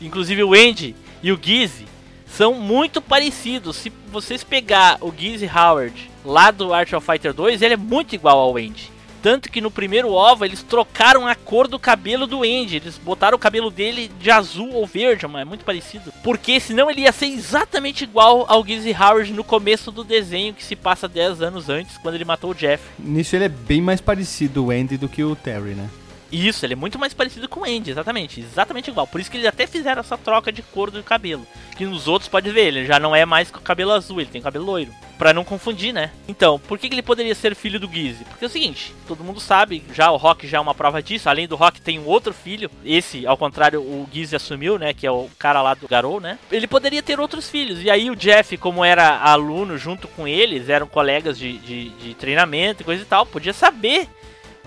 inclusive 0.00 0.42
o 0.42 0.54
Andy 0.54 0.96
e 1.22 1.32
o 1.32 1.38
Gizzy 1.40 1.86
são 2.26 2.54
muito 2.54 3.02
parecidos. 3.02 3.76
Se 3.76 3.92
vocês 4.10 4.42
pegar 4.42 4.98
o 5.00 5.12
Gizzy 5.16 5.46
Howard 5.46 6.10
lá 6.24 6.50
do 6.50 6.72
Art 6.72 6.92
of 6.92 7.04
Fighter 7.04 7.34
2, 7.34 7.60
ele 7.60 7.74
é 7.74 7.76
muito 7.76 8.14
igual 8.14 8.38
ao 8.38 8.56
Andy. 8.56 8.90
Tanto 9.22 9.50
que 9.50 9.60
no 9.60 9.70
primeiro 9.70 10.12
OVA 10.12 10.46
eles 10.46 10.62
trocaram 10.62 11.26
a 11.26 11.34
cor 11.34 11.68
do 11.68 11.78
cabelo 11.78 12.26
do 12.26 12.42
Andy. 12.42 12.76
Eles 12.76 12.98
botaram 12.98 13.36
o 13.36 13.40
cabelo 13.40 13.70
dele 13.70 14.10
de 14.20 14.30
azul 14.30 14.72
ou 14.72 14.86
verde, 14.86 15.26
mas 15.26 15.42
é 15.42 15.44
muito 15.44 15.64
parecido. 15.64 16.12
Porque 16.22 16.58
senão 16.58 16.90
ele 16.90 17.02
ia 17.02 17.12
ser 17.12 17.26
exatamente 17.26 18.04
igual 18.04 18.46
ao 18.48 18.66
Gizzy 18.66 18.92
Howard 18.92 19.32
no 19.32 19.44
começo 19.44 19.90
do 19.90 20.04
desenho 20.04 20.54
que 20.54 20.64
se 20.64 20.74
passa 20.74 21.08
10 21.08 21.42
anos 21.42 21.68
antes, 21.68 21.98
quando 21.98 22.14
ele 22.14 22.24
matou 22.24 22.50
o 22.50 22.54
Jeff. 22.54 22.82
Nisso 22.98 23.36
ele 23.36 23.44
é 23.44 23.48
bem 23.48 23.80
mais 23.80 24.00
parecido 24.00 24.66
o 24.66 24.70
Andy 24.70 24.96
do 24.96 25.08
que 25.08 25.22
o 25.22 25.36
Terry, 25.36 25.74
né? 25.74 25.88
Isso, 26.30 26.64
ele 26.64 26.74
é 26.74 26.76
muito 26.76 26.98
mais 26.98 27.12
parecido 27.12 27.48
com 27.48 27.60
o 27.60 27.64
Andy, 27.64 27.90
exatamente. 27.90 28.40
Exatamente 28.40 28.90
igual. 28.90 29.06
Por 29.06 29.20
isso 29.20 29.30
que 29.30 29.36
eles 29.36 29.46
até 29.46 29.66
fizeram 29.66 30.00
essa 30.00 30.16
troca 30.16 30.52
de 30.52 30.62
cor 30.62 30.90
do 30.90 31.02
cabelo. 31.02 31.46
Que 31.76 31.84
nos 31.84 32.06
outros 32.06 32.28
pode 32.28 32.50
ver, 32.50 32.66
ele 32.68 32.86
já 32.86 32.98
não 32.98 33.14
é 33.14 33.24
mais 33.24 33.50
com 33.50 33.58
cabelo 33.60 33.92
azul, 33.92 34.20
ele 34.20 34.30
tem 34.30 34.42
cabelo 34.42 34.64
loiro. 34.64 34.92
Pra 35.18 35.34
não 35.34 35.44
confundir, 35.44 35.92
né? 35.92 36.10
Então, 36.26 36.58
por 36.58 36.78
que, 36.78 36.88
que 36.88 36.94
ele 36.94 37.02
poderia 37.02 37.34
ser 37.34 37.54
filho 37.54 37.78
do 37.78 37.90
Gizzy? 37.90 38.24
Porque 38.24 38.44
é 38.44 38.48
o 38.48 38.50
seguinte, 38.50 38.94
todo 39.06 39.24
mundo 39.24 39.38
sabe, 39.38 39.82
já 39.92 40.10
o 40.10 40.16
Rock 40.16 40.46
já 40.46 40.56
é 40.56 40.60
uma 40.60 40.74
prova 40.74 41.02
disso. 41.02 41.28
Além 41.28 41.46
do 41.46 41.56
Rock, 41.56 41.80
tem 41.80 41.98
um 41.98 42.06
outro 42.06 42.32
filho. 42.32 42.70
Esse, 42.84 43.26
ao 43.26 43.36
contrário, 43.36 43.80
o 43.80 44.08
Gizzy 44.10 44.36
assumiu, 44.36 44.78
né? 44.78 44.94
Que 44.94 45.06
é 45.06 45.10
o 45.10 45.28
cara 45.38 45.60
lá 45.60 45.74
do 45.74 45.86
Garou, 45.86 46.20
né? 46.20 46.38
Ele 46.50 46.66
poderia 46.66 47.02
ter 47.02 47.20
outros 47.20 47.50
filhos. 47.50 47.82
E 47.82 47.90
aí 47.90 48.10
o 48.10 48.16
Jeff, 48.16 48.56
como 48.56 48.82
era 48.84 49.18
aluno 49.18 49.76
junto 49.76 50.08
com 50.08 50.26
eles, 50.26 50.70
eram 50.70 50.86
colegas 50.86 51.38
de, 51.38 51.58
de, 51.58 51.90
de 51.90 52.14
treinamento 52.14 52.82
e 52.82 52.84
coisa 52.84 53.02
e 53.02 53.06
tal, 53.06 53.26
podia 53.26 53.52
saber 53.52 54.08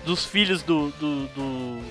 dos 0.04 0.24
filhos 0.24 0.62
do, 0.62 0.90
do, 0.90 1.26
do, 1.28 1.82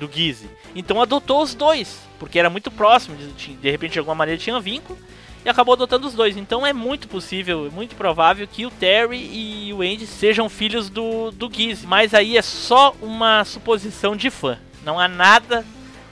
do 0.00 0.12
Gizzy. 0.12 0.48
Então 0.74 1.00
adotou 1.00 1.42
os 1.42 1.54
dois, 1.54 2.00
porque 2.18 2.38
era 2.38 2.50
muito 2.50 2.70
próximo, 2.70 3.16
de, 3.16 3.54
de 3.54 3.70
repente 3.70 3.92
de 3.92 3.98
alguma 3.98 4.14
maneira 4.14 4.40
tinha 4.40 4.58
vínculo, 4.60 4.98
e 5.44 5.48
acabou 5.48 5.74
adotando 5.74 6.06
os 6.06 6.14
dois. 6.14 6.36
Então 6.36 6.66
é 6.66 6.72
muito 6.72 7.06
possível, 7.08 7.70
muito 7.72 7.94
provável 7.94 8.46
que 8.48 8.66
o 8.66 8.70
Terry 8.70 9.18
e 9.32 9.72
o 9.72 9.80
Andy 9.80 10.06
sejam 10.06 10.48
filhos 10.48 10.90
do, 10.90 11.30
do 11.30 11.52
Gizzy. 11.52 11.86
Mas 11.86 12.14
aí 12.14 12.36
é 12.36 12.42
só 12.42 12.94
uma 13.00 13.44
suposição 13.44 14.16
de 14.16 14.28
fã. 14.28 14.58
Não 14.84 14.98
há 14.98 15.06
nada 15.06 15.64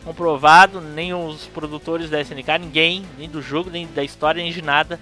comprovado, 0.04 0.80
nem 0.80 1.14
os 1.14 1.46
produtores 1.46 2.10
da 2.10 2.20
SNK, 2.20 2.58
ninguém, 2.60 3.04
nem 3.18 3.28
do 3.28 3.40
jogo, 3.40 3.70
nem 3.70 3.86
da 3.86 4.04
história, 4.04 4.42
nem 4.42 4.52
de 4.52 4.62
nada, 4.62 5.00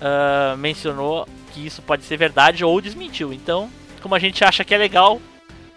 uh, 0.00 0.56
mencionou 0.56 1.28
que 1.52 1.64
isso 1.64 1.82
pode 1.82 2.02
ser 2.04 2.16
verdade 2.16 2.64
ou 2.64 2.80
desmentiu. 2.80 3.32
Então, 3.32 3.70
como 4.00 4.14
a 4.14 4.18
gente 4.18 4.42
acha 4.42 4.64
que 4.64 4.74
é 4.74 4.78
legal, 4.78 5.20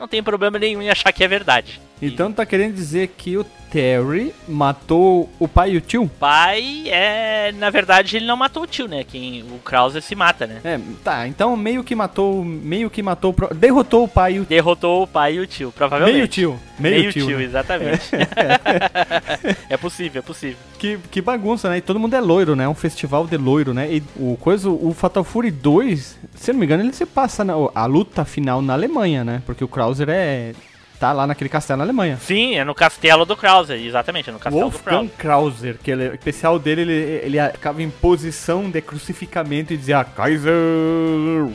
não 0.01 0.07
tem 0.07 0.23
problema 0.23 0.57
nenhum 0.57 0.81
em 0.81 0.89
achar 0.89 1.13
que 1.13 1.23
é 1.23 1.27
verdade. 1.27 1.79
Então 2.01 2.31
tá 2.31 2.45
querendo 2.45 2.73
dizer 2.73 3.09
que 3.17 3.37
o 3.37 3.45
Terry 3.71 4.33
matou 4.47 5.29
o 5.39 5.47
pai 5.47 5.71
e 5.71 5.77
o 5.77 5.81
tio? 5.81 6.03
O 6.03 6.09
pai 6.09 6.83
é. 6.87 7.53
Na 7.53 7.69
verdade, 7.69 8.17
ele 8.17 8.25
não 8.25 8.35
matou 8.35 8.63
o 8.63 8.67
tio, 8.67 8.87
né? 8.87 9.05
Quem, 9.05 9.43
o 9.43 9.59
Krauser 9.59 10.01
se 10.01 10.13
mata, 10.13 10.45
né? 10.45 10.59
É, 10.63 10.79
tá, 11.03 11.25
então 11.27 11.55
meio 11.55 11.83
que 11.83 11.95
matou. 11.95 12.43
Meio 12.43 12.89
que 12.89 13.01
matou. 13.01 13.33
Derrotou 13.55 14.03
o 14.03 14.07
pai 14.07 14.33
e 14.33 14.39
o 14.41 14.45
Derrotou 14.45 15.03
o 15.03 15.07
pai 15.07 15.35
e 15.35 15.39
o 15.39 15.47
tio, 15.47 15.71
provavelmente. 15.71 16.15
Meio 16.15 16.27
tio. 16.27 16.59
Meio, 16.77 16.99
meio 16.99 17.13
tio, 17.13 17.27
tio 17.27 17.37
né? 17.37 17.43
exatamente. 17.43 18.09
É. 18.15 19.55
é 19.73 19.77
possível, 19.77 20.19
é 20.19 20.21
possível. 20.21 20.57
Que, 20.77 20.97
que 21.09 21.21
bagunça, 21.21 21.69
né? 21.69 21.77
E 21.77 21.81
todo 21.81 21.99
mundo 21.99 22.13
é 22.13 22.19
loiro, 22.19 22.55
né? 22.55 22.67
Um 22.67 22.75
festival 22.75 23.25
de 23.25 23.37
loiro, 23.37 23.73
né? 23.73 23.89
E 23.89 24.03
o 24.17 24.35
coisa, 24.37 24.69
o 24.69 24.93
Fatal 24.93 25.23
Fury 25.23 25.51
2, 25.51 26.19
se 26.35 26.51
não 26.51 26.59
me 26.59 26.65
engano, 26.65 26.83
ele 26.83 26.93
se 26.93 27.05
passa 27.05 27.45
na, 27.45 27.53
a 27.73 27.85
luta 27.85 28.25
final 28.25 28.61
na 28.61 28.73
Alemanha, 28.73 29.23
né? 29.23 29.41
Porque 29.45 29.63
o 29.63 29.67
Krauser 29.67 30.09
é 30.09 30.53
tá 31.01 31.11
lá 31.11 31.25
naquele 31.25 31.49
castelo 31.49 31.79
na 31.79 31.83
Alemanha. 31.83 32.17
Sim, 32.21 32.55
é 32.55 32.63
no 32.63 32.75
castelo 32.75 33.25
do 33.25 33.35
Krauser, 33.35 33.81
exatamente, 33.81 34.29
é 34.29 34.33
no 34.33 34.37
castelo 34.37 34.69
Wolfgang 34.69 35.07
do 35.07 35.09
Krauser. 35.09 35.17
Krauser, 35.17 35.77
que 35.83 35.89
ele, 35.89 36.09
o 36.09 36.13
especial 36.13 36.59
dele, 36.59 36.81
ele, 36.81 36.93
ele 37.37 37.51
ficava 37.53 37.81
em 37.81 37.89
posição 37.89 38.69
de 38.69 38.79
crucificamento 38.81 39.73
e 39.73 39.77
dizia 39.77 40.03
Kaiser 40.03 40.53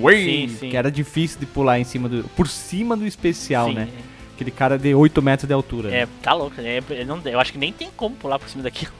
Wayne, 0.01 0.49
sim, 0.49 0.57
sim. 0.57 0.71
que 0.71 0.77
era 0.77 0.91
difícil 0.91 1.39
de 1.39 1.47
pular 1.47 1.79
em 1.79 1.85
cima 1.85 2.09
do, 2.09 2.25
por 2.31 2.49
cima 2.49 2.97
do 2.97 3.07
especial, 3.07 3.69
sim. 3.69 3.75
né? 3.75 3.89
Aquele 4.35 4.51
cara 4.51 4.77
de 4.77 4.93
8 4.93 5.23
metros 5.23 5.47
de 5.47 5.55
altura. 5.55 5.95
É, 5.95 6.01
né? 6.01 6.09
tá 6.21 6.33
louco, 6.33 6.57
é, 6.59 7.05
não, 7.05 7.23
eu 7.25 7.39
acho 7.39 7.53
que 7.53 7.59
nem 7.59 7.73
tem 7.73 7.89
como 7.97 8.17
pular 8.17 8.41
por 8.41 8.49
cima 8.49 8.65
daquilo. 8.65 8.93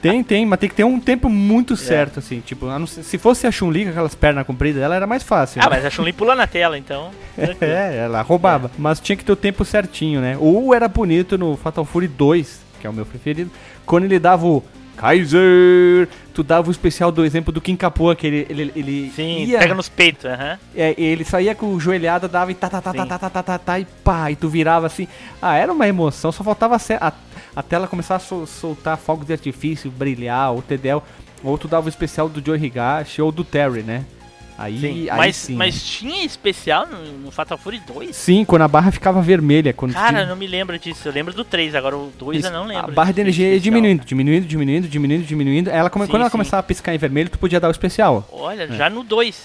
Tem, 0.00 0.22
tem, 0.22 0.44
mas 0.44 0.58
tem 0.58 0.68
que 0.68 0.74
ter 0.74 0.84
um 0.84 1.00
tempo 1.00 1.30
muito 1.30 1.74
é. 1.74 1.76
certo, 1.76 2.16
é. 2.16 2.18
assim. 2.18 2.40
Tipo, 2.40 2.66
se 2.86 3.16
fosse 3.16 3.46
a 3.46 3.50
Chun-Li 3.50 3.84
com 3.84 3.90
aquelas 3.90 4.14
pernas 4.14 4.46
compridas, 4.46 4.82
ela 4.82 4.94
era 4.94 5.06
mais 5.06 5.22
fácil. 5.22 5.62
Ah, 5.62 5.64
né? 5.64 5.76
mas 5.76 5.84
a 5.86 5.90
Chun-Li 5.90 6.12
pula 6.12 6.34
na 6.34 6.46
tela, 6.46 6.76
então. 6.76 7.10
é, 7.38 8.04
ela 8.04 8.20
roubava. 8.20 8.68
É. 8.68 8.70
Mas 8.76 9.00
tinha 9.00 9.16
que 9.16 9.24
ter 9.24 9.32
o 9.32 9.36
tempo 9.36 9.64
certinho, 9.64 10.20
né? 10.20 10.36
Ou 10.38 10.74
era 10.74 10.88
bonito 10.88 11.38
no 11.38 11.56
Fatal 11.56 11.84
Fury 11.84 12.06
2, 12.06 12.60
que 12.80 12.86
é 12.86 12.90
o 12.90 12.92
meu 12.92 13.06
preferido, 13.06 13.50
quando 13.86 14.04
ele 14.04 14.18
dava 14.18 14.46
o 14.46 14.62
Kaiser. 14.96 16.08
Tu 16.32 16.42
dava 16.42 16.68
o 16.68 16.70
especial 16.70 17.12
do 17.12 17.24
exemplo 17.24 17.52
do 17.52 17.60
Kim 17.60 17.76
Capua, 17.76 18.16
que 18.16 18.26
ele. 18.26 18.46
ele, 18.50 18.72
ele 18.74 19.12
Sim, 19.14 19.44
ia, 19.44 19.58
pega 19.58 19.74
nos 19.74 19.88
peitos, 19.88 20.24
aham. 20.24 20.58
É, 20.74 20.94
ele 20.98 21.24
saía 21.24 21.54
com 21.54 21.72
o 21.72 21.80
joelhada, 21.80 22.26
dava 22.26 22.50
e 22.50 22.54
tá, 22.54 22.68
tá, 22.68 22.80
tá, 22.80 22.92
tá 22.92 23.02
Sim. 23.02 23.08
tá, 23.08 23.18
tá, 23.18 23.30
tá, 23.30 23.30
tá, 23.30 23.42
tá, 23.42 23.58
tá, 23.58 23.78
e 23.78 23.86
pá, 24.02 24.30
e 24.30 24.36
tu 24.36 24.48
virava 24.48 24.86
assim. 24.86 25.06
Ah, 25.40 25.56
era 25.56 25.72
uma 25.72 25.86
emoção, 25.86 26.32
só 26.32 26.42
faltava 26.42 26.76
a, 26.76 27.12
a, 27.54 27.60
a 27.60 27.62
tela 27.62 27.86
começar 27.86 28.16
a 28.16 28.18
sol, 28.18 28.46
soltar 28.46 28.96
fogos 28.96 29.26
de 29.26 29.32
artifício, 29.32 29.90
brilhar, 29.90 30.54
o 30.54 30.62
Tedel. 30.62 31.02
Ou 31.42 31.58
tu 31.58 31.68
dava 31.68 31.86
o 31.86 31.88
especial 31.88 32.28
do 32.28 32.44
Joe 32.44 32.58
Higashi 32.58 33.20
ou 33.20 33.30
do 33.30 33.44
Terry, 33.44 33.82
né? 33.82 34.04
Aí, 34.56 34.80
sim. 34.80 35.10
aí 35.10 35.18
mas, 35.18 35.36
sim. 35.36 35.56
mas 35.56 35.82
tinha 35.82 36.24
especial 36.24 36.86
no, 36.86 37.18
no, 37.18 37.30
Fatal 37.30 37.58
Fury 37.58 37.80
2? 37.80 38.14
Sim, 38.14 38.44
quando 38.44 38.62
a 38.62 38.68
barra 38.68 38.92
ficava 38.92 39.20
vermelha. 39.20 39.72
Quando 39.72 39.92
Cara, 39.92 40.18
tinha... 40.18 40.26
não 40.26 40.36
me 40.36 40.46
lembro 40.46 40.78
disso. 40.78 41.08
Eu 41.08 41.12
lembro 41.12 41.34
do 41.34 41.44
3, 41.44 41.74
agora 41.74 41.96
o 41.96 42.12
2 42.16 42.44
eu 42.44 42.50
não 42.52 42.64
lembro. 42.64 42.90
A 42.90 42.94
barra 42.94 43.12
de 43.12 43.20
energia 43.20 43.52
ia 43.52 43.60
diminuindo, 43.60 44.04
diminuindo, 44.04 44.46
diminuindo, 44.46 44.88
diminuindo, 44.88 45.24
diminuindo. 45.24 45.70
Ela, 45.70 45.90
sim, 45.90 46.06
quando 46.06 46.22
ela 46.22 46.30
começava 46.30 46.60
a 46.60 46.62
piscar 46.62 46.94
em 46.94 46.98
vermelho, 46.98 47.28
tu 47.28 47.38
podia 47.38 47.58
dar 47.58 47.68
o 47.68 47.72
especial. 47.72 48.28
Olha, 48.30 48.62
é. 48.62 48.72
já 48.72 48.88
no 48.88 49.02
2. 49.02 49.42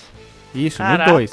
Isso, 0.54 0.78
Caraca. 0.78 1.12
no 1.12 1.18
2. 1.18 1.32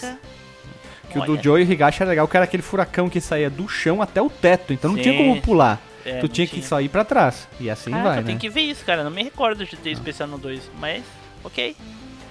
Que 1.10 1.18
Olha. 1.18 1.32
o 1.32 1.36
do 1.36 1.42
Joe 1.42 1.62
Higashi 1.62 2.02
era 2.02 2.10
legal, 2.10 2.26
que 2.26 2.36
era 2.36 2.44
aquele 2.44 2.62
furacão 2.62 3.10
que 3.10 3.20
saía 3.20 3.50
do 3.50 3.68
chão 3.68 4.00
até 4.00 4.22
o 4.22 4.30
teto. 4.30 4.72
Então 4.72 4.92
não 4.92 4.98
tinha 4.98 5.16
como 5.16 5.40
pular. 5.42 5.80
É, 6.06 6.20
tu 6.20 6.28
tinha, 6.28 6.46
tinha, 6.46 6.62
que 6.62 6.66
sair 6.66 6.88
pra 6.88 7.04
trás. 7.04 7.48
E 7.58 7.68
assim 7.68 7.90
Caraca, 7.90 8.08
vai, 8.08 8.16
né? 8.18 8.22
tem 8.22 8.38
que 8.38 8.48
ver 8.48 8.62
isso, 8.62 8.84
cara. 8.84 9.02
Não 9.02 9.10
me 9.10 9.24
recordo 9.24 9.66
de 9.66 9.76
ter 9.76 9.90
especial 9.90 10.28
no 10.28 10.38
2. 10.38 10.70
Mas, 10.78 11.02
ok. 11.42 11.76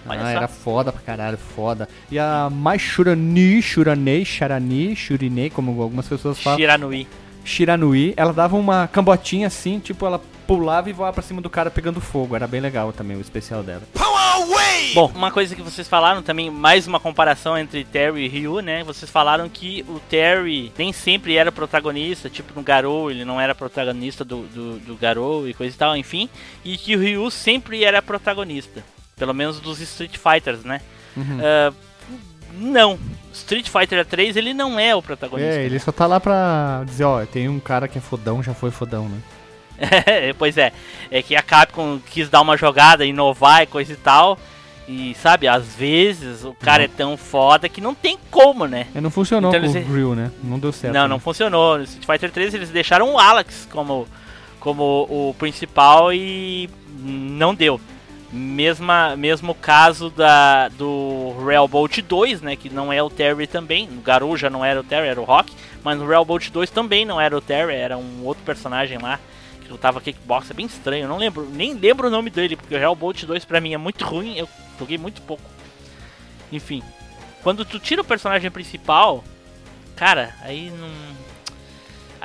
Olha 0.08 0.22
ah, 0.22 0.24
só. 0.24 0.30
era 0.30 0.48
foda 0.48 0.92
pra 0.92 1.02
caralho, 1.02 1.38
foda. 1.38 1.90
E 2.10 2.18
a 2.18 2.50
mais 2.50 2.82
Shurani, 2.82 3.62
Shuranei, 3.62 4.24
Sharani, 4.24 4.96
Shurinei, 4.96 5.50
como 5.50 5.82
algumas 5.82 6.08
pessoas 6.08 6.40
falam. 6.40 6.58
Shiranui. 6.58 7.08
Shiranui, 7.44 8.14
ela 8.16 8.32
dava 8.32 8.56
uma 8.56 8.88
cambotinha 8.88 9.48
assim, 9.48 9.80
tipo, 9.80 10.06
ela 10.06 10.22
pulava 10.46 10.90
e 10.90 10.94
voava 10.94 11.14
pra 11.14 11.24
cima 11.24 11.42
do 11.42 11.50
cara 11.50 11.72
pegando 11.72 12.00
fogo. 12.00 12.36
Era 12.36 12.48
bem 12.48 12.62
legal 12.62 12.94
também 12.94 13.18
o 13.18 13.22
especial 13.22 13.64
dela. 13.64 13.84
Bom, 14.94 15.12
uma 15.14 15.32
coisa 15.32 15.56
que 15.56 15.62
vocês 15.62 15.88
falaram 15.88 16.22
também, 16.22 16.50
mais 16.50 16.88
uma 16.88 17.00
comparação 17.00 17.58
entre 17.58 17.84
Terry 17.84 18.26
e 18.26 18.28
Ryu, 18.28 18.62
né? 18.62 18.84
Vocês 18.84 19.10
falaram 19.10 19.50
que 19.50 19.84
o 19.90 20.00
Terry 20.00 20.72
nem 20.78 20.94
sempre 20.94 21.36
era 21.36 21.52
protagonista, 21.52 22.30
tipo 22.30 22.54
no 22.56 22.62
Garou, 22.62 23.12
ele 23.12 23.26
não 23.26 23.40
era 23.40 23.54
protagonista 23.54 24.24
do, 24.24 24.44
do, 24.44 24.80
do 24.80 24.96
Garou 24.96 25.48
e 25.48 25.54
coisa 25.54 25.76
e 25.76 25.78
tal, 25.78 25.98
enfim. 25.98 26.30
E 26.64 26.78
que 26.78 26.96
o 26.96 27.00
Ryu 27.00 27.30
sempre 27.30 27.84
era 27.84 28.02
protagonista. 28.02 28.84
Pelo 29.18 29.34
menos 29.34 29.60
dos 29.60 29.80
Street 29.80 30.18
Fighters, 30.18 30.64
né? 30.64 30.82
Uhum. 31.16 31.40
Uh, 31.40 31.76
não. 32.54 33.00
Street 33.34 33.68
Fighter 33.70 34.06
3 34.06 34.38
ele 34.38 34.54
não 34.54 34.80
é 34.80 34.96
o 34.96 35.02
protagonista. 35.02 35.60
É, 35.60 35.66
ele 35.66 35.80
só 35.80 35.92
tá 35.92 36.08
lá 36.08 36.20
pra 36.20 36.84
dizer, 36.86 37.04
ó, 37.04 37.26
tem 37.26 37.50
um 37.50 37.60
cara 37.60 37.88
que 37.88 37.98
é 37.98 38.02
fodão, 38.02 38.42
já 38.42 38.54
foi 38.54 38.72
fodão, 38.72 39.10
né? 39.10 39.18
pois 40.38 40.58
é. 40.58 40.72
É 41.12 41.22
que 41.22 41.36
a 41.36 41.42
Capcom 41.42 42.00
quis 42.00 42.30
dar 42.30 42.42
uma 42.42 42.58
jogada, 42.58 43.06
inovar 43.06 43.64
e 43.64 43.68
coisa 43.68 43.94
e 43.94 43.98
tal. 43.98 44.38
E 44.88 45.16
sabe, 45.16 45.48
às 45.48 45.76
vezes 45.76 46.44
o 46.44 46.54
cara 46.54 46.80
não. 46.80 46.86
é 46.86 46.88
tão 46.88 47.18
foda 47.18 47.68
que 47.68 47.82
não 47.82 47.96
tem 47.96 48.20
como, 48.30 48.68
né? 48.68 48.88
É, 48.94 49.02
não 49.02 49.10
funcionou 49.10 49.50
então, 49.50 49.62
com 49.62 49.76
eles... 49.76 49.90
o 49.90 49.94
Ryu, 49.94 50.16
né? 50.16 50.32
Não 50.44 50.60
deu 50.60 50.72
certo. 50.72 50.94
Não, 50.94 51.04
né? 51.04 51.08
não 51.08 51.20
funcionou. 51.20 51.80
No 51.80 51.84
Street 51.84 52.06
Fighter 52.06 52.32
3 52.32 52.54
eles 52.54 52.70
deixaram 52.70 53.14
o 53.14 53.18
Alex 53.18 53.68
como, 53.72 54.08
como 54.60 55.08
o 55.10 55.36
principal 55.40 56.14
e 56.14 56.70
não 57.00 57.56
deu. 57.56 57.82
Mesma, 58.32 59.16
mesmo 59.16 59.56
caso 59.56 60.10
da, 60.10 60.68
do 60.68 61.34
Real 61.48 61.68
Bolt 61.68 62.02
2, 62.02 62.42
né? 62.42 62.56
Que 62.56 62.70
não 62.70 62.94
é 62.94 63.02
o 63.02 63.10
Terry 63.10 63.48
também. 63.48 63.90
O 63.90 64.02
Garou 64.02 64.38
já 64.38 64.52
não 64.52 64.64
era 64.64 64.80
o 64.80 64.84
Terry, 64.84 65.08
era 65.08 65.20
o 65.20 65.24
Rock. 65.24 65.52
Mas 65.84 65.98
no 65.98 66.08
Real 66.08 66.26
Bolt 66.26 66.50
2 66.52 66.70
também 66.70 67.06
não 67.06 67.20
era 67.20 67.36
o 67.36 67.42
Terry, 67.42 67.74
era 67.74 67.98
um 67.98 68.24
outro 68.24 68.44
personagem 68.44 69.00
lá 69.00 69.20
que 69.66 69.72
lutava 69.72 70.00
kickbox. 70.00 70.52
É 70.52 70.54
bem 70.54 70.66
estranho, 70.66 71.04
eu 71.04 71.10
não 71.10 71.18
lembro, 71.18 71.48
nem 71.52 71.74
lembro 71.74 72.08
o 72.08 72.12
nome 72.12 72.30
dele, 72.30 72.56
porque 72.56 72.76
o 72.76 72.78
Real 72.78 72.96
Bolt 72.96 73.24
2 73.24 73.46
pra 73.46 73.60
mim 73.60 73.74
é 73.74 73.78
muito 73.78 74.06
ruim, 74.06 74.38
eu 74.38 74.48
joguei 74.80 74.98
muito 74.98 75.22
pouco. 75.22 75.44
Enfim, 76.52 76.82
quando 77.44 77.66
tu 77.66 77.80
tira 77.80 78.02
o 78.02 78.06
personagem 78.06 78.50
principal, 78.52 79.24
cara, 79.96 80.34
aí 80.42 80.70
não 80.70 80.90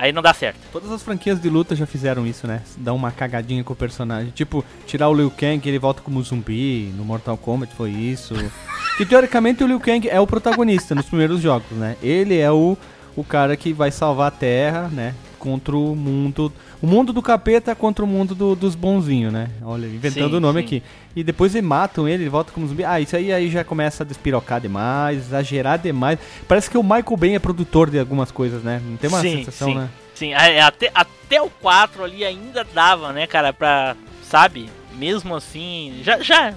Aí 0.00 0.12
não 0.12 0.22
dá 0.22 0.32
certo. 0.32 0.58
Todas 0.72 0.90
as 0.90 1.02
franquias 1.02 1.38
de 1.38 1.50
luta 1.50 1.76
já 1.76 1.84
fizeram 1.84 2.26
isso, 2.26 2.46
né? 2.46 2.62
Dá 2.78 2.90
uma 2.94 3.10
cagadinha 3.10 3.62
com 3.62 3.74
o 3.74 3.76
personagem. 3.76 4.30
Tipo, 4.30 4.64
tirar 4.86 5.10
o 5.10 5.14
Liu 5.14 5.30
Kang, 5.30 5.68
ele 5.68 5.78
volta 5.78 6.00
como 6.00 6.22
zumbi. 6.22 6.90
No 6.96 7.04
Mortal 7.04 7.36
Kombat 7.36 7.74
foi 7.74 7.90
isso. 7.90 8.34
que 8.96 9.04
teoricamente 9.04 9.62
o 9.62 9.66
Liu 9.66 9.78
Kang 9.78 10.08
é 10.08 10.18
o 10.18 10.26
protagonista 10.26 10.94
nos 10.94 11.04
primeiros 11.04 11.42
jogos, 11.42 11.70
né? 11.72 11.96
Ele 12.02 12.38
é 12.38 12.50
o, 12.50 12.78
o 13.14 13.22
cara 13.22 13.54
que 13.58 13.74
vai 13.74 13.90
salvar 13.90 14.28
a 14.28 14.30
Terra, 14.30 14.88
né? 14.88 15.14
Contra 15.38 15.76
o 15.76 15.94
mundo. 15.94 16.50
O 16.82 16.86
mundo 16.86 17.12
do 17.12 17.20
capeta 17.20 17.74
contra 17.74 18.04
o 18.04 18.08
mundo 18.08 18.34
do, 18.34 18.56
dos 18.56 18.74
bonzinhos, 18.74 19.32
né? 19.32 19.50
Olha, 19.62 19.86
inventando 19.86 20.34
o 20.34 20.40
nome 20.40 20.60
sim. 20.60 20.66
aqui. 20.66 20.82
E 21.14 21.22
depois 21.22 21.54
eles 21.54 21.66
matam 21.66 22.08
ele, 22.08 22.22
ele 22.22 22.30
volta 22.30 22.52
como 22.52 22.66
zumbi. 22.66 22.84
Ah, 22.84 22.98
isso 23.00 23.14
aí, 23.14 23.32
aí 23.32 23.50
já 23.50 23.62
começa 23.62 24.02
a 24.02 24.06
despirocar 24.06 24.60
demais, 24.60 25.18
exagerar 25.18 25.78
demais. 25.78 26.18
Parece 26.48 26.70
que 26.70 26.78
o 26.78 26.82
Michael 26.82 27.16
Bay 27.18 27.34
é 27.34 27.38
produtor 27.38 27.90
de 27.90 27.98
algumas 27.98 28.30
coisas, 28.30 28.62
né? 28.62 28.80
Não 28.84 28.96
tem 28.96 29.10
uma 29.10 29.20
sim, 29.20 29.38
sensação, 29.38 29.68
sim. 29.68 29.74
né? 29.74 29.90
Sim, 30.14 30.34
a- 30.34 30.66
até, 30.66 30.90
até 30.94 31.42
o 31.42 31.50
4 31.50 32.04
ali 32.04 32.24
ainda 32.24 32.62
dava, 32.62 33.12
né, 33.12 33.26
cara, 33.26 33.52
pra, 33.52 33.96
sabe, 34.22 34.68
mesmo 34.94 35.34
assim, 35.34 36.00
já, 36.02 36.20
já 36.20 36.54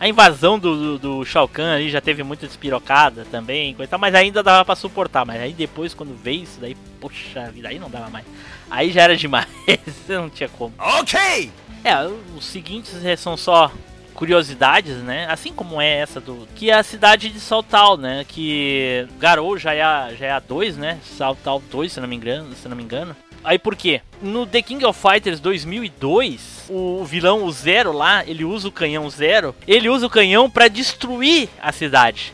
a 0.00 0.08
invasão 0.08 0.58
do, 0.58 0.98
do, 0.98 0.98
do 0.98 1.24
Shao 1.24 1.46
Kahn 1.46 1.74
ali 1.76 1.88
já 1.88 2.00
teve 2.00 2.24
muita 2.24 2.46
despirocada 2.46 3.24
também, 3.30 3.72
coisa 3.72 3.96
mas 3.98 4.14
ainda 4.14 4.42
dava 4.42 4.64
pra 4.64 4.74
suportar, 4.74 5.24
mas 5.24 5.40
aí 5.40 5.52
depois 5.52 5.94
quando 5.94 6.20
veio 6.20 6.42
isso 6.42 6.58
daí, 6.60 6.76
poxa 7.00 7.50
vida, 7.52 7.68
aí 7.68 7.78
não 7.78 7.88
dava 7.88 8.10
mais. 8.10 8.24
Aí 8.72 8.90
já 8.90 9.02
era 9.02 9.14
demais, 9.14 9.46
não 10.08 10.30
tinha 10.30 10.48
como. 10.48 10.72
Ok! 10.78 11.52
É, 11.84 11.94
os 12.34 12.46
seguintes 12.46 13.04
é, 13.04 13.14
são 13.16 13.36
só 13.36 13.70
curiosidades, 14.14 14.96
né? 14.96 15.26
Assim 15.28 15.52
como 15.52 15.78
é 15.78 15.98
essa 15.98 16.18
do. 16.22 16.48
Que 16.54 16.70
é 16.70 16.74
a 16.74 16.82
cidade 16.82 17.28
de 17.28 17.38
Saltal, 17.38 17.98
né? 17.98 18.24
Que 18.26 19.06
Garou 19.18 19.58
já 19.58 19.74
é 19.74 19.82
a, 19.82 20.14
já 20.14 20.26
é 20.26 20.30
a 20.32 20.38
2, 20.38 20.78
né? 20.78 20.98
Saltal 21.04 21.62
2, 21.70 21.92
se 21.92 22.00
não 22.00 22.08
me 22.08 22.16
engano. 22.16 22.54
Se 22.54 22.66
não 22.66 22.74
me 22.74 22.82
engano. 22.82 23.14
Aí 23.44 23.58
por 23.58 23.76
quê? 23.76 24.00
No 24.22 24.46
The 24.46 24.62
King 24.62 24.86
of 24.86 24.98
Fighters 24.98 25.38
2002, 25.38 26.70
o 26.70 27.04
vilão, 27.04 27.44
o 27.44 27.52
Zero 27.52 27.92
lá, 27.92 28.24
ele 28.24 28.42
usa 28.42 28.68
o 28.68 28.72
canhão 28.72 29.10
Zero. 29.10 29.54
Ele 29.68 29.90
usa 29.90 30.06
o 30.06 30.10
canhão 30.10 30.48
pra 30.48 30.66
destruir 30.66 31.50
a 31.60 31.72
cidade 31.72 32.32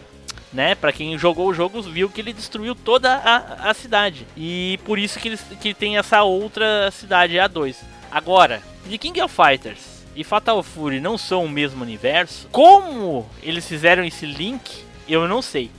né? 0.53 0.74
Pra 0.74 0.92
quem 0.92 1.16
jogou 1.18 1.49
o 1.49 1.55
jogo 1.55 1.82
viu 1.82 2.09
que 2.09 2.20
ele 2.20 2.32
destruiu 2.32 2.74
toda 2.74 3.14
a, 3.14 3.70
a 3.70 3.74
cidade. 3.74 4.26
E 4.36 4.78
por 4.84 4.99
isso 4.99 5.18
que, 5.18 5.28
eles, 5.28 5.44
que 5.61 5.74
tem 5.74 5.99
essa 5.99 6.22
outra 6.22 6.90
cidade 6.90 7.34
A2. 7.34 7.76
Agora, 8.11 8.62
The 8.88 8.99
King 8.99 9.20
of 9.22 9.34
Fighters 9.34 10.05
e 10.16 10.24
Fatal 10.24 10.62
Fury 10.62 11.01
não 11.01 11.18
são 11.18 11.44
o 11.44 11.49
mesmo 11.49 11.82
universo. 11.82 12.49
Como 12.51 13.28
eles 13.42 13.66
fizeram 13.66 14.05
esse 14.05 14.26
link, 14.26 14.84
eu 15.09 15.28
não 15.28 15.42
sei. 15.42 15.70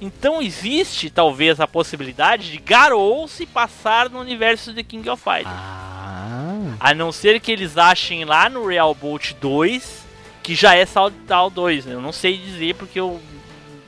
Então 0.00 0.40
existe 0.40 1.10
talvez 1.10 1.60
a 1.60 1.66
possibilidade 1.66 2.52
de 2.52 2.58
Garou 2.58 3.26
se 3.26 3.44
passar 3.44 4.08
no 4.08 4.20
universo 4.20 4.72
de 4.72 4.82
King 4.84 5.08
of 5.10 5.22
Fighters. 5.22 5.46
Ah. 5.48 6.76
A 6.80 6.94
não 6.94 7.10
ser 7.10 7.40
que 7.40 7.50
eles 7.50 7.76
achem 7.76 8.24
lá 8.24 8.48
no 8.48 8.66
Real 8.66 8.94
Bolt 8.94 9.32
2 9.40 10.06
que 10.48 10.54
já 10.54 10.74
é 10.74 10.86
Saltal 10.86 11.50
2. 11.50 11.84
né? 11.84 11.94
Eu 11.94 12.00
não 12.00 12.10
sei 12.10 12.38
dizer 12.38 12.74
porque 12.76 12.98
eu. 12.98 13.20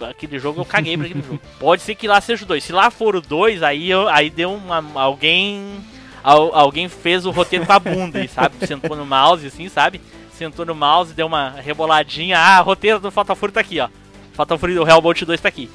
Aquele 0.07 0.39
jogo 0.39 0.61
eu 0.61 0.65
caguei 0.65 0.97
pra 0.97 1.07
aquele 1.07 1.23
jogo. 1.23 1.41
Pode 1.59 1.83
ser 1.83 1.95
que 1.95 2.09
lá 2.09 2.21
seja 2.21 2.45
o 2.45 2.47
2. 2.49 2.63
Se 2.65 2.73
lá 2.73 2.91
for 2.91 3.17
o 3.17 3.21
2, 3.21 3.63
aí, 3.63 3.91
aí 4.11 4.31
deu 4.31 4.53
uma. 4.53 4.85
Alguém. 5.01 5.77
al- 6.23 6.55
alguém 6.55 6.89
fez 6.89 7.27
o 7.27 7.31
roteiro 7.31 7.67
com 7.67 7.73
a 7.73 7.79
bunda, 7.79 8.27
sabe? 8.29 8.67
Sentou 8.67 8.97
no 8.97 9.05
mouse 9.07 9.47
assim, 9.47 9.69
sabe? 9.69 10.01
Sentou 10.33 10.65
no 10.65 10.75
mouse, 10.75 11.13
deu 11.13 11.27
uma 11.27 11.51
reboladinha. 11.51 12.39
Ah, 12.39 12.61
o 12.61 12.65
roteiro 12.65 12.99
do 12.99 13.11
Fatal 13.11 13.37
Fury 13.37 13.53
tá 13.53 13.61
aqui, 13.61 13.79
ó. 13.81 13.89
Fatal 14.33 14.57
Fury 14.59 14.75
do 14.75 14.85
Real 14.85 15.01
Bolt 15.03 15.23
2 15.23 15.41
tá 15.41 15.49
aqui. 15.49 15.69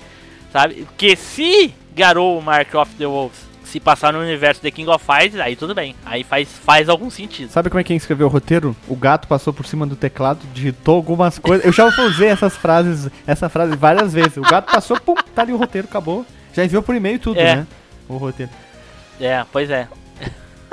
Sabe? 0.51 0.85
Porque 0.85 1.15
se 1.15 1.73
Garou 1.95 2.41
Mark 2.41 2.73
of 2.73 2.93
the 2.95 3.05
Wolves 3.05 3.44
se 3.75 3.79
passar 3.81 4.13
no 4.13 4.19
universo 4.19 4.61
The 4.61 4.71
King 4.71 4.89
of 4.89 5.03
Fighters, 5.03 5.41
aí 5.41 5.53
tudo 5.53 5.75
bem. 5.75 5.93
Aí 6.05 6.23
faz, 6.23 6.47
faz 6.63 6.87
algum 6.87 7.09
sentido. 7.09 7.49
Sabe 7.51 7.69
como 7.69 7.77
é 7.81 7.83
que 7.83 7.89
quem 7.89 7.97
escreveu 7.97 8.27
o 8.27 8.29
roteiro? 8.29 8.73
O 8.87 8.95
gato 8.95 9.27
passou 9.27 9.51
por 9.51 9.65
cima 9.65 9.85
do 9.85 9.97
teclado, 9.97 10.39
digitou 10.53 10.95
algumas 10.95 11.37
coisas. 11.37 11.65
Eu 11.65 11.73
já 11.73 11.85
usei 11.85 12.29
essas 12.29 12.55
frases, 12.55 13.09
essa 13.27 13.49
frase 13.49 13.75
várias 13.75 14.13
vezes. 14.13 14.37
O 14.37 14.41
gato 14.43 14.71
passou, 14.71 14.97
pum, 14.97 15.13
tá 15.35 15.41
ali 15.41 15.51
o 15.51 15.57
roteiro, 15.57 15.89
acabou. 15.89 16.25
Já 16.53 16.63
enviou 16.63 16.81
por 16.81 16.95
e-mail 16.95 17.19
tudo, 17.19 17.37
É. 17.37 17.57
né? 17.57 17.67
O 18.07 18.15
roteiro. 18.15 18.49
É, 19.19 19.43
pois 19.51 19.69
é. 19.69 19.89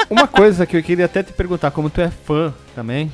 Uma 0.08 0.28
coisa 0.28 0.64
que 0.64 0.76
eu 0.76 0.82
queria 0.82 1.06
até 1.06 1.24
te 1.24 1.32
perguntar, 1.32 1.72
como 1.72 1.90
tu 1.90 2.00
é 2.00 2.08
fã 2.08 2.54
também, 2.72 3.10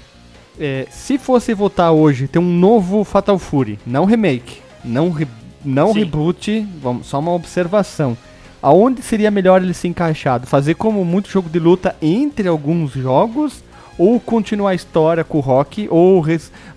é, 0.60 0.86
se 0.90 1.16
fosse 1.16 1.54
voltar 1.54 1.92
hoje, 1.92 2.28
ter 2.28 2.38
um 2.38 2.42
novo 2.58 3.04
Fatal 3.04 3.38
Fury, 3.38 3.78
não 3.86 4.04
remake, 4.04 4.60
não, 4.84 5.10
re- 5.10 5.26
não 5.64 5.94
Sim. 5.94 6.00
reboot, 6.00 6.68
vamos, 6.82 7.06
só 7.06 7.18
uma 7.20 7.32
observação. 7.32 8.16
Aonde 8.62 9.02
seria 9.02 9.30
melhor 9.30 9.62
ele 9.62 9.74
se 9.74 9.86
encaixado? 9.88 10.46
Fazer 10.46 10.74
como 10.74 11.04
muito 11.04 11.30
jogo 11.30 11.48
de 11.48 11.58
luta 11.58 11.94
entre 12.02 12.48
alguns 12.48 12.92
jogos? 12.92 13.62
Ou 13.96 14.20
continuar 14.20 14.70
a 14.70 14.74
história 14.74 15.24
com 15.24 15.38
o 15.38 15.40
Rock? 15.40 15.88
Ou 15.90 16.24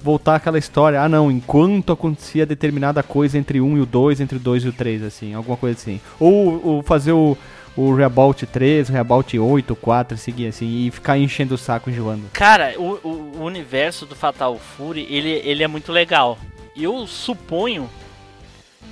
voltar 0.02 0.36
aquela 0.36 0.58
história, 0.58 1.00
ah 1.02 1.08
não, 1.10 1.32
enquanto 1.32 1.92
acontecia 1.94 2.46
determinada 2.48 3.04
coisa 3.04 3.38
entre 3.38 3.62
um 3.62 3.78
e 3.78 3.82
o 3.82 3.86
2, 3.86 4.20
entre 4.22 4.38
o 4.38 4.40
2 4.40 4.66
e 4.66 4.68
o 4.70 4.74
3, 4.74 5.04
assim, 5.04 5.34
alguma 5.36 5.56
coisa 5.56 5.78
assim. 5.78 6.00
Ou, 6.20 6.60
ou 6.66 6.82
fazer 6.82 7.12
o, 7.12 7.38
o 7.78 7.94
Reabout 7.94 8.44
3, 8.48 8.90
o 8.90 8.92
Reabout 8.92 9.38
8, 9.38 9.76
4, 9.76 10.18
seguir 10.18 10.48
assim, 10.48 10.88
e 10.88 10.90
ficar 10.92 11.16
enchendo 11.18 11.54
o 11.54 11.60
saco 11.60 11.92
enjoando. 11.92 12.24
Cara, 12.34 12.74
o- 12.80 13.00
o 13.38 13.44
universo 13.44 14.06
do 14.08 14.16
Fatal 14.16 14.58
Fury, 14.58 15.06
ele, 15.08 15.30
ele 15.46 15.64
é 15.64 15.68
muito 15.68 15.92
legal. 15.92 16.40
Eu 16.76 17.06
suponho 17.06 17.88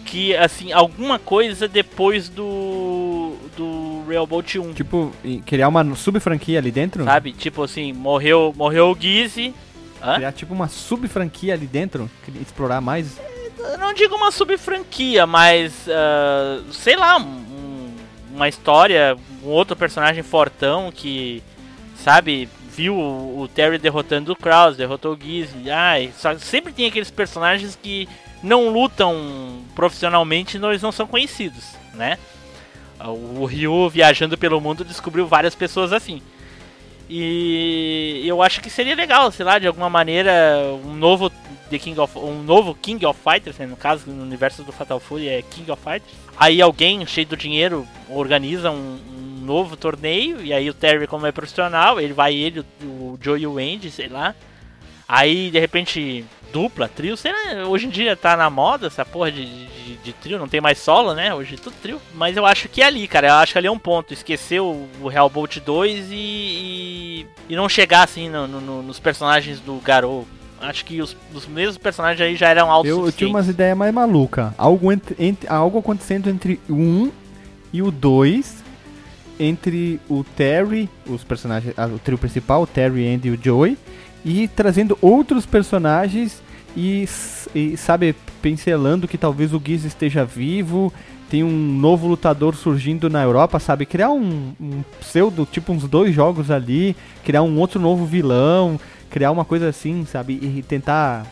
que, 0.06 0.36
assim, 0.36 0.72
alguma 0.72 1.20
coisa 1.20 1.68
depois 1.68 2.30
do. 2.30 3.36
do 3.56 4.04
Real 4.08 4.26
Bolt 4.26 4.56
1. 4.56 4.74
Tipo, 4.74 5.12
criar 5.46 5.68
uma 5.68 5.96
sub-franquia 5.96 6.60
ali 6.60 6.72
dentro? 6.72 7.04
Sabe? 7.04 7.32
Tipo 7.34 7.64
assim, 7.64 7.94
morreu, 7.94 8.54
morreu 8.58 8.92
o 8.92 8.98
Gizzy. 9.00 9.54
Criar 10.16 10.32
tipo 10.32 10.54
uma 10.54 10.68
sub-franquia 10.68 11.54
ali 11.54 11.68
dentro? 11.68 12.10
Explorar 12.42 12.80
mais? 12.82 13.20
Eu 13.60 13.78
não 13.78 13.94
digo 13.94 14.16
uma 14.16 14.32
sub-franquia, 14.32 15.28
mas. 15.28 15.88
ah, 15.90 16.62
sei 16.72 16.96
lá, 16.96 17.18
um- 17.20 17.94
uma 18.34 18.48
história, 18.48 19.18
um 19.44 19.48
outro 19.50 19.76
personagem 19.76 20.24
fortão 20.24 20.92
que. 20.92 21.44
Sabe? 21.98 22.48
Viu 22.76 22.96
o, 22.96 23.42
o 23.42 23.48
Terry 23.50 23.78
derrotando 23.78 24.32
o 24.32 24.36
Kraus, 24.38 24.78
derrotou 24.78 25.14
o 25.14 25.20
Gizzy. 25.22 25.70
Ai, 25.70 26.12
só, 26.18 26.38
sempre 26.38 26.72
tem 26.72 26.86
aqueles 26.88 27.12
personagens 27.12 27.78
que 27.82 28.08
não 28.42 28.70
lutam 28.70 29.62
profissionalmente 29.76 30.58
eles 30.58 30.82
não 30.82 30.92
são 30.92 31.08
conhecidos, 31.08 31.64
né? 31.94 32.18
O 33.00 33.46
Ryu 33.46 33.90
viajando 33.90 34.38
pelo 34.38 34.60
mundo 34.60 34.84
descobriu 34.84 35.26
várias 35.26 35.56
pessoas 35.56 35.94
assim. 35.94 36.22
E 37.10 38.22
eu 38.26 38.42
acho 38.42 38.62
que 38.62 38.70
seria 38.70 38.96
legal, 38.96 39.32
sei 39.32 39.44
lá, 39.44 39.58
de 39.58 39.66
alguma 39.66 39.90
maneira, 39.90 40.32
um 40.86 40.94
novo 40.94 41.32
The 41.70 41.80
King 41.80 42.00
of, 42.00 42.18
um 42.18 42.44
novo 42.44 42.76
King 42.76 43.04
of 43.06 43.20
Fighters, 43.20 43.58
né? 43.58 43.66
no 43.66 43.76
caso, 43.76 44.10
no 44.10 44.22
universo 44.22 44.64
do 44.64 44.72
Fatal 44.72 45.00
Fury 45.00 45.28
é 45.28 45.42
King 45.42 45.72
of 45.72 45.82
Fighters. 45.82 46.12
Aí 46.38 46.62
alguém 46.62 47.06
cheio 47.06 47.26
do 47.26 47.38
dinheiro 47.38 47.88
organiza 48.10 48.70
um, 48.70 49.00
um 49.10 49.46
novo 49.46 49.76
torneio 49.76 50.42
e 50.42 50.54
aí 50.54 50.70
o 50.70 50.74
Terry 50.74 51.08
como 51.08 51.26
é 51.26 51.32
profissional, 51.32 52.00
ele 52.00 52.14
vai 52.14 52.36
ele, 52.36 52.60
o, 52.60 52.86
o 52.86 53.20
Joe 53.22 53.42
e 53.42 53.48
o 53.48 53.58
Andy, 53.58 53.90
sei 53.90 54.08
lá. 54.08 54.36
Aí 55.08 55.50
de 55.50 55.60
repente 55.60 56.26
dupla, 56.52 56.88
trio, 56.88 57.16
sei 57.18 57.32
lá, 57.32 57.68
hoje 57.68 57.86
em 57.88 57.90
dia 57.90 58.16
tá 58.16 58.36
na 58.38 58.50
moda 58.50 58.88
essa 58.88 59.06
porra 59.06 59.32
de, 59.32 59.46
de, 59.46 59.96
de 60.04 60.14
trio, 60.14 60.38
não 60.40 60.48
tem 60.48 60.60
mais 60.62 60.78
solo, 60.80 61.14
né? 61.14 61.34
Hoje 61.34 61.56
é 61.56 61.58
tudo 61.58 61.76
trio. 61.82 62.02
Mas 62.14 62.36
eu 62.38 62.46
acho 62.46 62.68
que 62.70 62.82
é 62.82 62.86
ali, 62.86 63.08
cara, 63.08 63.28
eu 63.28 63.34
acho 63.36 63.52
que 63.54 63.58
ali 63.58 63.68
é 63.68 63.72
um 63.72 63.80
ponto. 63.80 64.14
Esquecer 64.14 64.60
o, 64.62 64.88
o 65.02 65.08
Real 65.08 65.30
Bolt 65.30 65.58
2 65.60 66.08
e, 66.12 66.16
e, 66.16 67.26
e 67.50 67.56
não 67.56 67.68
chegar 67.70 68.04
assim 68.04 68.30
no- 68.30 68.48
no- 68.48 68.62
no- 68.62 68.82
nos 68.84 69.00
personagens 69.00 69.60
do 69.60 69.76
Garou. 69.76 70.28
Acho 70.62 70.84
que 70.84 71.02
os, 71.02 71.16
os 71.34 71.48
mesmos 71.48 71.78
personagens 71.78 72.20
aí 72.22 72.36
já 72.36 72.50
eram 72.50 72.66
Eu, 72.68 72.72
altos. 72.72 72.92
eu 72.92 73.12
tinha 73.14 73.30
umas 73.30 73.48
ideias 73.48 73.78
mais 73.78 73.94
malucas. 73.94 74.52
Algo, 74.58 74.92
entre, 74.92 75.16
entre- 75.18 75.48
algo 75.50 75.80
acontecendo 75.80 76.30
entre 76.30 76.60
o 76.68 76.74
1 76.74 77.12
e 77.72 77.82
o 77.82 77.90
2. 77.92 78.60
Entre 79.42 80.02
o 80.10 80.22
Terry, 80.36 80.90
os 81.08 81.24
personagens, 81.24 81.74
o 81.96 81.98
trio 81.98 82.18
principal, 82.18 82.64
o 82.64 82.68
Terry, 82.68 83.08
Andy 83.08 83.30
e 83.30 83.32
o 83.32 83.40
Joey. 83.42 83.78
E 84.24 84.48
trazendo 84.48 84.98
outros 85.02 85.46
personagens 85.46 86.42
e, 86.76 87.08
e, 87.56 87.78
sabe, 87.78 88.16
pincelando 88.42 89.08
que 89.08 89.18
talvez 89.18 89.54
o 89.54 89.62
Giz 89.64 89.84
esteja 89.86 90.26
vivo. 90.26 90.94
Tem 91.30 91.44
um 91.44 91.50
novo 91.50 92.08
lutador 92.08 92.56
surgindo 92.56 93.10
na 93.10 93.22
Europa, 93.22 93.60
sabe? 93.60 93.86
Criar 93.86 94.10
um, 94.10 94.54
um 94.60 94.84
pseudo, 95.00 95.48
tipo 95.50 95.72
uns 95.72 95.88
dois 95.88 96.14
jogos 96.14 96.50
ali. 96.50 96.96
Criar 97.24 97.44
um 97.44 97.58
outro 97.60 97.80
novo 97.80 98.06
vilão. 98.06 98.80
Criar 99.10 99.32
uma 99.32 99.46
coisa 99.46 99.70
assim, 99.70 100.06
sabe? 100.06 100.34
E 100.34 100.64
tentar 100.68 101.26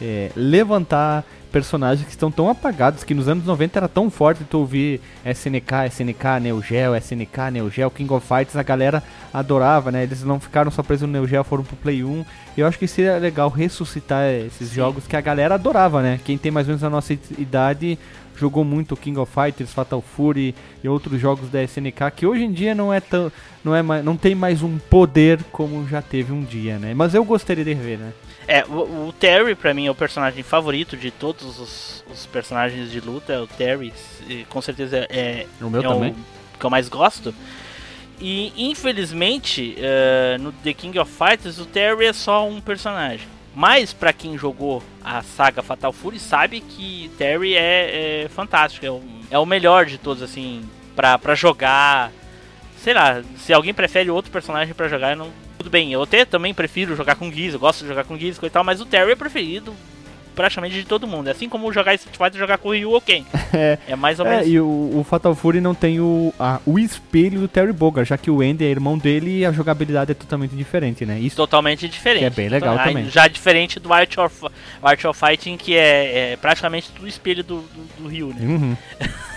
é, 0.00 0.30
levantar 0.34 1.24
personagens 1.54 2.04
que 2.04 2.10
estão 2.10 2.32
tão 2.32 2.48
apagados 2.50 3.04
que 3.04 3.14
nos 3.14 3.28
anos 3.28 3.44
90 3.44 3.78
era 3.78 3.88
tão 3.88 4.10
forte 4.10 4.42
tu 4.42 4.58
ouvir 4.58 5.00
SNK, 5.24 5.86
SNK, 5.88 6.40
Neo 6.42 6.60
Geo, 6.60 6.96
SNK, 6.96 7.52
Neo 7.52 7.70
Geo, 7.70 7.88
King 7.92 8.12
of 8.12 8.26
Fighters, 8.26 8.56
a 8.56 8.62
galera 8.64 9.00
adorava, 9.32 9.92
né? 9.92 10.02
Eles 10.02 10.24
não 10.24 10.40
ficaram 10.40 10.68
só 10.72 10.82
presos 10.82 11.06
no 11.06 11.12
Neo 11.12 11.28
Geo, 11.28 11.44
foram 11.44 11.62
pro 11.62 11.76
Play 11.76 12.02
1. 12.02 12.24
E 12.56 12.60
eu 12.60 12.66
acho 12.66 12.76
que 12.76 12.88
seria 12.88 13.18
legal 13.18 13.48
ressuscitar 13.48 14.28
esses 14.30 14.70
Sim. 14.70 14.74
jogos 14.74 15.06
que 15.06 15.14
a 15.14 15.20
galera 15.20 15.54
adorava, 15.54 16.02
né? 16.02 16.18
Quem 16.24 16.36
tem 16.36 16.50
mais 16.50 16.66
ou 16.66 16.70
menos 16.72 16.82
a 16.82 16.90
nossa 16.90 17.12
idade 17.38 17.96
jogou 18.36 18.64
muito 18.64 18.96
King 18.96 19.20
of 19.20 19.32
Fighters, 19.32 19.72
Fatal 19.72 20.02
Fury 20.02 20.56
e 20.82 20.88
outros 20.88 21.20
jogos 21.20 21.48
da 21.50 21.62
SNK 21.62 22.10
que 22.16 22.26
hoje 22.26 22.42
em 22.42 22.50
dia 22.50 22.74
não 22.74 22.92
é 22.92 22.98
tão 22.98 23.30
não 23.64 23.76
é 23.76 23.80
mais, 23.80 24.04
não 24.04 24.16
tem 24.16 24.34
mais 24.34 24.60
um 24.60 24.76
poder 24.76 25.38
como 25.52 25.86
já 25.86 26.02
teve 26.02 26.32
um 26.32 26.42
dia, 26.42 26.80
né? 26.80 26.94
Mas 26.94 27.14
eu 27.14 27.24
gostaria 27.24 27.64
de 27.64 27.72
rever, 27.72 27.98
né? 27.98 28.12
É, 28.46 28.64
o, 28.64 29.08
o 29.08 29.14
Terry 29.18 29.54
para 29.54 29.72
mim 29.72 29.86
é 29.86 29.90
o 29.90 29.94
personagem 29.94 30.42
favorito 30.42 30.96
de 30.96 31.10
todos 31.10 31.58
os, 31.58 32.04
os 32.10 32.26
personagens 32.26 32.90
de 32.90 33.00
luta, 33.00 33.42
o 33.42 33.46
Terry, 33.46 33.92
com 34.48 34.60
certeza 34.60 35.06
é, 35.08 35.46
o 35.60 35.70
meu 35.70 35.80
é 35.80 35.84
também. 35.84 36.10
o 36.54 36.58
que 36.58 36.64
eu 36.64 36.70
mais 36.70 36.88
gosto. 36.88 37.34
E 38.20 38.52
infelizmente, 38.56 39.76
uh, 39.78 40.40
no 40.40 40.52
The 40.52 40.72
King 40.72 40.98
of 40.98 41.10
Fighters, 41.10 41.58
o 41.58 41.66
Terry 41.66 42.06
é 42.06 42.12
só 42.12 42.46
um 42.46 42.60
personagem. 42.60 43.26
Mas 43.54 43.92
para 43.92 44.12
quem 44.12 44.36
jogou 44.36 44.82
a 45.02 45.22
saga 45.22 45.62
Fatal 45.62 45.92
Fury 45.92 46.18
sabe 46.18 46.60
que 46.60 47.10
Terry 47.16 47.54
é, 47.54 48.24
é 48.24 48.28
fantástico, 48.28 48.84
é 48.84 48.90
o, 48.90 49.00
é 49.30 49.38
o, 49.38 49.46
melhor 49.46 49.86
de 49.86 49.96
todos 49.96 50.22
assim 50.22 50.68
pra, 50.96 51.18
pra 51.18 51.34
jogar. 51.34 52.10
Sei 52.78 52.92
lá, 52.92 53.22
se 53.38 53.52
alguém 53.52 53.72
prefere 53.72 54.10
outro 54.10 54.32
personagem 54.32 54.74
para 54.74 54.88
jogar, 54.88 55.16
não, 55.16 55.30
tudo 55.64 55.70
bem. 55.70 55.92
Eu 55.92 56.02
até 56.02 56.24
também 56.24 56.52
prefiro 56.52 56.94
jogar 56.94 57.16
com 57.16 57.32
Giz, 57.32 57.54
eu 57.54 57.60
gosto 57.60 57.80
de 57.80 57.88
jogar 57.88 58.04
com 58.04 58.18
Giz 58.18 58.38
e 58.40 58.50
tal, 58.50 58.62
mas 58.62 58.80
o 58.80 58.86
Terry 58.86 59.12
é 59.12 59.16
preferido 59.16 59.74
praticamente 60.34 60.74
de 60.74 60.84
todo 60.84 61.06
mundo. 61.06 61.28
É 61.28 61.30
assim 61.30 61.48
como 61.48 61.72
jogar 61.72 61.94
Street 61.94 62.16
Fighter 62.16 62.34
e 62.34 62.38
jogar 62.38 62.58
com 62.58 62.68
o 62.68 62.72
Ryu 62.72 62.90
ou 62.90 63.00
quem. 63.00 63.24
É, 63.52 63.78
é 63.88 63.96
mais 63.96 64.18
ou 64.18 64.26
é, 64.26 64.30
menos. 64.30 64.48
E 64.48 64.58
o, 64.58 64.98
o, 64.98 65.06
Fatal 65.08 65.34
Fury 65.34 65.60
não 65.60 65.74
tem 65.74 66.00
o, 66.00 66.34
a, 66.38 66.60
o 66.66 66.78
espelho 66.78 67.40
do 67.40 67.48
Terry 67.48 67.72
Bogard, 67.72 68.08
já 68.08 68.18
que 68.18 68.30
o 68.30 68.42
Andy 68.42 68.64
é 68.64 68.68
irmão 68.68 68.98
dele 68.98 69.38
e 69.38 69.46
a 69.46 69.52
jogabilidade 69.52 70.10
é 70.10 70.14
totalmente 70.14 70.54
diferente, 70.54 71.06
né? 71.06 71.18
Isso 71.20 71.36
totalmente 71.36 71.88
diferente. 71.88 72.24
é 72.24 72.30
bem 72.30 72.48
legal 72.48 72.74
então, 72.74 72.86
também. 72.86 73.08
Já 73.08 73.28
diferente 73.28 73.78
do 73.78 73.92
Art 73.92 74.18
of, 74.18 74.46
Art 74.82 75.04
of 75.04 75.18
Fighting, 75.18 75.56
que 75.56 75.76
é, 75.76 76.32
é 76.32 76.36
praticamente 76.36 76.90
tudo 76.90 77.06
espelho 77.06 77.44
do, 77.44 77.60
do, 77.60 78.02
do 78.02 78.08
Ryu, 78.08 78.34
né? 78.34 78.40
Uhum. 78.42 78.76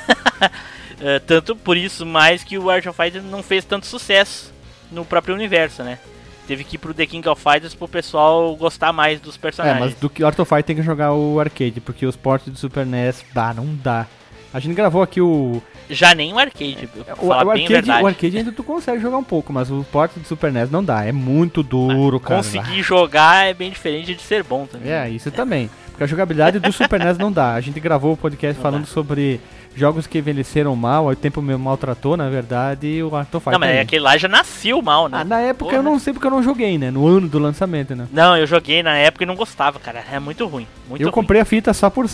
é, 0.99 1.19
tanto 1.19 1.55
por 1.55 1.77
isso, 1.77 2.05
mais 2.05 2.43
que 2.43 2.57
o 2.57 2.69
Art 2.71 2.85
of 2.87 2.97
Fighting 2.99 3.27
não 3.29 3.43
fez 3.43 3.63
tanto 3.63 3.85
sucesso 3.85 4.57
no 4.91 5.05
próprio 5.05 5.35
universo, 5.35 5.83
né? 5.83 5.99
Teve 6.47 6.63
que 6.63 6.75
ir 6.75 6.79
pro 6.79 6.93
The 6.93 7.05
King 7.05 7.27
of 7.27 7.41
Fighters 7.41 7.75
pro 7.75 7.87
pessoal 7.87 8.55
gostar 8.55 8.93
mais 8.93 9.19
dos 9.19 9.35
personagens. 9.35 9.77
É, 9.77 9.85
mas 9.85 9.95
do 9.95 10.09
que 10.09 10.23
Art 10.23 10.39
of 10.39 10.49
Fight 10.49 10.63
tem 10.63 10.75
que 10.75 10.81
jogar 10.81 11.13
o 11.13 11.39
arcade, 11.39 11.81
porque 11.81 12.05
os 12.05 12.15
ports 12.15 12.47
do 12.47 12.57
Super 12.57 12.85
NES, 12.85 13.23
dá, 13.33 13.53
não 13.53 13.65
dá. 13.75 14.07
A 14.53 14.59
gente 14.59 14.73
gravou 14.73 15.01
aqui 15.01 15.19
o. 15.21 15.61
Já 15.89 16.15
nem 16.15 16.33
o 16.33 16.39
arcade, 16.39 16.89
o, 17.19 17.27
o, 17.27 17.31
arcade, 17.33 17.89
o 17.89 18.07
arcade 18.07 18.37
ainda 18.37 18.51
tu 18.51 18.63
consegue 18.63 18.99
jogar 19.01 19.17
um 19.17 19.23
pouco, 19.23 19.53
mas 19.53 19.69
o 19.69 19.85
port 19.91 20.11
do 20.15 20.27
Super 20.27 20.51
NES 20.51 20.71
não 20.71 20.83
dá. 20.83 21.03
É 21.05 21.11
muito 21.11 21.61
duro, 21.61 22.19
mas 22.21 22.27
cara. 22.27 22.43
Conseguir 22.43 22.81
jogar 22.81 23.47
é 23.47 23.53
bem 23.53 23.69
diferente 23.69 24.15
de 24.15 24.21
ser 24.21 24.43
bom 24.43 24.65
também. 24.65 24.91
É, 24.91 25.09
isso 25.09 25.29
também. 25.31 25.69
Porque 25.91 26.03
a 26.03 26.07
jogabilidade 26.07 26.59
do 26.59 26.71
Super 26.71 26.99
NES 27.03 27.17
não 27.17 27.31
dá. 27.31 27.53
A 27.53 27.61
gente 27.61 27.79
gravou 27.79 28.13
o 28.13 28.17
podcast 28.17 28.55
não 28.57 28.63
falando 28.63 28.85
dá. 28.85 28.87
sobre 28.87 29.39
jogos 29.77 30.07
que 30.07 30.17
envelheceram 30.17 30.75
mal, 30.75 31.07
o 31.07 31.15
tempo 31.15 31.41
me 31.41 31.55
maltratou, 31.55 32.17
na 32.17 32.29
verdade, 32.29 33.01
o 33.03 33.15
Art 33.15 33.33
of 33.33 33.43
Fight. 33.43 33.53
Não, 33.53 33.59
mas 33.59 33.69
é 33.69 33.81
aquele 33.81 34.01
lá 34.01 34.17
já 34.17 34.27
nasceu 34.27 34.81
mal, 34.81 35.07
né? 35.07 35.19
Ah, 35.21 35.23
na 35.23 35.39
época 35.39 35.65
Porra. 35.65 35.77
eu 35.77 35.83
não 35.83 35.99
sei 35.99 36.13
porque 36.13 36.25
eu 36.25 36.31
não 36.31 36.41
joguei, 36.41 36.77
né? 36.77 36.89
No 36.89 37.07
ano 37.07 37.27
do 37.27 37.37
lançamento, 37.37 37.95
né? 37.95 38.07
Não, 38.11 38.35
eu 38.35 38.47
joguei 38.47 38.81
na 38.81 38.97
época 38.97 39.23
e 39.23 39.27
não 39.27 39.35
gostava, 39.35 39.79
cara. 39.79 40.03
É 40.11 40.19
muito 40.19 40.45
ruim. 40.47 40.67
Muito 40.89 41.01
eu 41.01 41.07
ruim. 41.07 41.13
comprei 41.13 41.39
a 41.39 41.45
fita 41.45 41.73
só 41.73 41.89
por, 41.89 42.07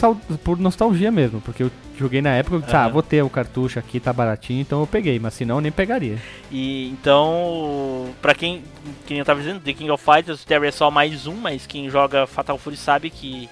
por 0.43 0.59
nostalgia 0.59 1.11
mesmo, 1.11 1.39
porque 1.41 1.63
eu 1.63 1.71
joguei 1.97 2.21
na 2.21 2.31
época 2.31 2.57
e 2.57 2.59
disse, 2.59 2.75
uhum. 2.75 2.81
ah, 2.81 2.87
vou 2.89 3.01
ter 3.01 3.21
o 3.23 3.29
cartucho 3.29 3.79
aqui, 3.79 3.99
tá 3.99 4.11
baratinho, 4.11 4.61
então 4.61 4.81
eu 4.81 4.87
peguei, 4.87 5.17
mas 5.19 5.33
senão 5.33 5.55
eu 5.55 5.61
nem 5.61 5.71
pegaria. 5.71 6.17
E 6.51 6.89
então, 6.89 8.07
pra 8.21 8.35
quem, 8.35 8.63
quem 9.05 9.19
eu 9.19 9.25
tava 9.25 9.39
dizendo, 9.39 9.61
The 9.61 9.73
King 9.73 9.91
of 9.91 10.03
Fighters, 10.03 10.43
o 10.43 10.45
Terry 10.45 10.67
é 10.67 10.71
só 10.71 10.91
mais 10.91 11.27
um, 11.27 11.35
mas 11.35 11.65
quem 11.65 11.89
joga 11.89 12.27
Fatal 12.27 12.57
Fury 12.57 12.75
sabe 12.75 13.09
que 13.09 13.47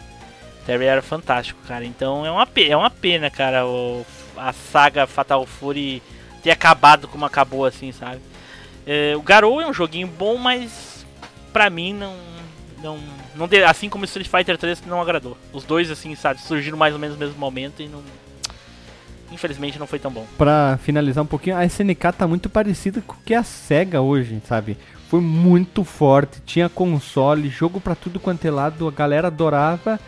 Terry 0.71 0.85
era 0.85 1.01
fantástico, 1.01 1.59
cara. 1.67 1.83
Então 1.83 2.25
é 2.25 2.31
uma, 2.31 2.47
é 2.55 2.77
uma 2.77 2.89
pena, 2.89 3.29
cara, 3.29 3.65
o 3.65 4.05
a 4.37 4.53
saga 4.53 5.05
Fatal 5.05 5.45
Fury 5.45 6.01
ter 6.41 6.51
acabado 6.51 7.07
como 7.07 7.25
acabou, 7.25 7.65
assim, 7.65 7.91
sabe? 7.91 8.21
É, 8.87 9.13
o 9.15 9.21
Garou 9.21 9.61
é 9.61 9.67
um 9.67 9.73
joguinho 9.73 10.07
bom, 10.07 10.37
mas 10.37 11.05
pra 11.51 11.69
mim 11.69 11.93
não. 11.93 12.15
não, 12.81 12.97
não 13.35 13.49
assim 13.67 13.89
como 13.89 14.05
Street 14.05 14.27
Fighter 14.27 14.57
3 14.57 14.83
não 14.87 15.01
agradou. 15.01 15.37
Os 15.51 15.65
dois, 15.65 15.91
assim, 15.91 16.15
sabe, 16.15 16.41
surgiram 16.41 16.77
mais 16.77 16.93
ou 16.93 16.99
menos 16.99 17.17
no 17.17 17.25
mesmo 17.25 17.37
momento 17.37 17.81
e 17.81 17.87
não. 17.87 18.01
Infelizmente 19.31 19.79
não 19.79 19.87
foi 19.87 19.99
tão 19.99 20.11
bom. 20.11 20.25
Pra 20.37 20.79
finalizar 20.81 21.23
um 21.23 21.27
pouquinho, 21.27 21.57
a 21.57 21.65
SNK 21.65 22.13
tá 22.17 22.27
muito 22.27 22.49
parecida 22.49 23.01
com 23.01 23.13
o 23.13 23.23
que 23.25 23.33
a 23.33 23.43
SEGA 23.43 24.01
hoje, 24.01 24.41
sabe? 24.45 24.77
Foi 25.09 25.21
muito 25.21 25.83
forte, 25.83 26.41
tinha 26.45 26.67
console, 26.67 27.49
jogo 27.49 27.79
pra 27.79 27.95
tudo 27.95 28.19
quanto 28.19 28.45
é 28.45 28.51
lado, 28.51 28.87
a 28.87 28.91
galera 28.91 29.27
adorava 29.27 29.99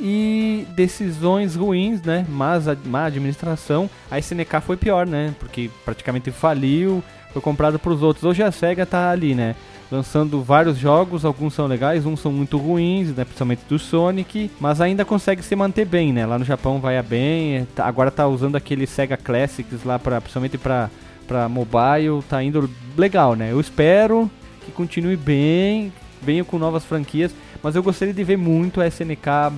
e 0.00 0.66
decisões 0.74 1.54
ruins, 1.54 2.02
né? 2.02 2.26
Mas 2.28 2.68
a 2.68 2.76
má 2.84 3.06
administração, 3.06 3.88
a 4.10 4.18
SNK 4.18 4.60
foi 4.60 4.76
pior, 4.76 5.06
né? 5.06 5.34
Porque 5.38 5.70
praticamente 5.84 6.30
faliu, 6.30 7.02
foi 7.32 7.40
comprado 7.42 7.78
para 7.78 7.92
os 7.92 8.02
outros. 8.02 8.24
Hoje 8.24 8.42
a 8.42 8.52
Sega 8.52 8.84
tá 8.86 9.10
ali, 9.10 9.34
né? 9.34 9.54
Lançando 9.90 10.42
vários 10.42 10.78
jogos, 10.78 11.24
alguns 11.24 11.52
são 11.52 11.66
legais, 11.66 12.06
uns 12.06 12.20
são 12.20 12.32
muito 12.32 12.56
ruins, 12.56 13.08
né? 13.08 13.24
Principalmente 13.24 13.62
do 13.68 13.78
Sonic, 13.78 14.50
mas 14.58 14.80
ainda 14.80 15.04
consegue 15.04 15.42
se 15.42 15.54
manter 15.54 15.84
bem, 15.84 16.12
né? 16.12 16.24
Lá 16.24 16.38
no 16.38 16.44
Japão 16.44 16.80
vai 16.80 16.96
a 16.96 17.02
bem, 17.02 17.56
é, 17.56 17.66
tá, 17.74 17.86
agora 17.86 18.10
tá 18.10 18.26
usando 18.26 18.56
aquele 18.56 18.86
Sega 18.86 19.16
Classics 19.16 19.84
lá 19.84 19.98
para 19.98 20.20
principalmente 20.20 20.56
para 20.56 20.90
para 21.26 21.48
mobile, 21.48 22.22
tá 22.28 22.42
indo 22.42 22.68
legal, 22.96 23.34
né? 23.34 23.52
Eu 23.52 23.60
espero 23.60 24.30
que 24.64 24.72
continue 24.72 25.16
bem, 25.16 25.92
venha 26.20 26.44
com 26.44 26.58
novas 26.58 26.84
franquias, 26.84 27.34
mas 27.62 27.74
eu 27.74 27.82
gostaria 27.82 28.12
de 28.12 28.24
ver 28.24 28.36
muito 28.36 28.80
a 28.80 28.86
SNK 28.86 29.52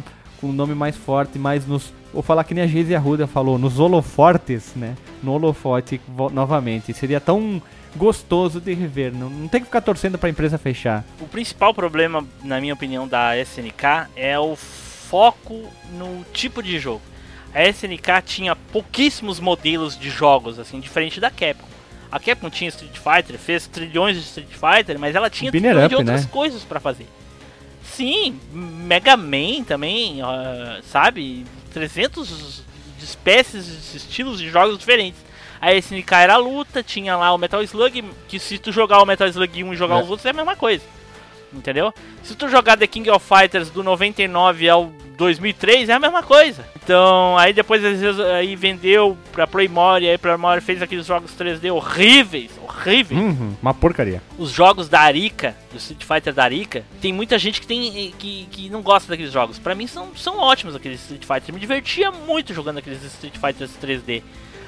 com 0.45 0.51
um 0.51 0.53
nome 0.53 0.75
mais 0.75 0.95
forte, 0.95 1.39
mais 1.39 1.67
nos. 1.67 1.91
Vou 2.13 2.23
falar 2.23 2.45
que 2.45 2.53
nem 2.53 2.63
a 2.63 2.67
Geise 2.67 2.95
Arruda 2.95 3.27
falou, 3.27 3.59
nos 3.59 3.81
holofortes, 3.81 4.75
né? 4.77 4.95
No 5.23 5.33
holofote 5.33 5.99
novamente. 6.33 6.93
Seria 6.93 7.19
tão 7.19 7.63
gostoso 7.97 8.61
de 8.61 8.75
rever. 8.75 9.13
Não, 9.13 9.31
não 9.31 9.49
tem 9.49 9.61
que 9.61 9.67
ficar 9.67 9.81
torcendo 9.81 10.19
para 10.19 10.29
a 10.29 10.31
empresa 10.31 10.59
fechar. 10.59 11.03
O 11.19 11.27
principal 11.27 11.73
problema, 11.73 12.23
na 12.43 12.61
minha 12.61 12.75
opinião, 12.75 13.09
da 13.09 13.39
SNK 13.39 14.11
é 14.15 14.39
o 14.39 14.55
foco 14.55 15.63
no 15.99 16.25
tipo 16.33 16.63
de 16.63 16.79
jogo. 16.79 17.01
A 17.55 17.65
SNK 17.65 18.23
tinha 18.27 18.55
pouquíssimos 18.55 19.41
modelos 19.41 19.99
de 19.99 20.11
jogos, 20.11 20.59
assim, 20.59 20.79
diferente 20.79 21.21
da 21.21 21.31
Capcom. 21.31 21.67
A 22.13 22.21
Capcom 22.21 22.51
tinha 22.51 22.69
Street 22.69 22.99
Fighter, 22.99 23.39
fez 23.39 23.67
trilhões 23.67 24.17
de 24.17 24.23
Street 24.23 24.51
Fighter, 24.51 24.99
mas 24.99 25.15
ela 25.17 25.31
tinha 25.31 25.51
trilhões 25.51 25.89
de 25.89 25.95
outras 25.95 26.25
né? 26.25 26.31
coisas 26.31 26.63
para 26.63 26.79
fazer. 26.79 27.07
Sim, 27.85 28.41
Mega 28.53 29.17
Man 29.17 29.63
também, 29.67 30.23
uh, 30.23 30.83
sabe? 30.85 31.45
300 31.73 32.65
espécies, 33.01 33.95
estilos 33.95 34.39
de 34.39 34.49
jogos 34.49 34.79
diferentes. 34.79 35.21
A 35.61 35.73
SNK 35.75 36.13
era 36.15 36.35
a 36.35 36.39
luta, 36.39 36.83
tinha 36.83 37.17
lá 37.17 37.33
o 37.33 37.39
Metal 37.39 37.63
Slug, 37.63 38.05
que 38.29 38.39
se 38.39 38.59
tu 38.59 38.73
jogar 38.73 39.03
o 39.03 39.07
Metal 39.07 39.29
Slug 39.29 39.65
1 39.65 39.73
e 39.73 39.77
jogar 39.77 40.01
é. 40.01 40.03
os 40.03 40.11
outros 40.11 40.27
é 40.27 40.31
a 40.31 40.35
mesma 40.35 40.57
coisa. 40.57 40.85
Entendeu? 41.55 41.93
Se 42.23 42.35
tu 42.35 42.49
jogar 42.49 42.77
The 42.77 42.87
King 42.87 43.11
of 43.11 43.25
Fighters 43.27 43.71
do 43.71 43.83
99 43.83 44.69
ao 44.69 44.93
2003 45.17 45.89
é 45.89 45.93
a 45.93 45.99
mesma 45.99 46.23
coisa. 46.23 46.67
Então, 46.83 47.39
aí 47.39 47.53
depois 47.53 47.81
vezes 47.81 48.19
aí 48.21 48.55
vendeu 48.57 49.17
pra 49.33 49.47
Playmore, 49.47 50.09
aí 50.09 50.19
Playmore 50.19 50.61
fez 50.61 50.83
aqueles 50.83 51.07
jogos 51.07 51.33
3D 51.33 51.73
horríveis, 51.73 52.51
horríveis. 52.63 53.19
Uhum, 53.19 53.55
uma 53.63 53.73
porcaria. 53.73 54.23
Os 54.39 54.51
jogos 54.51 54.89
da 54.89 55.01
Arica, 55.01 55.57
do 55.73 55.79
Street 55.79 56.05
Fighter 56.05 56.35
da 56.35 56.45
Arica, 56.45 56.85
tem 57.01 57.13
muita 57.13 57.39
gente 57.39 57.61
que 57.61 57.67
tem 57.67 58.13
que, 58.19 58.47
que 58.51 58.69
não 58.69 58.83
gosta 58.83 59.09
daqueles 59.09 59.33
jogos. 59.33 59.59
Para 59.59 59.75
mim 59.75 59.87
são, 59.87 60.15
são 60.17 60.39
ótimos 60.39 60.75
aqueles 60.75 61.01
Street 61.01 61.25
Fighter. 61.25 61.55
Me 61.55 61.61
divertia 61.61 62.11
muito 62.11 62.53
jogando 62.53 62.79
aqueles 62.79 63.03
Street 63.05 63.35
Fighters 63.39 63.71
3D. 63.83 64.23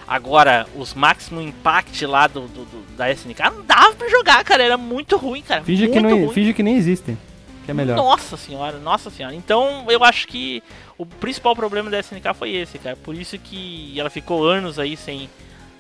Agora, 0.07 0.67
os 0.77 0.95
Maximum 0.95 1.43
Impact 1.43 2.07
lá 2.07 2.27
do, 2.27 2.43
do, 2.43 2.65
do, 2.65 2.97
da 2.97 3.11
SNK 3.11 3.43
não 3.53 3.65
dava 3.65 3.95
pra 3.95 4.09
jogar, 4.09 4.45
cara. 4.45 4.63
Era 4.63 4.77
muito 4.77 5.17
ruim, 5.17 5.43
cara. 5.43 5.63
Finge, 5.63 5.89
que, 5.89 6.01
não, 6.01 6.29
finge 6.31 6.55
que 6.55 6.63
nem 6.63 6.77
existem 6.77 7.19
que 7.67 7.73
é 7.73 7.75
melhor. 7.75 7.97
Nossa 7.97 8.37
senhora, 8.37 8.79
nossa 8.79 9.11
senhora. 9.11 9.35
Então 9.35 9.85
eu 9.89 10.03
acho 10.05 10.27
que 10.29 10.63
o 10.97 11.05
principal 11.05 11.55
problema 11.55 11.91
da 11.91 11.99
SNK 11.99 12.33
foi 12.35 12.55
esse, 12.55 12.79
cara. 12.79 12.97
Por 12.97 13.15
isso 13.15 13.37
que 13.39 13.99
ela 13.99 14.09
ficou 14.09 14.47
anos 14.47 14.79
aí 14.79 14.97
sem, 14.97 15.29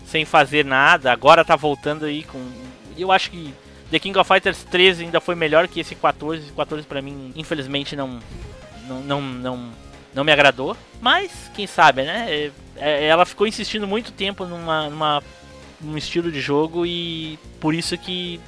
sem 0.05 0.25
fazer 0.25 0.65
nada. 0.65 1.13
Agora 1.13 1.45
tá 1.45 1.57
voltando 1.57 2.05
aí 2.05 2.25
com. 2.25 2.45
Eu 2.99 3.13
acho 3.13 3.31
que 3.31 3.55
The 3.91 4.01
King 4.01 4.19
of 4.19 4.29
Fighters 4.29 4.65
13 4.65 5.05
ainda 5.05 5.21
foi 5.21 5.37
melhor 5.37 5.69
que 5.69 5.81
esse 5.81 5.95
14. 5.95 6.43
Esse 6.43 6.53
14 6.53 6.87
pra 6.87 7.01
mim, 7.01 7.33
infelizmente, 7.37 7.95
não. 7.95 8.19
Não, 8.89 9.01
não, 9.01 9.21
não, 9.21 9.71
não 10.15 10.25
me 10.25 10.33
agradou. 10.33 10.77
Mas, 11.01 11.51
quem 11.55 11.67
sabe, 11.67 12.03
né? 12.03 12.27
É, 12.29 12.51
ela 12.79 13.25
ficou 13.25 13.47
insistindo 13.47 13.87
muito 13.87 14.13
tempo 14.13 14.45
numa, 14.45 14.89
numa, 14.91 15.23
num 15.81 15.97
estilo 15.97 16.31
de 16.31 16.41
jogo 16.41 16.85
e 16.87 17.39
por 17.61 17.75
isso 17.75 17.97
que 17.97 18.41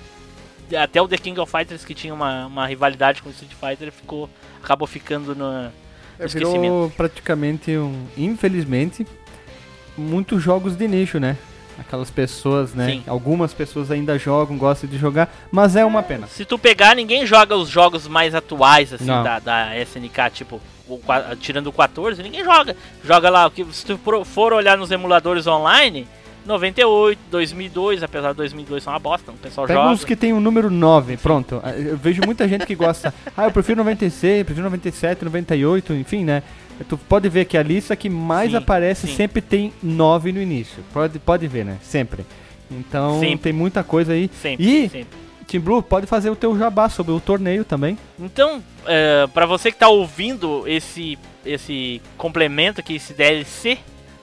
até 0.79 1.01
o 1.01 1.09
The 1.09 1.16
King 1.16 1.41
of 1.41 1.51
Fighters 1.51 1.85
que 1.85 1.95
tinha 1.95 2.12
uma, 2.12 2.47
uma 2.47 2.66
rivalidade 2.66 3.22
com 3.22 3.29
o 3.29 3.33
Street 3.33 3.53
Fighter 3.53 3.91
ficou 3.91 4.29
acabou 4.62 4.87
ficando 4.87 5.35
no, 5.35 5.70
é, 6.18 6.26
virou 6.26 6.91
praticamente 6.91 7.76
um, 7.76 8.07
infelizmente 8.16 9.07
muitos 9.97 10.43
jogos 10.43 10.76
de 10.76 10.87
nicho, 10.89 11.18
né? 11.18 11.37
Aquelas 11.79 12.11
pessoas, 12.11 12.74
né? 12.74 12.87
Sim. 12.87 13.05
Algumas 13.07 13.55
pessoas 13.55 13.91
ainda 13.91 14.18
jogam, 14.18 14.59
gostam 14.59 14.91
de 14.91 14.99
jogar, 14.99 15.33
mas 15.51 15.76
é 15.76 15.85
uma 15.85 16.03
pena. 16.03 16.26
Se 16.26 16.45
tu 16.45 16.59
pegar, 16.59 16.97
ninguém 16.97 17.24
joga 17.24 17.55
os 17.57 17.68
jogos 17.68 18.09
mais 18.09 18.35
atuais, 18.35 18.93
assim, 18.93 19.07
da, 19.07 19.39
da 19.39 19.79
SNK, 19.81 20.31
tipo 20.33 20.61
o, 20.89 21.01
tirando 21.36 21.66
o 21.68 21.72
14, 21.72 22.22
ninguém 22.22 22.45
joga. 22.45 22.76
Joga 23.05 23.30
lá, 23.30 23.51
se 23.72 23.84
tu 23.86 23.99
for 24.24 24.53
olhar 24.53 24.76
nos 24.78 24.91
emuladores 24.91 25.47
online, 25.47 26.07
98, 26.47 27.18
2002, 27.30 28.03
apesar 28.03 28.30
de 28.30 28.36
2002 28.39 28.82
ser 28.82 28.91
uma 28.91 28.99
bosta, 28.99 29.30
o 29.30 29.34
pessoal 29.34 29.66
Pega 29.66 29.80
joga. 29.80 29.93
uns 29.93 30.05
que 30.05 30.16
tem 30.16 30.32
o 30.32 30.41
número 30.41 30.70
9, 30.70 31.16
pronto. 31.18 31.61
Eu 31.76 31.97
vejo 31.97 32.22
muita 32.24 32.49
gente 32.49 32.64
que 32.64 32.74
gosta. 32.74 33.12
ah, 33.36 33.45
eu 33.45 33.51
prefiro 33.51 33.76
96, 33.78 34.45
prefiro 34.45 34.64
97, 34.64 35.24
98, 35.24 35.93
enfim, 35.95 36.24
né? 36.24 36.43
Tu 36.89 36.97
pode 36.97 37.28
ver 37.28 37.45
que 37.45 37.59
a 37.59 37.62
lista 37.62 37.95
que 37.97 38.09
mais 38.09 38.51
Sim, 38.53 38.57
aparece 38.57 39.07
sim. 39.09 39.14
sempre 39.14 39.43
tem 39.43 39.72
9 39.82 40.32
no 40.32 40.41
início. 40.41 40.82
Pode, 40.93 41.18
pode 41.18 41.47
ver, 41.49 41.64
né? 41.64 41.76
Sempre. 41.82 42.24
Então 42.70 43.18
Sempre. 43.18 43.39
tem 43.39 43.53
muita 43.53 43.82
coisa 43.82 44.12
aí. 44.12 44.30
Sempre, 44.41 44.64
E 44.64 44.89
sempre. 44.89 45.28
Team 45.49 45.62
Blue 45.62 45.82
pode 45.82 46.07
fazer 46.07 46.30
o 46.30 46.36
teu 46.36 46.57
jabá 46.59 46.88
sobre 46.88 47.12
o 47.12 47.18
torneio 47.20 47.64
também. 47.64 47.99
Então, 48.18 48.62
é, 48.86 49.26
para 49.32 49.46
você 49.46 49.72
que 49.72 49.78
tá 49.78 49.88
ouvindo 49.88 50.62
esse, 50.66 51.18
esse 51.44 52.01
complemento 52.16 52.80
aqui, 52.80 52.96
esse 52.96 53.12
DLC 53.14 53.78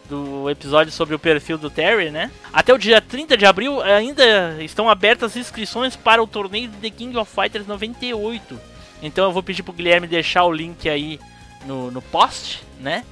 do 0.08 0.48
episódio 0.50 0.94
sobre 0.94 1.16
o 1.16 1.20
perfil 1.20 1.58
do 1.58 1.70
Terry, 1.70 2.12
né? 2.12 2.30
Até 2.54 2.72
o 2.72 2.78
dia 2.78 3.02
30 3.02 3.36
de 3.36 3.46
abril 3.46 3.82
ainda 3.82 4.24
estão 4.64 4.88
abertas 4.88 5.36
inscrições 5.36 5.96
para 5.96 6.22
o 6.22 6.28
torneio 6.28 6.68
de 6.70 6.78
The 6.78 6.90
King 6.92 7.18
of 7.18 7.32
Fighters 7.34 7.66
98. 7.66 8.60
Então 9.02 9.26
eu 9.26 9.32
vou 9.32 9.42
pedir 9.42 9.64
pro 9.64 9.74
Guilherme 9.74 10.06
deixar 10.08 10.44
o 10.46 10.52
link 10.52 10.88
aí 10.88 11.20
no, 11.66 11.90
no 11.90 12.02
post, 12.04 12.64
né? 12.80 13.04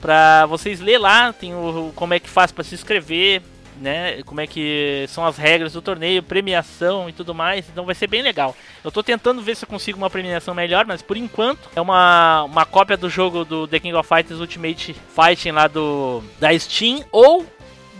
Pra 0.00 0.46
vocês 0.46 0.80
ler 0.80 0.98
lá, 0.98 1.32
tem 1.32 1.54
o- 1.54 1.92
como 1.94 2.12
é 2.12 2.18
que 2.18 2.28
faz 2.28 2.50
para 2.50 2.64
se 2.64 2.74
inscrever, 2.74 3.40
né? 3.82 4.22
Como 4.22 4.40
é 4.40 4.46
que 4.46 5.04
são 5.08 5.26
as 5.26 5.36
regras 5.36 5.72
do 5.72 5.82
torneio, 5.82 6.22
premiação 6.22 7.08
e 7.08 7.12
tudo 7.12 7.34
mais. 7.34 7.68
Então 7.68 7.84
vai 7.84 7.94
ser 7.94 8.06
bem 8.06 8.22
legal. 8.22 8.56
Eu 8.82 8.90
tô 8.90 9.02
tentando 9.02 9.42
ver 9.42 9.56
se 9.56 9.64
eu 9.64 9.68
consigo 9.68 9.98
uma 9.98 10.08
premiação 10.08 10.54
melhor, 10.54 10.86
mas 10.86 11.02
por 11.02 11.16
enquanto 11.16 11.68
é 11.74 11.80
uma, 11.80 12.44
uma 12.44 12.64
cópia 12.64 12.96
do 12.96 13.10
jogo 13.10 13.44
do 13.44 13.66
The 13.66 13.80
King 13.80 13.94
of 13.94 14.08
Fighters 14.08 14.40
Ultimate 14.40 14.94
Fighting 14.94 15.50
lá 15.50 15.66
do 15.66 16.22
da 16.38 16.56
Steam 16.58 17.04
ou 17.10 17.44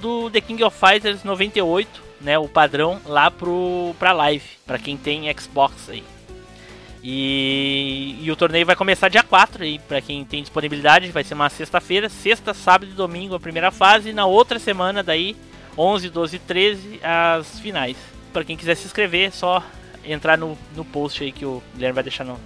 do 0.00 0.30
The 0.30 0.40
King 0.40 0.62
of 0.64 0.76
Fighters 0.76 1.24
98, 1.24 2.02
né, 2.20 2.38
o 2.38 2.48
padrão 2.48 3.00
lá 3.04 3.30
pro 3.30 3.94
pra 3.98 4.12
live, 4.12 4.44
para 4.66 4.78
quem 4.78 4.96
tem 4.96 5.32
Xbox 5.38 5.90
aí. 5.90 6.04
E, 7.04 8.16
e 8.20 8.30
o 8.30 8.36
torneio 8.36 8.64
vai 8.64 8.76
começar 8.76 9.08
dia 9.08 9.24
4 9.24 9.64
aí, 9.64 9.80
para 9.80 10.00
quem 10.00 10.24
tem 10.24 10.40
disponibilidade, 10.40 11.10
vai 11.10 11.24
ser 11.24 11.34
uma 11.34 11.48
sexta-feira, 11.48 12.08
sexta, 12.08 12.54
sábado 12.54 12.92
e 12.92 12.94
domingo 12.94 13.34
a 13.34 13.40
primeira 13.40 13.72
fase, 13.72 14.10
e 14.10 14.12
na 14.12 14.24
outra 14.24 14.60
semana 14.60 15.02
daí 15.02 15.36
11, 15.76 16.10
12 16.10 16.36
e 16.36 16.38
13 16.38 17.00
as 17.02 17.58
finais. 17.60 17.96
Para 18.32 18.44
quem 18.44 18.56
quiser 18.56 18.74
se 18.76 18.86
inscrever, 18.86 19.28
é 19.28 19.30
só 19.30 19.62
entrar 20.04 20.36
no, 20.36 20.56
no 20.74 20.84
post 20.84 21.22
aí 21.22 21.32
que 21.32 21.44
o 21.44 21.62
Guilherme 21.74 21.94
vai 21.94 22.02
deixar 22.02 22.24
no 22.24 22.38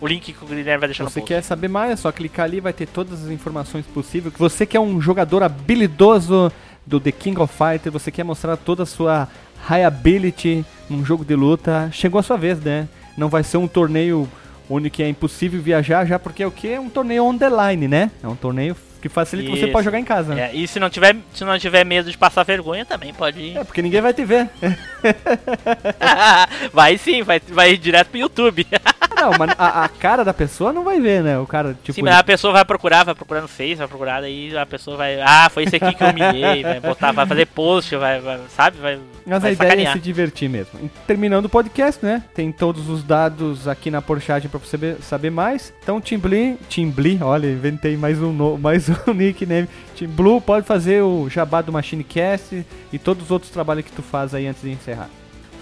o 0.00 0.06
link 0.06 0.32
que 0.32 0.44
o 0.44 0.46
Guilherme 0.46 0.80
vai 0.80 0.88
deixar 0.88 1.04
Se 1.04 1.12
você 1.12 1.20
no 1.20 1.22
post. 1.22 1.34
quer 1.34 1.42
saber 1.42 1.68
mais, 1.68 1.92
é 1.92 1.96
só 1.96 2.12
clicar 2.12 2.44
ali, 2.44 2.60
vai 2.60 2.72
ter 2.72 2.86
todas 2.86 3.24
as 3.24 3.30
informações 3.30 3.86
possíveis. 3.86 4.34
Você 4.36 4.66
que 4.66 4.76
é 4.76 4.80
um 4.80 5.00
jogador 5.00 5.42
habilidoso 5.42 6.52
do 6.84 7.00
The 7.00 7.12
King 7.12 7.40
of 7.40 7.52
Fighters, 7.52 7.92
você 7.92 8.10
quer 8.10 8.24
mostrar 8.24 8.56
toda 8.56 8.82
a 8.82 8.86
sua 8.86 9.28
high 9.62 9.84
ability 9.84 10.64
num 10.90 11.04
jogo 11.04 11.24
de 11.24 11.34
luta, 11.34 11.88
chegou 11.92 12.18
a 12.18 12.22
sua 12.22 12.36
vez, 12.36 12.60
né? 12.60 12.88
Não 13.16 13.28
vai 13.28 13.42
ser 13.42 13.56
um 13.56 13.66
torneio 13.66 14.28
onde 14.68 14.90
que 14.90 15.02
é 15.02 15.08
impossível 15.08 15.62
viajar, 15.62 16.04
já 16.04 16.18
porque 16.18 16.42
é 16.42 16.46
o 16.46 16.50
que? 16.50 16.68
É 16.68 16.80
um 16.80 16.90
torneio 16.90 17.24
on 17.24 17.38
the 17.38 17.48
line, 17.48 17.88
né? 17.88 18.10
É 18.22 18.28
um 18.28 18.36
torneio 18.36 18.76
que 19.04 19.08
facilita 19.10 19.50
você 19.50 19.64
Isso. 19.64 19.72
pode 19.72 19.84
jogar 19.84 19.98
em 19.98 20.04
casa. 20.04 20.40
É, 20.40 20.50
e 20.54 20.66
se 20.66 20.80
não 20.80 20.88
tiver, 20.88 21.14
se 21.34 21.44
não 21.44 21.58
tiver 21.58 21.84
medo 21.84 22.10
de 22.10 22.16
passar 22.16 22.42
vergonha 22.42 22.86
também 22.86 23.12
pode 23.12 23.38
ir. 23.38 23.58
É, 23.58 23.62
porque 23.62 23.82
ninguém 23.82 24.00
vai 24.00 24.14
te 24.14 24.24
ver. 24.24 24.48
vai 26.72 26.96
sim, 26.96 27.22
vai, 27.22 27.38
vai 27.48 27.72
ir 27.72 27.76
direto 27.76 28.08
pro 28.08 28.18
YouTube. 28.18 28.66
não, 29.14 29.32
mas 29.38 29.50
a, 29.58 29.84
a 29.84 29.88
cara 29.90 30.24
da 30.24 30.32
pessoa 30.32 30.72
não 30.72 30.84
vai 30.84 31.00
ver, 31.00 31.22
né? 31.22 31.38
O 31.38 31.46
cara, 31.46 31.76
tipo. 31.82 31.92
sim, 31.92 32.00
mas 32.00 32.14
a 32.14 32.24
pessoa 32.24 32.54
vai 32.54 32.64
procurar, 32.64 33.04
vai 33.04 33.14
procurar 33.14 33.42
no 33.42 33.48
Face, 33.48 33.74
vai 33.74 33.86
procurar, 33.86 34.22
daí 34.22 34.56
a 34.56 34.64
pessoa 34.64 34.96
vai. 34.96 35.20
Ah, 35.20 35.50
foi 35.50 35.64
esse 35.64 35.76
aqui 35.76 35.94
que 35.94 36.02
eu 36.02 36.08
humilhei, 36.08 36.62
vai 36.62 36.80
botar, 36.80 37.12
vai 37.12 37.26
fazer 37.26 37.46
post, 37.46 37.94
vai, 37.96 38.20
vai- 38.20 38.40
sabe? 38.56 38.78
Vai. 38.78 38.98
Mas 39.26 39.42
vai 39.42 39.50
a 39.50 39.52
ideia 39.52 39.88
é 39.88 39.92
se 39.92 39.98
divertir 39.98 40.48
mesmo. 40.48 40.90
Terminando 41.06 41.44
o 41.44 41.48
podcast, 41.50 42.04
né? 42.04 42.22
Tem 42.34 42.50
todos 42.50 42.88
os 42.88 43.04
dados 43.04 43.68
aqui 43.68 43.90
na 43.90 44.00
porchagem 44.00 44.48
pra 44.48 44.58
você 44.58 44.96
saber, 45.02 45.30
mais. 45.30 45.74
Então, 45.82 46.00
Team 46.00 46.20
Blee, 46.20 47.18
olha, 47.22 47.46
inventei 47.46 47.96
mais 47.96 48.20
um, 48.20 48.32
no, 48.32 48.58
mais 48.58 48.88
um 48.88 48.93
nickname. 49.14 49.68
Team 49.96 50.10
Blue 50.10 50.40
pode 50.40 50.66
fazer 50.66 51.02
o 51.02 51.28
jabá 51.28 51.62
do 51.62 51.72
MachineCast 51.72 52.64
e 52.92 52.98
todos 52.98 53.24
os 53.24 53.30
outros 53.30 53.50
trabalhos 53.50 53.84
que 53.84 53.92
tu 53.92 54.02
faz 54.02 54.34
aí 54.34 54.46
antes 54.46 54.62
de 54.62 54.70
encerrar. 54.70 55.10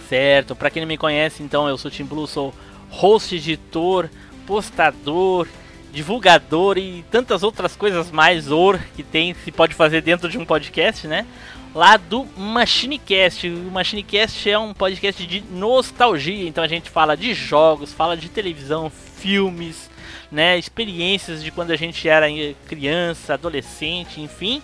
Certo, 0.09 0.55
pra 0.55 0.71
quem 0.71 0.83
não 0.83 0.89
me 0.89 0.99
conhece, 0.99 1.43
então 1.43 1.69
eu 1.69 1.79
sou 1.79 1.91
Tim 1.91 2.05
Blue, 2.05 2.27
sou 2.27 2.53
host, 2.91 3.35
editor, 3.35 4.09
postador, 4.47 5.49
divulgador 5.93 6.79
e 6.79 7.05
tantas 7.11 7.43
outras 7.43 7.77
coisas 7.77 8.11
mais 8.11 8.51
or 8.51 8.79
que 8.95 9.03
tem 9.03 9.35
se 9.35 9.53
pode 9.53 9.75
fazer 9.75 10.03
dentro 10.03 10.29
de 10.29 10.39
um 10.39 10.45
podcast, 10.45 11.07
né? 11.07 11.27
Lá 11.75 11.97
do 11.97 12.27
MachineCast. 12.37 13.49
O 13.49 13.71
MachineCast 13.71 14.51
é 14.51 14.59
um 14.59 14.75
podcast 14.75 15.27
de 15.27 15.43
nostalgia, 15.51 16.47
então 16.47 16.63
a 16.63 16.69
gente 16.69 16.91
fala 16.91 17.17
de 17.17 17.33
jogos, 17.33 17.93
fala 17.93 18.17
de 18.17 18.29
televisão, 18.29 18.91
filmes, 18.91 19.91
né, 20.33 20.59
experiências 20.59 21.45
de 21.45 21.51
quando 21.53 21.71
a 21.71 21.77
gente 21.77 22.09
era 22.09 22.27
criança, 22.67 23.35
adolescente, 23.35 24.21
enfim, 24.21 24.63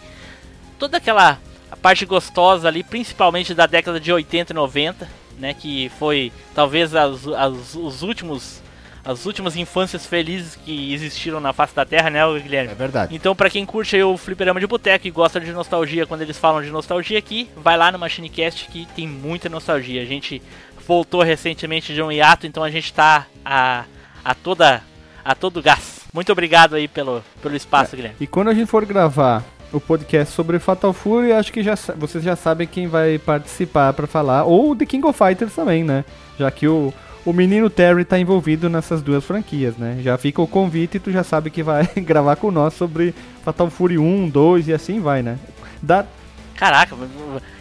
toda 0.78 0.96
aquela 0.96 1.38
parte 1.82 2.04
gostosa 2.06 2.66
ali, 2.66 2.82
principalmente 2.82 3.52
da 3.54 3.66
década 3.66 4.00
de 4.00 4.10
80 4.10 4.52
e 4.52 4.56
90, 4.56 5.08
né, 5.38 5.54
que 5.54 5.90
foi 5.98 6.32
talvez 6.54 6.94
as, 6.94 7.26
as- 7.28 7.74
os 7.74 8.02
últimos 8.02 8.62
as 9.04 9.24
últimas 9.24 9.56
infâncias 9.56 10.04
felizes 10.04 10.54
que 10.54 10.92
existiram 10.92 11.40
na 11.40 11.54
face 11.54 11.74
da 11.74 11.84
Terra, 11.86 12.10
né, 12.10 12.20
Guilherme? 12.40 12.74
verdade. 12.74 13.14
Então, 13.14 13.34
pra 13.34 13.48
quem 13.48 13.64
curte 13.64 13.96
o 14.02 14.18
fliperama 14.18 14.60
de 14.60 14.66
boteco 14.66 15.06
e 15.06 15.10
gosta 15.10 15.40
de 15.40 15.50
nostalgia 15.50 16.04
quando 16.06 16.20
eles 16.20 16.36
falam 16.36 16.60
de 16.60 16.68
nostalgia 16.68 17.18
aqui, 17.18 17.48
vai 17.56 17.74
lá 17.78 17.90
no 17.90 17.98
MachineCast 17.98 18.68
que 18.68 18.86
tem 18.94 19.08
muita 19.08 19.48
nostalgia. 19.48 20.02
A 20.02 20.04
gente 20.04 20.42
voltou 20.86 21.22
recentemente 21.22 21.94
de 21.94 22.02
um 22.02 22.12
hiato, 22.12 22.46
então 22.46 22.62
a 22.62 22.70
gente 22.70 22.92
tá 22.92 23.26
a, 23.42 23.84
a 24.22 24.34
toda 24.34 24.82
a 25.24 25.34
todo 25.34 25.62
gás. 25.62 26.00
Muito 26.12 26.32
obrigado 26.32 26.74
aí 26.74 26.88
pelo, 26.88 27.22
pelo 27.42 27.56
espaço, 27.56 27.94
Guilherme. 27.94 28.16
E 28.20 28.26
quando 28.26 28.48
a 28.48 28.54
gente 28.54 28.66
for 28.66 28.84
gravar 28.84 29.44
o 29.72 29.80
podcast 29.80 30.34
sobre 30.34 30.58
Fatal 30.58 30.92
Fury, 30.92 31.32
acho 31.32 31.52
que 31.52 31.62
já, 31.62 31.74
vocês 31.96 32.24
já 32.24 32.34
sabem 32.34 32.66
quem 32.66 32.86
vai 32.86 33.18
participar 33.18 33.92
pra 33.92 34.06
falar. 34.06 34.44
Ou 34.44 34.74
The 34.74 34.86
King 34.86 35.06
of 35.06 35.18
Fighters 35.18 35.54
também, 35.54 35.84
né? 35.84 36.04
Já 36.38 36.50
que 36.50 36.66
o, 36.66 36.92
o 37.24 37.32
menino 37.32 37.68
Terry 37.68 38.04
tá 38.04 38.18
envolvido 38.18 38.68
nessas 38.70 39.02
duas 39.02 39.24
franquias, 39.24 39.76
né? 39.76 39.98
Já 40.02 40.16
fica 40.16 40.40
o 40.40 40.46
convite 40.46 40.96
e 40.96 41.00
tu 41.00 41.12
já 41.12 41.22
sabe 41.22 41.50
que 41.50 41.62
vai 41.62 41.86
gravar 41.98 42.36
com 42.36 42.50
nós 42.50 42.74
sobre 42.74 43.14
Fatal 43.44 43.68
Fury 43.68 43.98
1, 43.98 44.28
2 44.30 44.68
e 44.68 44.72
assim 44.72 45.00
vai, 45.00 45.22
né? 45.22 45.38
Dá, 45.82 46.06
Caraca, 46.58 46.96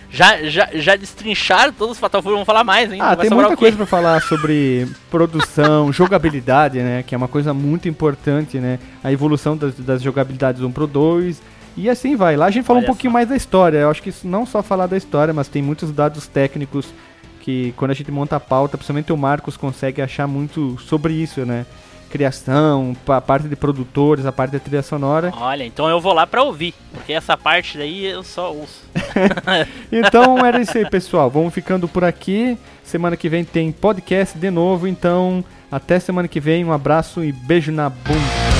já, 0.10 0.43
já, 0.43 0.70
já 0.74 0.95
destrincharam 0.95 1.74
todos 1.74 1.93
os 1.93 1.99
Fatal 1.99 2.22
Fury, 2.22 2.34
vamos 2.34 2.45
falar 2.45 2.64
mais 2.64 2.91
ainda. 2.91 3.03
Ah, 3.03 3.16
vai 3.16 3.28
tem 3.28 3.38
muita 3.38 3.58
coisa 3.58 3.76
pra 3.76 3.86
falar 3.86 4.22
sobre 4.22 4.88
produção, 5.12 5.91
jogabilidade, 5.93 6.80
né? 6.80 7.03
Que 7.03 7.14
é 7.14 7.18
uma 7.18 7.28
coisa 7.28 7.53
muito 7.53 7.89
importante, 7.89 8.58
né? 8.58 8.80
A 9.03 9.12
evolução 9.12 9.58
das, 9.58 9.76
das 9.76 10.01
jogabilidades 10.01 10.62
1 10.62 10.72
pro 10.72 10.88
2. 10.88 11.41
E 11.76 11.89
assim 11.89 12.16
vai. 12.16 12.36
Lá 12.36 12.45
a 12.47 12.51
gente 12.51 12.66
falou 12.66 12.82
um 12.82 12.86
pouquinho 12.86 13.14
mais 13.14 13.30
da 13.30 13.36
história. 13.36 13.78
Eu 13.78 13.91
acho 13.91 14.01
que 14.01 14.10
isso 14.10 14.28
não 14.28 14.45
só 14.45 14.64
falar 14.64 14.88
da 14.88 14.97
história, 14.97 15.34
mas 15.34 15.47
tem 15.47 15.62
muitos 15.62 15.91
dados 15.91 16.26
técnicos 16.26 16.88
que 17.41 17.74
quando 17.78 17.91
a 17.91 17.93
gente 17.93 18.12
monta 18.12 18.36
a 18.36 18.39
pauta, 18.39 18.78
principalmente 18.78 19.14
o 19.14 19.18
Marcos 19.18 19.55
consegue 19.55 20.01
achar 20.01 20.28
muito 20.28 20.78
sobre 20.80 21.14
isso, 21.14 21.45
né? 21.45 21.66
Criação, 22.08 22.95
a 23.08 23.22
parte 23.22 23.47
de 23.47 23.55
produtores, 23.55 24.26
a 24.26 24.32
parte 24.32 24.51
da 24.51 24.60
trilha 24.60 24.82
sonora. 24.82 25.34
Olha, 25.38 25.64
então 25.64 25.88
eu 25.88 25.99
vou 25.99 26.14
lá 26.14 26.26
pra 26.26 26.43
ouvir, 26.43 26.74
porque 26.93 27.14
essa 27.14 27.38
parte 27.38 27.78
daí 27.78 28.05
eu 28.05 28.24
só 28.24 28.53
ouço. 28.53 28.86
Então 29.91 30.45
era 30.45 30.62
isso 30.62 30.78
aí, 30.78 30.89
pessoal. 30.89 31.30
Vamos 31.30 31.53
ficando 31.53 31.88
por 31.88 32.03
aqui. 32.03 32.58
Semana 32.84 33.16
que 33.16 33.30
vem 33.30 33.43
tem 33.43 33.72
podcast 33.72 34.38
de 34.38 34.49
novo. 34.51 34.88
Então, 34.88 35.43
até 35.72 35.99
semana 35.99 36.28
que 36.28 36.39
vem. 36.39 36.66
Um 36.66 36.74
abraço 36.74 37.24
e 37.24 37.32
beijo 37.32 37.72
na 37.72 37.89
bunda. 37.89 38.57